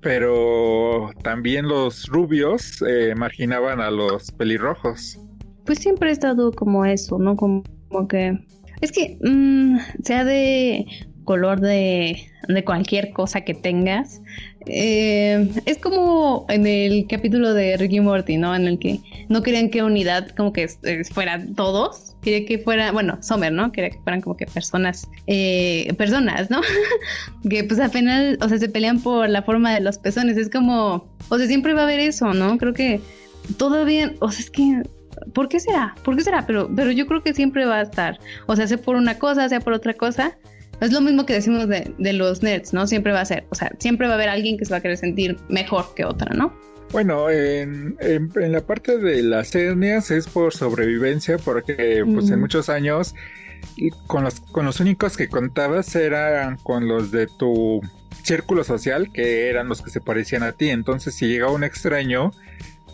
[0.00, 5.18] Pero también los rubios eh, marginaban a los pelirrojos.
[5.64, 7.36] Pues siempre ha estado como eso, ¿no?
[7.36, 7.62] Como,
[8.08, 8.38] que...
[8.80, 10.84] Es que mm, sea de
[11.24, 12.16] color de,
[12.48, 14.20] de cualquier cosa que tengas,
[14.66, 18.54] eh, es como en el capítulo de Ricky Morty, ¿no?
[18.54, 20.68] En el que no querían que unidad como que
[21.12, 22.16] fueran todos.
[22.22, 23.70] Quería que fuera, bueno, Sommer, ¿no?
[23.70, 26.60] Quería que fueran como que personas, eh, personas, ¿no?
[27.48, 30.36] que pues al final, o sea, se pelean por la forma de los pezones.
[30.36, 32.58] Es como, o sea, siempre va a haber eso, ¿no?
[32.58, 33.00] Creo que
[33.56, 34.82] todavía, o sea, es que
[35.32, 35.94] ¿por qué será?
[36.02, 36.46] ¿Por qué será?
[36.46, 38.18] Pero, pero yo creo que siempre va a estar.
[38.46, 40.36] O sea, sea por una cosa, sea por otra cosa.
[40.80, 42.86] Es lo mismo que decimos de, los nerds, ¿no?
[42.86, 44.80] Siempre va a ser, o sea, siempre va a haber alguien que se va a
[44.80, 46.54] querer sentir mejor que otra, ¿no?
[46.92, 47.96] Bueno, en,
[48.34, 53.14] la parte de las etnias es por sobrevivencia, porque pues en muchos años
[54.06, 57.80] con los, con los únicos que contabas eran con los de tu
[58.22, 60.70] círculo social, que eran los que se parecían a ti.
[60.70, 62.32] Entonces, si llegaba un extraño,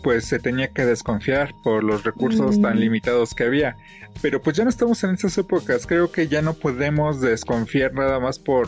[0.03, 3.75] pues se tenía que desconfiar por los recursos tan limitados que había.
[4.21, 8.19] Pero pues ya no estamos en esas épocas, creo que ya no podemos desconfiar nada
[8.19, 8.67] más por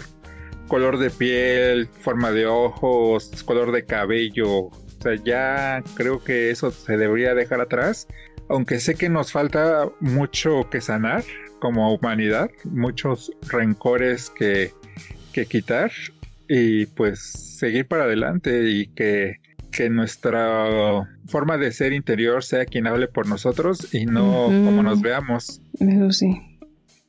[0.68, 4.50] color de piel, forma de ojos, color de cabello.
[4.50, 4.72] O
[5.02, 8.08] sea, ya creo que eso se debería dejar atrás.
[8.50, 11.24] Aunque sé que nos falta mucho que sanar
[11.60, 14.72] como humanidad, muchos rencores que,
[15.34, 15.92] que quitar
[16.48, 19.38] y pues seguir para adelante y que
[19.76, 25.02] que nuestra forma de ser interior sea quien hable por nosotros y no como nos
[25.02, 25.62] veamos.
[25.80, 26.42] Eso sí.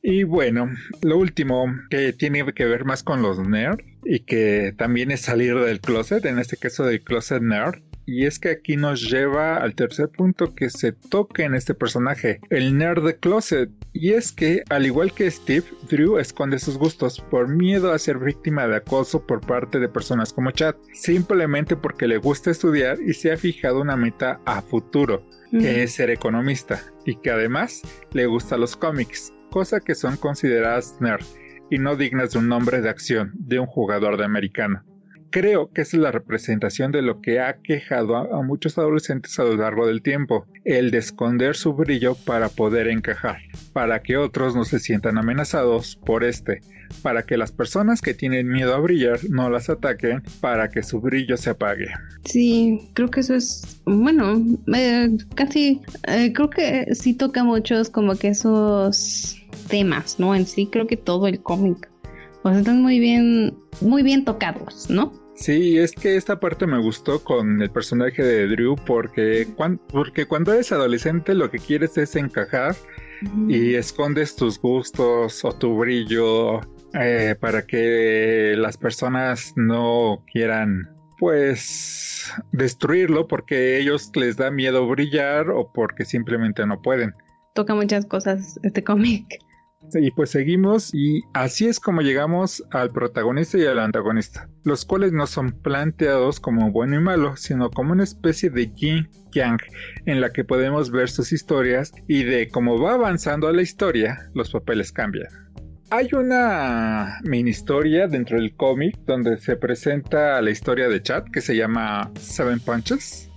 [0.03, 0.69] Y bueno,
[1.01, 5.55] lo último que tiene que ver más con los nerds y que también es salir
[5.55, 9.75] del closet, en este caso del closet nerd, y es que aquí nos lleva al
[9.75, 14.63] tercer punto que se toca en este personaje, el nerd de closet, y es que
[14.69, 19.27] al igual que Steve, Drew esconde sus gustos por miedo a ser víctima de acoso
[19.27, 23.81] por parte de personas como Chad, simplemente porque le gusta estudiar y se ha fijado
[23.81, 25.21] una meta a futuro,
[25.51, 27.81] que es ser economista, y que además
[28.13, 31.25] le gusta los cómics, cosa que son consideradas nerd
[31.69, 34.85] y no dignas de un nombre de acción de un jugador de americano.
[35.29, 39.57] Creo que es la representación de lo que ha quejado a, muchos adolescentes a lo
[39.57, 43.37] largo del tiempo, el de esconder su brillo para poder encajar,
[43.73, 46.61] para que otros no se sientan amenazados por este,
[47.01, 51.01] para que las personas que tienen miedo a brillar no las ataquen, para que su
[51.01, 51.87] brillo se apague.
[52.25, 54.41] Sí, creo que eso es, bueno,
[54.73, 59.35] eh, casi, eh, creo que sí toca muchos como que esos
[59.67, 60.33] temas, ¿no?
[60.35, 61.89] En sí creo que todo el cómic
[62.43, 65.11] pues están muy bien, muy bien tocados, ¿no?
[65.35, 69.47] Sí, es que esta parte me gustó con el personaje de Drew porque,
[69.91, 72.75] porque cuando eres adolescente lo que quieres es encajar
[73.47, 76.61] y escondes tus gustos o tu brillo
[76.93, 80.89] eh, para que las personas no quieran
[81.19, 87.13] pues destruirlo porque ellos les da miedo brillar o porque simplemente no pueden.
[87.53, 89.39] Toca muchas cosas este cómic.
[89.93, 95.13] Y pues seguimos y así es como llegamos al protagonista y al antagonista, los cuales
[95.13, 99.59] no son planteados como bueno y malo, sino como una especie de yin yang
[100.05, 104.51] en la que podemos ver sus historias y de cómo va avanzando la historia, los
[104.51, 105.27] papeles cambian.
[105.89, 111.39] Hay una mini historia dentro del cómic donde se presenta la historia de Chad que
[111.39, 113.31] se llama Seven Punches.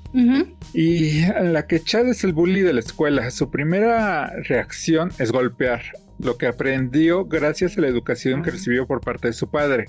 [0.74, 3.30] Y en la que Chad es el bully de la escuela.
[3.30, 5.82] Su primera reacción es golpear
[6.22, 9.86] lo que aprendió gracias a la educación que recibió por parte de su padre.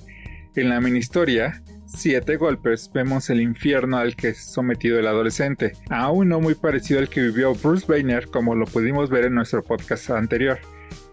[0.56, 1.62] En la mini historia,
[1.94, 7.02] Siete golpes, vemos el infierno al que es sometido el adolescente, aún no muy parecido
[7.02, 10.58] al que vivió Bruce Banner como lo pudimos ver en nuestro podcast anterior.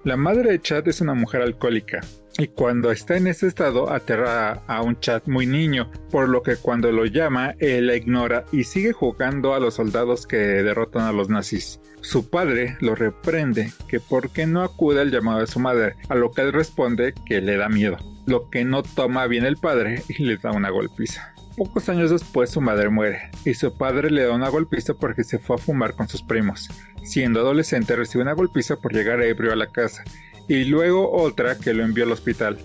[0.05, 2.01] La madre de Chad es una mujer alcohólica,
[2.39, 6.55] y cuando está en ese estado aterra a un Chad muy niño, por lo que
[6.57, 11.13] cuando lo llama, él la ignora y sigue jugando a los soldados que derrotan a
[11.13, 11.81] los nazis.
[12.01, 16.15] Su padre lo reprende que por qué no acude al llamado de su madre, a
[16.15, 17.97] lo que él responde que le da miedo,
[18.27, 21.35] lo que no toma bien el padre y le da una golpiza.
[21.59, 25.41] Pocos años después su madre muere y su padre le da una golpiza porque se
[25.41, 26.71] fue a fumar con sus primos.
[27.03, 30.05] Siendo adolescente recibe una golpiza por llegar ebrio a la casa
[30.47, 32.59] y luego otra que lo envió al hospital,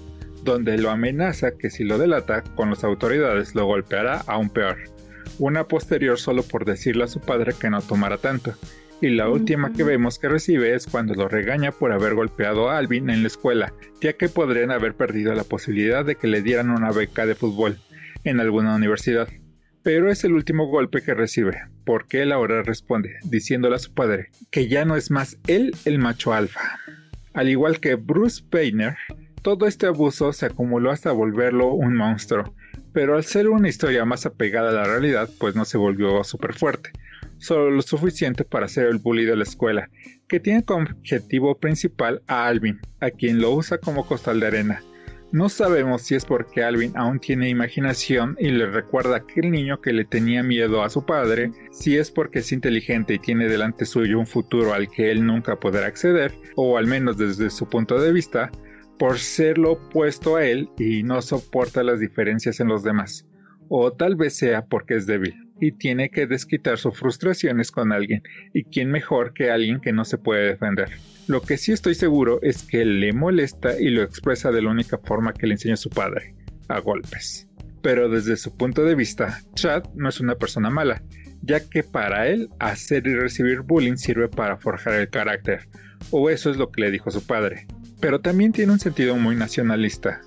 [0.44, 4.78] donde lo amenaza que si lo delata con las autoridades lo golpeará aún peor.
[5.40, 8.54] Una posterior solo por decirle a su padre que no tomara tanto.
[9.02, 12.78] Y la última que vemos que recibe es cuando lo regaña por haber golpeado a
[12.78, 16.70] Alvin en la escuela, ya que podrían haber perdido la posibilidad de que le dieran
[16.70, 17.80] una beca de fútbol
[18.24, 19.28] en alguna universidad.
[19.84, 24.30] Pero es el último golpe que recibe, porque él ahora responde, diciéndole a su padre
[24.50, 26.80] que ya no es más él el macho alfa.
[27.34, 28.96] Al igual que Bruce Painter,
[29.42, 32.56] todo este abuso se acumuló hasta volverlo un monstruo,
[32.94, 36.54] pero al ser una historia más apegada a la realidad, pues no se volvió súper
[36.54, 36.92] fuerte,
[37.40, 39.90] solo lo suficiente para ser el bully de la escuela,
[40.30, 44.82] que tiene como objetivo principal a Alvin, a quien lo usa como costal de arena,
[45.34, 49.92] no sabemos si es porque Alvin aún tiene imaginación y le recuerda aquel niño que
[49.92, 54.20] le tenía miedo a su padre, si es porque es inteligente y tiene delante suyo
[54.20, 58.14] un futuro al que él nunca podrá acceder, o al menos desde su punto de
[58.14, 58.52] vista,
[59.00, 63.28] por ser lo opuesto a él y no soporta las diferencias en los demás.
[63.70, 68.22] O tal vez sea porque es débil y tiene que desquitar sus frustraciones con alguien,
[68.54, 70.90] y quién mejor que alguien que no se puede defender.
[71.28, 74.98] Lo que sí estoy seguro es que le molesta y lo expresa de la única
[74.98, 76.36] forma que le enseñó su padre,
[76.68, 77.48] a golpes.
[77.82, 81.02] Pero desde su punto de vista, Chad no es una persona mala,
[81.42, 85.70] ya que para él hacer y recibir bullying sirve para forjar el carácter,
[86.12, 87.68] o eso es lo que le dijo su padre.
[88.02, 90.20] Pero también tiene un sentido muy nacionalista,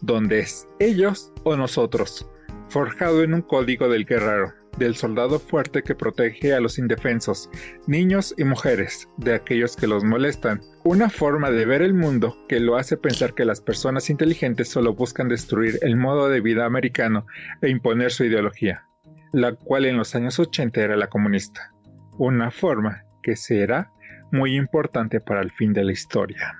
[0.00, 2.28] donde es ellos o nosotros,
[2.68, 7.50] forjado en un código del guerrero, del soldado fuerte que protege a los indefensos,
[7.86, 10.60] niños y mujeres, de aquellos que los molestan.
[10.84, 14.94] Una forma de ver el mundo que lo hace pensar que las personas inteligentes solo
[14.94, 17.26] buscan destruir el modo de vida americano
[17.60, 18.86] e imponer su ideología,
[19.32, 21.72] la cual en los años 80 era la comunista.
[22.18, 23.90] Una forma que será
[24.32, 26.56] muy importante para el fin de la historia.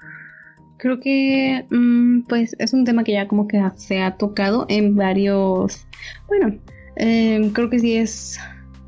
[0.79, 4.97] Creo que mm, pues es un tema que ya como que se ha tocado en
[4.97, 5.87] varios,
[6.29, 6.59] bueno,
[6.97, 8.39] Em, creo que sí es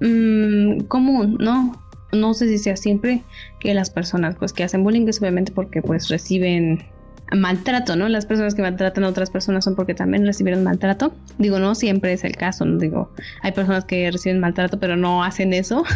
[0.00, 1.80] mm, común, ¿no?
[2.12, 3.22] No sé si sea siempre
[3.60, 6.84] que las personas pues que hacen bullying es obviamente porque pues reciben
[7.32, 8.08] maltrato, ¿no?
[8.08, 11.14] Las personas que maltratan a otras personas son porque también recibieron maltrato.
[11.38, 12.78] Digo, no siempre es el caso, ¿no?
[12.78, 13.10] Digo,
[13.42, 15.84] hay personas que reciben maltrato pero no hacen eso.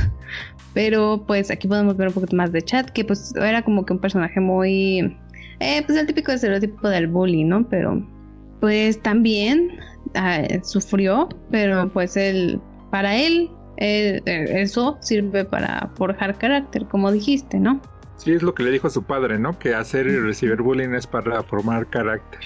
[0.75, 3.95] Pero pues aquí podemos ver un poquito más de chat, que pues era como que
[3.95, 5.17] un personaje muy...
[5.61, 7.67] Eh, pues el típico estereotipo del bully, ¿no?
[7.69, 8.07] Pero
[8.61, 9.79] pues también
[10.15, 12.61] ah, sufrió, pero pues él,
[12.91, 17.81] para él, eh, eso sirve para forjar carácter, como dijiste, ¿no?
[18.17, 19.59] Sí, es lo que le dijo a su padre, ¿no?
[19.59, 22.41] Que hacer y recibir bullying es para formar carácter.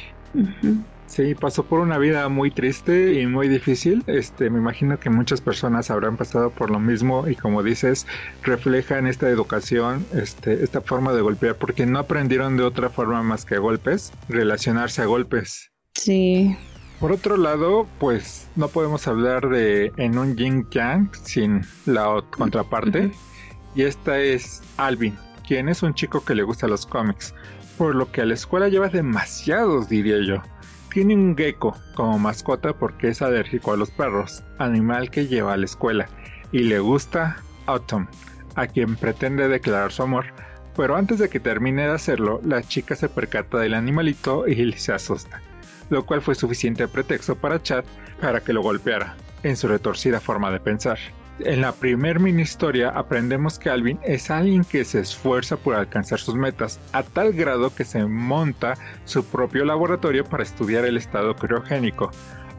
[1.07, 4.03] Sí, pasó por una vida muy triste y muy difícil.
[4.07, 8.07] Este, me imagino que muchas personas habrán pasado por lo mismo y como dices,
[8.43, 13.23] refleja en esta educación, este, esta forma de golpear, porque no aprendieron de otra forma
[13.23, 15.72] más que golpes, relacionarse a golpes.
[16.03, 16.57] Sí.
[16.99, 23.13] Por otro lado, pues no podemos hablar de en un yin yang sin la contraparte.
[23.77, 25.17] Y esta es Alvin,
[25.47, 27.33] quien es un chico que le gusta los cómics,
[27.79, 30.43] por lo que a la escuela lleva demasiados, diría yo.
[30.93, 35.57] Tiene un gecko como mascota porque es alérgico a los perros, animal que lleva a
[35.57, 36.09] la escuela,
[36.51, 38.09] y le gusta Autumn,
[38.57, 40.27] a quien pretende declarar su amor,
[40.77, 44.93] pero antes de que termine de hacerlo, la chica se percata del animalito y se
[44.93, 45.41] asusta,
[45.93, 47.85] lo cual fue suficiente pretexto para Chad
[48.21, 50.99] para que lo golpeara, en su retorcida forma de pensar.
[51.41, 56.19] En la primer mini historia aprendemos que Alvin es alguien que se esfuerza por alcanzar
[56.19, 58.75] sus metas, a tal grado que se monta
[59.05, 62.11] su propio laboratorio para estudiar el estado criogénico.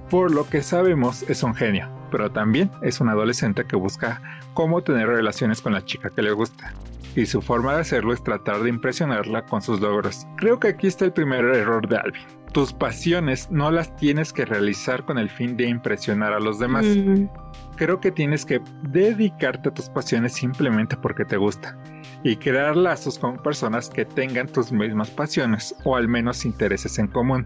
[0.10, 4.22] Por lo que sabemos es un genio, pero también es un adolescente que busca
[4.54, 6.74] cómo tener relaciones con la chica que le gusta.
[7.16, 10.28] Y su forma de hacerlo es tratar de impresionarla con sus logros.
[10.38, 12.43] Creo que aquí está el primer error de Alvin.
[12.54, 16.86] Tus pasiones no las tienes que realizar con el fin de impresionar a los demás.
[16.86, 17.28] Mm
[17.76, 21.78] creo que tienes que dedicarte a tus pasiones simplemente porque te gusta
[22.24, 27.08] y crear lazos con personas que tengan tus mismas pasiones o al menos intereses en
[27.08, 27.46] común.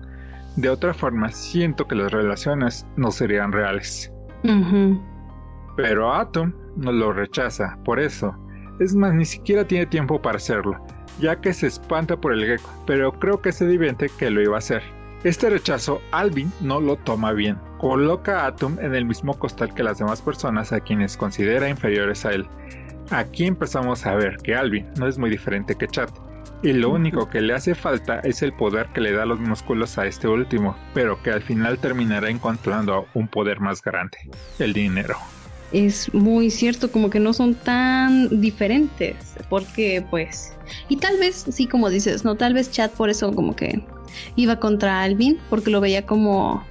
[0.55, 4.11] De otra forma, siento que las relaciones no serían reales.
[5.75, 8.35] Pero Atom no lo rechaza, por eso.
[8.79, 10.79] Es más, ni siquiera tiene tiempo para hacerlo,
[11.19, 14.55] ya que se espanta por el gecko, pero creo que se divierte que lo iba
[14.55, 14.96] a hacer.
[15.23, 17.57] Este rechazo Alvin no lo toma bien.
[17.79, 22.23] Coloca a Atom en el mismo costal que las demás personas a quienes considera inferiores
[22.25, 22.45] a él.
[23.09, 26.09] Aquí empezamos a ver que Alvin no es muy diferente que Chad.
[26.61, 29.97] Y lo único que le hace falta es el poder que le da los músculos
[29.97, 34.17] a este último, pero que al final terminará encontrando un poder más grande,
[34.59, 35.17] el dinero.
[35.71, 40.53] Es muy cierto, como que no son tan diferentes, porque pues...
[40.89, 43.83] Y tal vez, sí, como dices, no, tal vez Chad por eso como que
[44.35, 46.65] iba contra Alvin porque lo veía como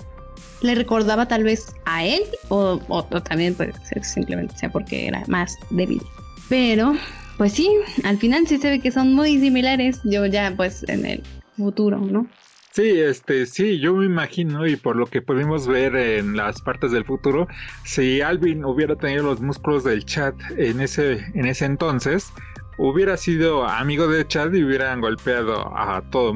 [0.63, 2.79] le recordaba tal vez a él o,
[3.25, 6.03] también puede ser simplemente sea porque era más débil.
[6.49, 6.95] Pero
[7.37, 7.71] pues sí,
[8.05, 11.23] al final sí se ve que son muy similares, yo ya pues en el
[11.57, 12.27] futuro, ¿no?
[12.73, 16.93] Sí, este, sí, yo me imagino y por lo que pudimos ver en las partes
[16.93, 17.49] del futuro,
[17.85, 22.33] si Alvin hubiera tenido los músculos del chat en ese, en ese entonces,
[22.77, 26.35] hubiera sido amigo de Chad y hubieran golpeado a todo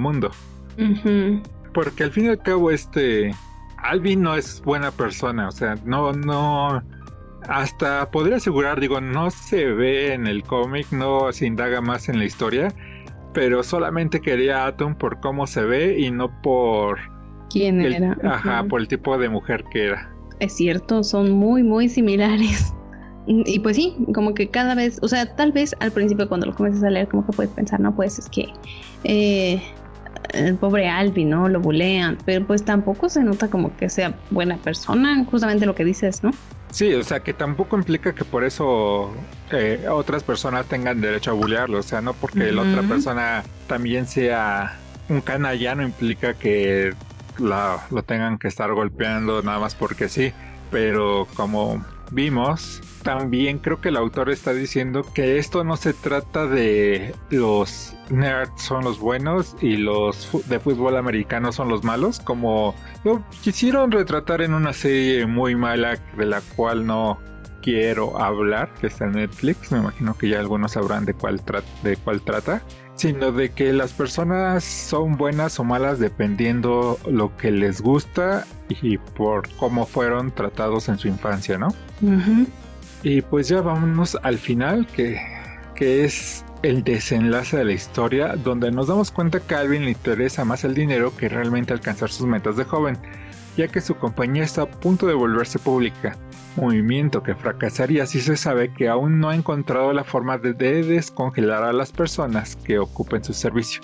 [0.81, 1.43] el.
[1.73, 3.35] Porque al fin y al cabo, este.
[3.83, 6.83] Alvin no es buena persona, o sea, no, no.
[7.49, 12.19] Hasta podría asegurar, digo, no se ve en el cómic, no se indaga más en
[12.19, 12.73] la historia,
[13.33, 16.99] pero solamente quería a Atom por cómo se ve y no por.
[17.49, 18.17] ¿Quién era?
[18.23, 20.15] Ajá, por el tipo de mujer que era.
[20.39, 22.75] Es cierto, son muy, muy similares.
[23.27, 26.55] Y pues sí, como que cada vez, o sea, tal vez al principio cuando lo
[26.55, 28.49] comienzas a leer, como que puedes pensar, no, pues es que
[29.05, 29.63] eh,
[30.33, 31.49] el pobre Alvin, ¿no?
[31.49, 35.85] Lo bulean, pero pues tampoco se nota como que sea buena persona, justamente lo que
[35.85, 36.31] dices, ¿no?
[36.71, 39.13] Sí, o sea, que tampoco implica que por eso
[39.51, 44.07] eh, otras personas tengan derecho a bulearlo, o sea, no porque la otra persona también
[44.07, 46.95] sea un canalla no implica que
[47.37, 50.33] lo tengan que estar golpeando nada más porque sí,
[50.69, 56.47] pero como vimos, también creo que el autor está diciendo que esto no se trata
[56.47, 62.75] de los nerds son los buenos y los de fútbol americano son los malos, como
[63.05, 67.19] lo quisieron retratar en una serie muy mala de la cual no
[67.63, 71.41] quiero hablar, que está en Netflix, me imagino que ya algunos sabrán de cuál,
[71.83, 72.63] de cuál trata,
[72.95, 78.99] sino de que las personas son buenas o malas dependiendo lo que les gusta y
[78.99, 81.69] por cómo fueron tratados en su infancia, ¿no?
[83.03, 85.21] Y pues ya vámonos al final, que,
[85.75, 89.93] que es el desenlace de la historia, donde nos damos cuenta que a Alvin le
[89.93, 92.99] interesa más el dinero que realmente alcanzar sus metas de joven,
[93.57, 96.17] ya que su compañía está a punto de volverse pública,
[96.57, 101.63] movimiento que fracasaría si se sabe que aún no ha encontrado la forma de descongelar
[101.65, 103.81] a las personas que ocupen su servicio.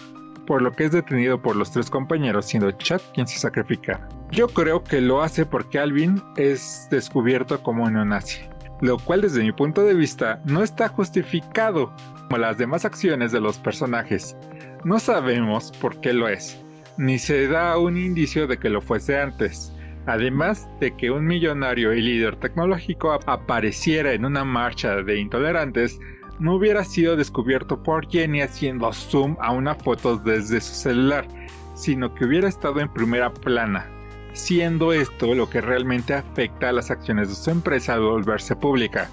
[0.47, 4.09] por lo que es detenido por los tres compañeros, siendo Chad quien se sacrifica.
[4.31, 8.43] Yo creo que lo hace porque Alvin es descubierto como neonazi,
[8.81, 11.93] lo cual desde mi punto de vista no está justificado
[12.29, 14.37] como las demás acciones de los personajes.
[14.85, 16.63] No sabemos por qué lo es,
[16.99, 19.73] ni se da un indicio de que lo fuese antes.
[20.07, 25.99] Además de que un millonario y líder tecnológico apareciera en una marcha de intolerantes,
[26.39, 31.27] no hubiera sido descubierto por Jenny haciendo zoom a una foto desde su celular,
[31.75, 33.91] sino que hubiera estado en primera plana,
[34.37, 39.11] siendo esto lo que realmente afecta a las acciones de su empresa al volverse pública,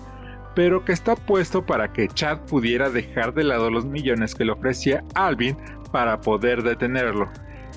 [0.54, 4.52] pero que está puesto para que Chad pudiera dejar de lado los millones que le
[4.52, 5.58] ofrecía Alvin
[5.92, 7.30] para poder detenerlo.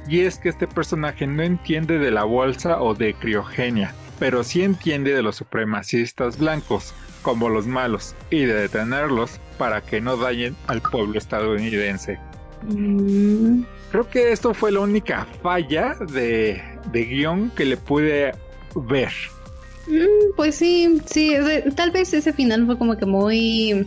[0.09, 4.62] Y es que este personaje no entiende de la bolsa o de criogenia, pero sí
[4.62, 10.56] entiende de los supremacistas blancos, como los malos, y de detenerlos para que no dañen
[10.66, 12.18] al pueblo estadounidense.
[12.62, 13.62] Mm.
[13.90, 18.32] Creo que esto fue la única falla de, de guion que le pude
[18.74, 19.12] ver.
[19.86, 21.34] Mm, pues sí, sí,
[21.74, 23.86] tal vez ese final fue como que muy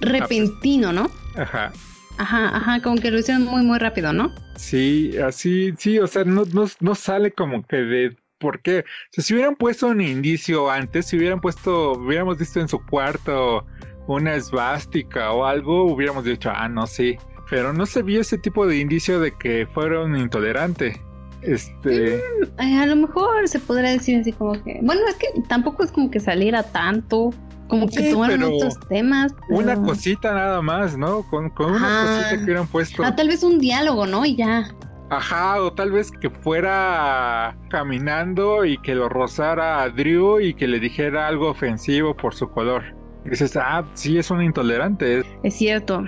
[0.00, 1.10] repentino, ¿no?
[1.36, 1.72] Ajá.
[2.18, 4.32] Ajá, ajá, como que lo hicieron muy, muy rápido, ¿no?
[4.56, 8.84] Sí, así, sí, o sea, no, no, no sale como que de por qué.
[9.10, 13.64] si hubieran puesto un indicio antes, si hubieran puesto, hubiéramos visto en su cuarto
[14.08, 17.16] una esvástica o algo, hubiéramos dicho, ah, no, sí.
[17.48, 21.00] Pero no se vio ese tipo de indicio de que fuera un intolerante.
[21.42, 22.20] Este.
[22.58, 24.78] Mm, a lo mejor se podría decir así como que.
[24.82, 27.30] Bueno, es que tampoco es como que saliera tanto.
[27.68, 29.34] Como que tomaron otros temas.
[29.48, 31.22] Una cosita nada más, ¿no?
[31.30, 33.02] Con, con una cosita que hubieran puesto.
[33.02, 34.26] Ah, tal vez un diálogo, ¿no?
[34.26, 34.68] Y ya.
[35.08, 40.66] Ajá, o tal vez que fuera caminando y que lo rozara a Drew y que
[40.66, 42.82] le dijera algo ofensivo por su color.
[43.24, 45.22] Y dices, ah, sí, es un intolerante.
[45.42, 46.04] Es cierto.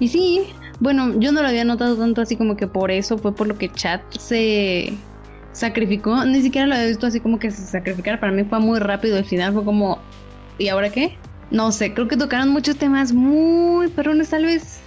[0.00, 3.34] Y sí, bueno, yo no lo había notado tanto así como que por eso fue
[3.34, 4.92] por lo que Chat se
[5.52, 6.24] sacrificó.
[6.24, 8.20] Ni siquiera lo había visto así como que se sacrificara.
[8.20, 9.16] Para mí fue muy rápido.
[9.16, 9.98] El final fue como,
[10.58, 11.16] ¿y ahora qué?
[11.50, 14.82] No sé, creo que tocaron muchos temas muy perrones tal vez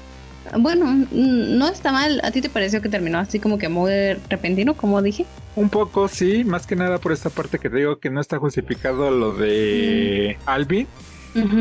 [0.60, 2.22] bueno, no está mal.
[2.24, 5.26] ¿A ti te pareció que terminó así como que muy repentino, como dije?
[5.56, 8.38] Un poco, sí, más que nada por esta parte que te digo que no está
[8.38, 10.50] justificado lo de mm.
[10.50, 10.88] Alvin.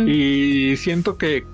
[0.07, 1.45] Y siento que,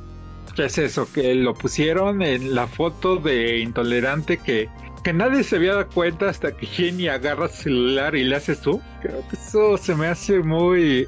[0.64, 4.68] es eso, que lo pusieron en la foto de intolerante que,
[5.02, 8.56] que nadie se había dado cuenta hasta que Jenny agarra su celular y le hace
[8.56, 8.80] tú.
[9.02, 11.06] Creo que eso se me hace muy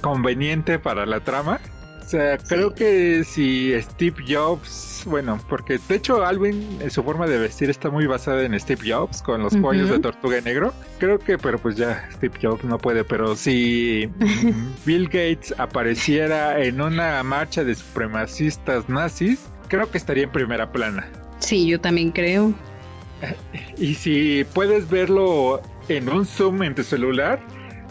[0.00, 1.60] conveniente para la trama.
[2.04, 7.26] O sea, creo que si Steve Jobs bueno, porque de hecho Alvin, en su forma
[7.26, 10.72] de vestir está muy basada en Steve Jobs con los cuellos de tortuga negro.
[10.98, 14.08] Creo que, pero pues ya Steve Jobs no puede, pero si
[14.84, 21.08] Bill Gates apareciera en una marcha de supremacistas nazis, creo que estaría en primera plana.
[21.38, 22.54] Sí, yo también creo.
[23.76, 27.40] Y si puedes verlo en un zoom en tu celular,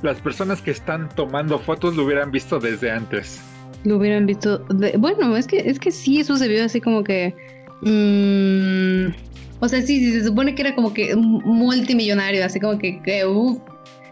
[0.02, 3.42] las personas que están tomando fotos lo hubieran visto desde antes
[3.84, 4.66] lo hubieran visto.
[4.98, 7.34] bueno, es que, es que sí, eso se vio así como que.
[7.82, 9.14] Mmm,
[9.60, 13.24] o sea, sí, sí, se supone que era como que multimillonario, así como que, que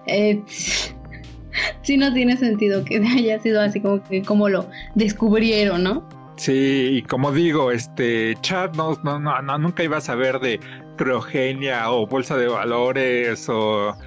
[0.07, 0.41] eh,
[1.81, 6.07] sí no tiene sentido que haya sido así como que como lo descubrieron, ¿no?
[6.37, 10.59] Sí, y como digo, este Chad no, no, no, nunca iba a saber de
[10.97, 13.97] criogenia o bolsa de valores o,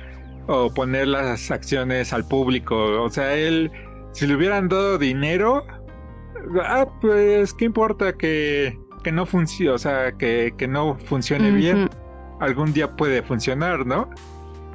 [0.46, 3.02] o poner las acciones al público.
[3.02, 3.70] O sea, él
[4.12, 5.64] si le hubieran dado dinero,
[6.64, 9.72] ah, pues, ¿qué importa que, que no funcione?
[9.72, 11.88] O sea, que, que no funcione bien.
[12.40, 14.08] Algún día puede funcionar, ¿no?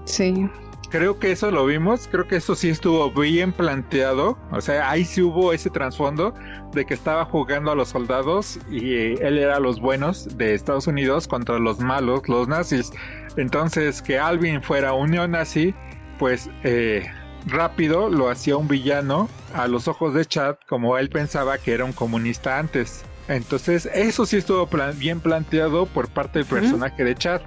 [0.05, 0.49] Sí.
[0.89, 5.03] Creo que eso lo vimos, creo que eso sí estuvo bien planteado, o sea, ahí
[5.03, 6.33] sí hubo ese trasfondo
[6.71, 11.27] de que estaba jugando a los soldados y él era los buenos de Estados Unidos
[11.27, 12.93] contra los malos, los nazis.
[13.35, 15.75] Entonces, que Alvin fuera un neonazi,
[16.19, 17.05] pues eh,
[17.47, 21.85] rápido lo hacía un villano a los ojos de Chad como él pensaba que era
[21.85, 23.03] un comunista antes.
[23.27, 27.41] Entonces eso sí estuvo bien planteado por parte del personaje de Chad.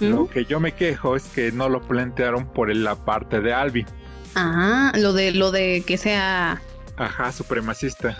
[0.00, 3.86] Lo que yo me quejo es que no lo plantearon por la parte de Alvin.
[4.34, 6.60] Ajá, lo de lo de que sea
[6.96, 8.16] Ajá, supremacista.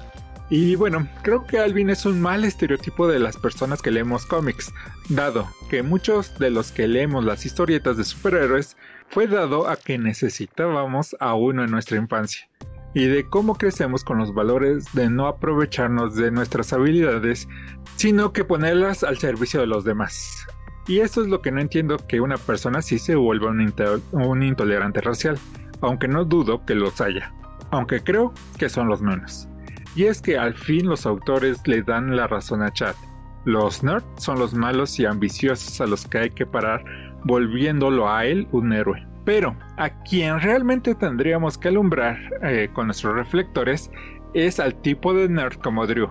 [0.49, 4.73] Y bueno, creo que Alvin es un mal estereotipo de las personas que leemos cómics,
[5.09, 8.77] dado que muchos de los que leemos las historietas de superhéroes
[9.11, 12.49] fue dado a que necesitábamos a uno en nuestra infancia
[12.95, 17.49] y de cómo crecemos con los valores de no aprovecharnos de nuestras habilidades,
[17.97, 20.47] sino que ponerlas al servicio de los demás.
[20.89, 25.01] Y esto es lo que no entiendo que una persona sí se vuelva un, intolerante
[25.01, 25.39] racial,
[25.83, 27.33] aunque no dudo que los haya,
[27.71, 29.49] aunque creo que son los menos.
[29.95, 32.95] Y es que al fin los autores le dan la razón a Chad,
[33.45, 36.83] Los nerds son los malos y ambiciosos a los que hay que parar,
[37.25, 39.07] volviéndolo a él un héroe.
[39.25, 43.91] Pero a quien realmente tendríamos que alumbrar eh, con nuestros reflectores
[44.35, 46.09] es al tipo de nerd como Drew,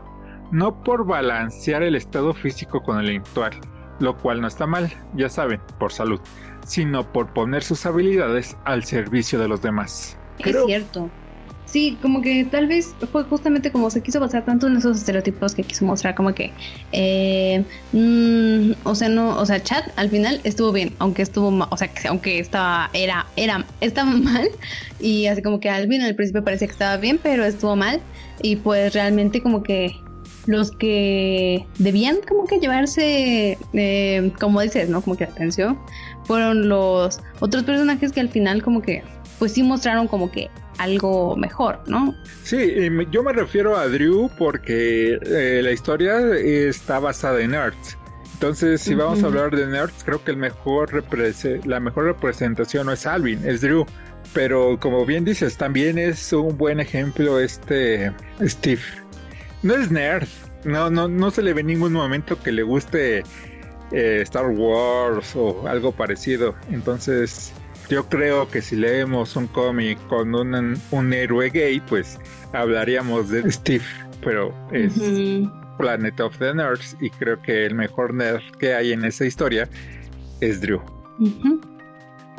[0.52, 3.60] no por balancear el estado físico con el intelectual,
[3.99, 6.19] lo cual no está mal, ya saben, por salud,
[6.65, 10.18] sino por poner sus habilidades al servicio de los demás.
[10.40, 11.10] Es cierto.
[11.72, 15.54] Sí, como que tal vez fue justamente como se quiso basar tanto en esos estereotipos
[15.54, 16.52] que quiso mostrar, como que,
[16.91, 21.68] eh, mm, o sea, no, o sea, Chad al final estuvo bien, aunque estuvo, mal,
[21.70, 24.50] o sea, aunque estaba, era, era, estaba mal,
[25.00, 28.02] y así como que Alvin al principio parecía que estaba bien, pero estuvo mal,
[28.41, 29.96] y pues realmente como que
[30.48, 35.02] los que debían como que llevarse, eh, como dices, ¿no?
[35.02, 35.78] Como que atención,
[36.24, 39.04] fueron los otros personajes que al final como que,
[39.38, 40.50] pues sí mostraron como que
[40.80, 42.16] algo mejor, ¿no?
[42.44, 47.98] Sí, yo me refiero a Drew porque eh, la historia está basada en Nerds.
[48.34, 51.04] Entonces, si vamos a hablar de Nerds, creo que el mejor
[51.66, 53.86] la mejor representación no es Alvin, es Drew.
[54.34, 58.82] Pero como bien dices, también es un buen ejemplo este Steve.
[59.62, 60.28] No es nerd,
[60.64, 63.24] no, no, no se le ve en ningún momento que le guste
[63.92, 66.56] eh, Star Wars o algo parecido.
[66.72, 67.52] Entonces,
[67.90, 72.20] yo creo que si leemos un cómic con un, un héroe gay, pues
[72.53, 73.84] hablaríamos de Steve,
[74.24, 74.94] pero es
[75.78, 79.68] Planet of the Nerds y creo que el mejor nerd que hay en esa historia
[80.40, 80.82] es Drew.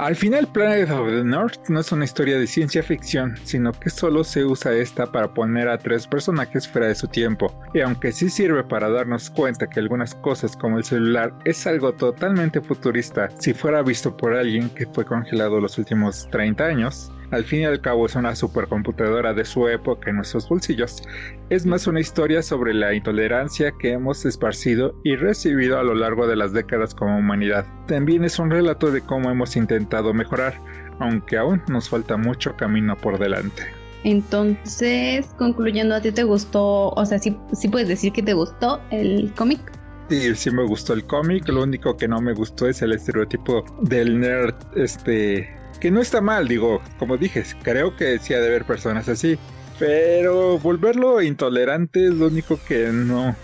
[0.01, 3.91] Al final, Planet of the North no es una historia de ciencia ficción, sino que
[3.91, 7.53] solo se usa esta para poner a tres personajes fuera de su tiempo.
[7.75, 11.93] Y aunque sí sirve para darnos cuenta que algunas cosas como el celular es algo
[11.93, 17.45] totalmente futurista si fuera visto por alguien que fue congelado los últimos 30 años, al
[17.45, 21.03] fin y al cabo es una supercomputadora de su época en nuestros bolsillos.
[21.49, 26.27] Es más una historia sobre la intolerancia que hemos esparcido y recibido a lo largo
[26.27, 27.67] de las décadas como humanidad.
[27.87, 30.55] También es un relato de cómo hemos intentado mejorar,
[30.99, 33.63] aunque aún nos falta mucho camino por delante.
[34.03, 36.91] Entonces, concluyendo, ¿a ti te gustó?
[36.91, 39.61] O sea, ¿sí, sí puedes decir que te gustó el cómic?
[40.09, 43.65] Sí, sí me gustó el cómic, lo único que no me gustó es el estereotipo
[43.83, 48.49] del nerd este que no está mal, digo, como dije, creo que sí ha de
[48.49, 49.39] haber personas así,
[49.79, 53.35] pero volverlo intolerante es lo único que no,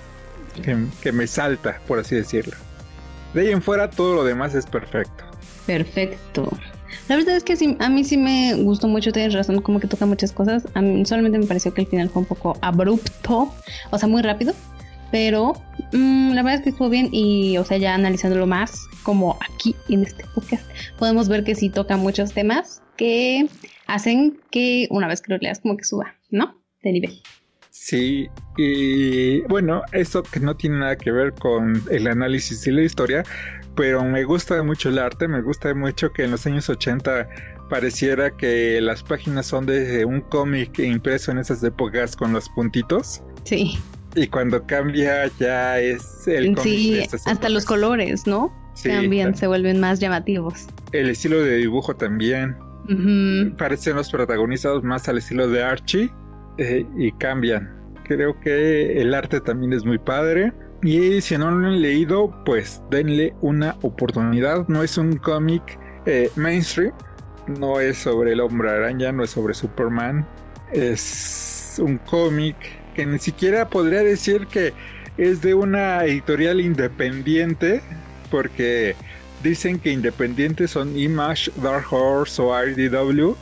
[1.03, 2.55] que, me salta, por así decirlo.
[3.35, 5.25] De ahí en fuera todo lo demás es perfecto.
[5.67, 6.51] Perfecto.
[7.09, 10.07] La verdad es que a mí sí me gustó mucho, tienes razón, como que toca
[10.07, 10.67] muchas cosas.
[10.75, 13.53] A mí solamente me pareció que el final fue un poco abrupto,
[13.91, 14.55] o sea, muy rápido.
[15.17, 15.55] Pero
[15.93, 19.75] mm, la verdad es que estuvo bien y, o sea, ya analizándolo más, como aquí
[19.89, 23.49] en este podcast, podemos ver que sí toca muchos temas que
[23.87, 26.61] hacen que una vez que lo leas como que suba, ¿no?
[26.83, 27.23] De nivel.
[27.71, 28.29] Sí,
[28.59, 33.23] y bueno, eso que no tiene nada que ver con el análisis y la historia,
[33.75, 37.27] pero me gusta mucho el arte, me gusta mucho que en los años 80
[37.71, 43.23] pareciera que las páginas son de un cómic impreso en esas épocas con los puntitos.
[43.45, 43.79] Sí.
[44.17, 48.51] Y cuando cambia ya es el Sí, hasta los colores, ¿no?
[48.75, 50.67] Sí, también se vuelven más llamativos.
[50.93, 52.57] El estilo de dibujo también.
[53.59, 56.11] Parecen los protagonizados más al estilo de Archie
[56.57, 57.71] eh, y cambian.
[58.05, 60.53] Creo que el arte también es muy padre.
[60.83, 64.67] Y si no lo han leído, pues denle una oportunidad.
[64.69, 66.93] No es un cómic eh, mainstream,
[67.59, 70.27] no es sobre el hombre araña, no es sobre Superman.
[70.73, 72.57] Es un cómic
[72.97, 74.73] que ni siquiera podría decir que
[75.19, 77.83] es de una editorial independiente,
[78.31, 78.97] porque
[79.43, 83.35] dicen que independientes son Image, Dark Horse o RDW,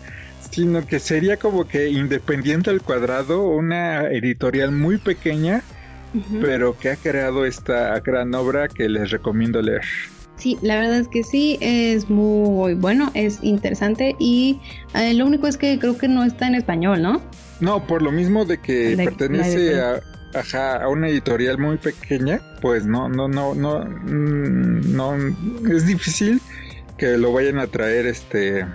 [0.51, 5.63] sino que sería como que independiente al cuadrado, una editorial muy pequeña,
[6.41, 9.83] pero que ha creado esta gran obra que les recomiendo leer.
[10.37, 14.61] Sí, la verdad es que sí, es muy bueno, es interesante y
[14.95, 17.21] eh, lo único es que creo que no está en español, ¿no?
[17.61, 20.01] No, por lo mismo de que pertenece a,
[20.83, 25.15] a una editorial muy pequeña, pues no, no, no, no, mm, no,
[25.71, 26.41] es difícil
[26.99, 28.67] que lo vayan a traer este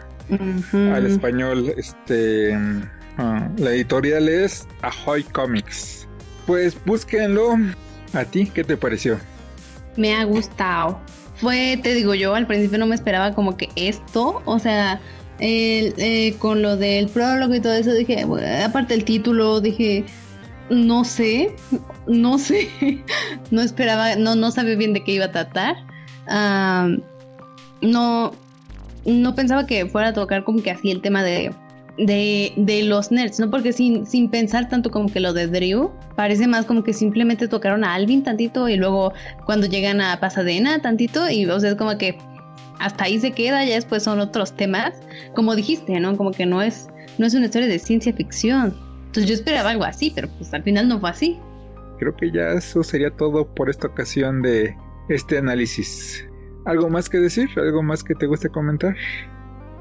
[0.73, 1.73] al español.
[1.77, 2.53] Este,
[3.17, 6.07] ah, la editorial es Ahoy Comics.
[6.45, 7.55] Pues búsquenlo.
[8.13, 9.19] ¿A ti qué te pareció?
[9.95, 10.99] Me ha gustado.
[11.35, 14.99] Fue, te digo yo, al principio no me esperaba como que esto, o sea,
[15.39, 18.25] eh, con lo del prólogo y todo eso, dije,
[18.63, 20.05] aparte el título, dije,
[20.69, 21.55] no sé,
[22.07, 22.69] no sé,
[23.51, 25.77] no esperaba, no, no sabía bien de qué iba a tratar.
[27.81, 28.31] no,
[29.05, 31.51] no pensaba que fuera a tocar como que así el tema de
[31.99, 33.49] de, de, los nerds, ¿no?
[33.49, 37.47] Porque sin, sin pensar tanto como que lo de Drew, parece más como que simplemente
[37.47, 39.13] tocaron a Alvin tantito y luego
[39.45, 42.17] cuando llegan a Pasadena tantito y o sea, es como que
[42.79, 44.93] hasta ahí se queda, ya después son otros temas,
[45.35, 46.15] como dijiste, ¿no?
[46.17, 46.87] Como que no es,
[47.17, 48.75] no es una historia de ciencia ficción.
[49.07, 51.39] Entonces yo esperaba algo así, pero pues al final no fue así.
[51.99, 54.75] Creo que ya eso sería todo por esta ocasión de
[55.09, 56.25] este análisis.
[56.65, 57.49] ¿Algo más que decir?
[57.57, 58.95] ¿Algo más que te guste comentar?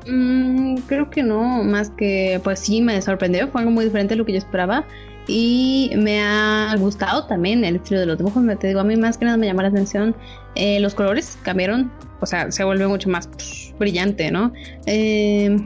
[0.07, 4.17] Mm, creo que no, más que pues sí me sorprendió, fue algo muy diferente a
[4.17, 4.87] lo que yo esperaba
[5.29, 8.97] y me ha gustado también el estilo de los dibujos, me te digo, a mí
[8.97, 10.17] más que nada me llama la atención
[10.55, 13.29] eh, los colores cambiaron, o sea, se vuelve mucho más
[13.79, 14.53] brillante, ¿no?
[14.87, 15.57] Eh,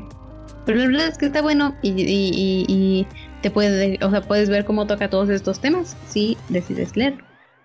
[0.67, 3.07] pero la verdad es que está bueno y,
[3.41, 7.15] te puede, o sea, puedes ver cómo toca todos estos temas si decides leer.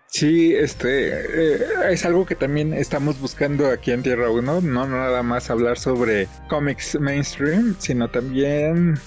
[0.07, 5.21] Sí, este eh, es algo que también estamos buscando aquí en Tierra 1, no nada
[5.21, 8.97] más hablar sobre cómics mainstream, sino también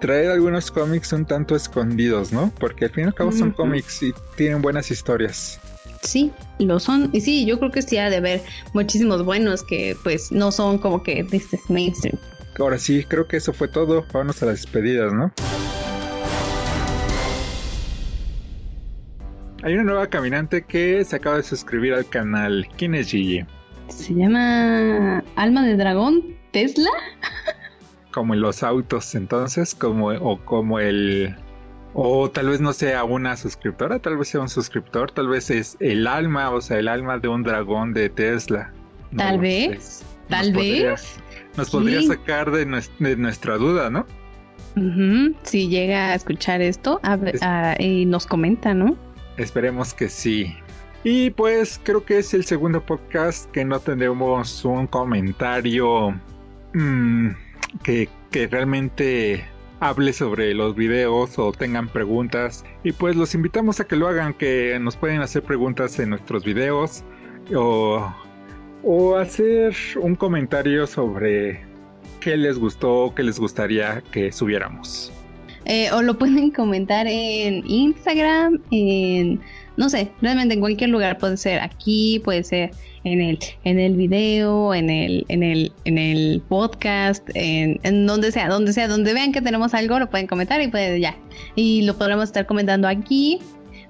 [0.00, 2.52] traer algunos cómics un tanto escondidos, ¿no?
[2.58, 5.60] Porque al fin y al cabo son cómics y tienen buenas historias.
[6.02, 7.10] Sí, lo son.
[7.12, 10.78] Y sí, yo creo que sí ha de haber muchísimos buenos que pues no son
[10.78, 12.18] como que este mainstream.
[12.58, 14.04] Ahora sí, creo que eso fue todo.
[14.12, 15.32] Vamos a las despedidas, ¿no?
[19.62, 22.66] Hay una nueva caminante que se acaba de suscribir al canal.
[22.78, 23.44] ¿Quién es Gigi?
[23.88, 26.90] Se llama Alma de Dragón Tesla.
[28.12, 31.36] como en los autos, entonces, como o como el
[31.92, 35.76] o tal vez no sea una suscriptora, tal vez sea un suscriptor, tal vez es
[35.80, 38.72] el alma, o sea, el alma de un dragón de Tesla.
[39.16, 41.18] tal vez, tal vez.
[41.56, 42.64] Nos podría sacar de,
[43.16, 44.06] nuestra, duda, ¿no?
[45.42, 47.00] Si llega a escuchar esto
[47.80, 48.96] y nos comenta, ¿no?
[49.36, 50.54] Esperemos que sí.
[51.02, 56.10] Y pues creo que es el segundo podcast que no tendremos un comentario
[56.74, 57.30] mm,
[57.82, 59.44] que, realmente
[59.80, 62.64] hable sobre los videos o tengan preguntas.
[62.84, 66.44] Y pues los invitamos a que lo hagan, que nos pueden hacer preguntas en nuestros
[66.44, 67.02] videos
[67.54, 68.12] o,
[68.82, 71.64] o hacer un comentario sobre
[72.20, 75.12] qué les gustó, qué les gustaría que subiéramos.
[75.64, 79.40] Eh, o lo pueden comentar en Instagram, en
[79.76, 82.70] no sé, realmente en cualquier lugar puede ser aquí, puede ser
[83.04, 88.48] en el, en el video, en el, en el, en el podcast, en, donde sea,
[88.48, 91.16] donde sea, donde vean que tenemos algo, lo pueden comentar y pueden ya.
[91.54, 93.40] Y lo podremos estar comentando aquí.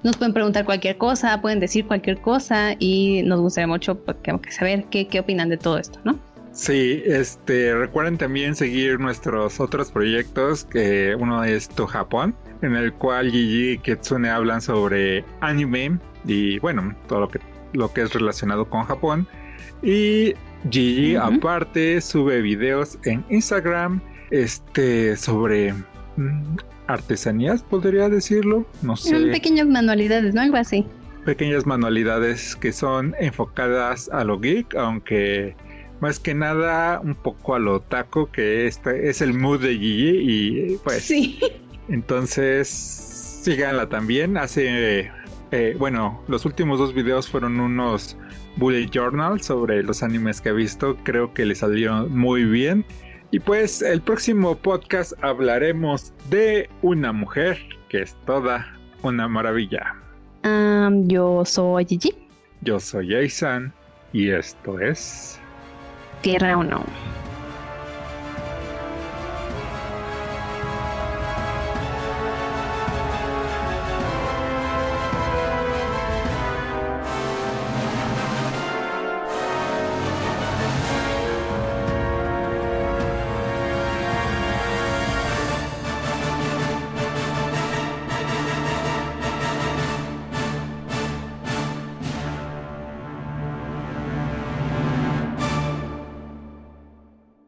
[0.03, 4.17] Nos pueden preguntar cualquier cosa, pueden decir cualquier cosa y nos gustaría mucho pues,
[4.49, 6.19] saber qué, qué opinan de todo esto, ¿no?
[6.53, 12.93] Sí, este, recuerden también seguir nuestros otros proyectos, que uno es To Japón, en el
[12.93, 17.39] cual Gigi y Kitsune hablan sobre anime y bueno, todo lo que,
[17.73, 19.27] lo que es relacionado con Japón.
[19.83, 20.35] Y
[20.71, 25.73] Gigi aparte sube videos en Instagram este sobre
[26.17, 26.57] mm,
[26.87, 29.17] artesanías, podría decirlo, no sé.
[29.27, 30.43] Pequeñas manualidades, ¿no?
[30.43, 30.87] Algo así.
[31.25, 35.55] Pequeñas manualidades que son enfocadas a lo geek, aunque
[36.01, 40.73] más que nada un poco a lo taco que este es el mood de Gigi
[40.73, 41.39] y pues sí.
[41.89, 45.11] entonces síganla también hace
[45.53, 48.17] eh, bueno los últimos dos videos fueron unos
[48.57, 50.97] bullet journal sobre los animes que he visto.
[51.05, 52.85] Creo que le salieron muy bien.
[53.33, 57.59] Y pues el próximo podcast hablaremos de una mujer
[57.89, 58.67] que es toda
[59.03, 59.95] una maravilla.
[61.05, 62.15] Yo soy Gigi.
[62.63, 63.73] Yo soy Jason
[64.13, 65.39] y esto es
[66.23, 66.85] Tierra o no.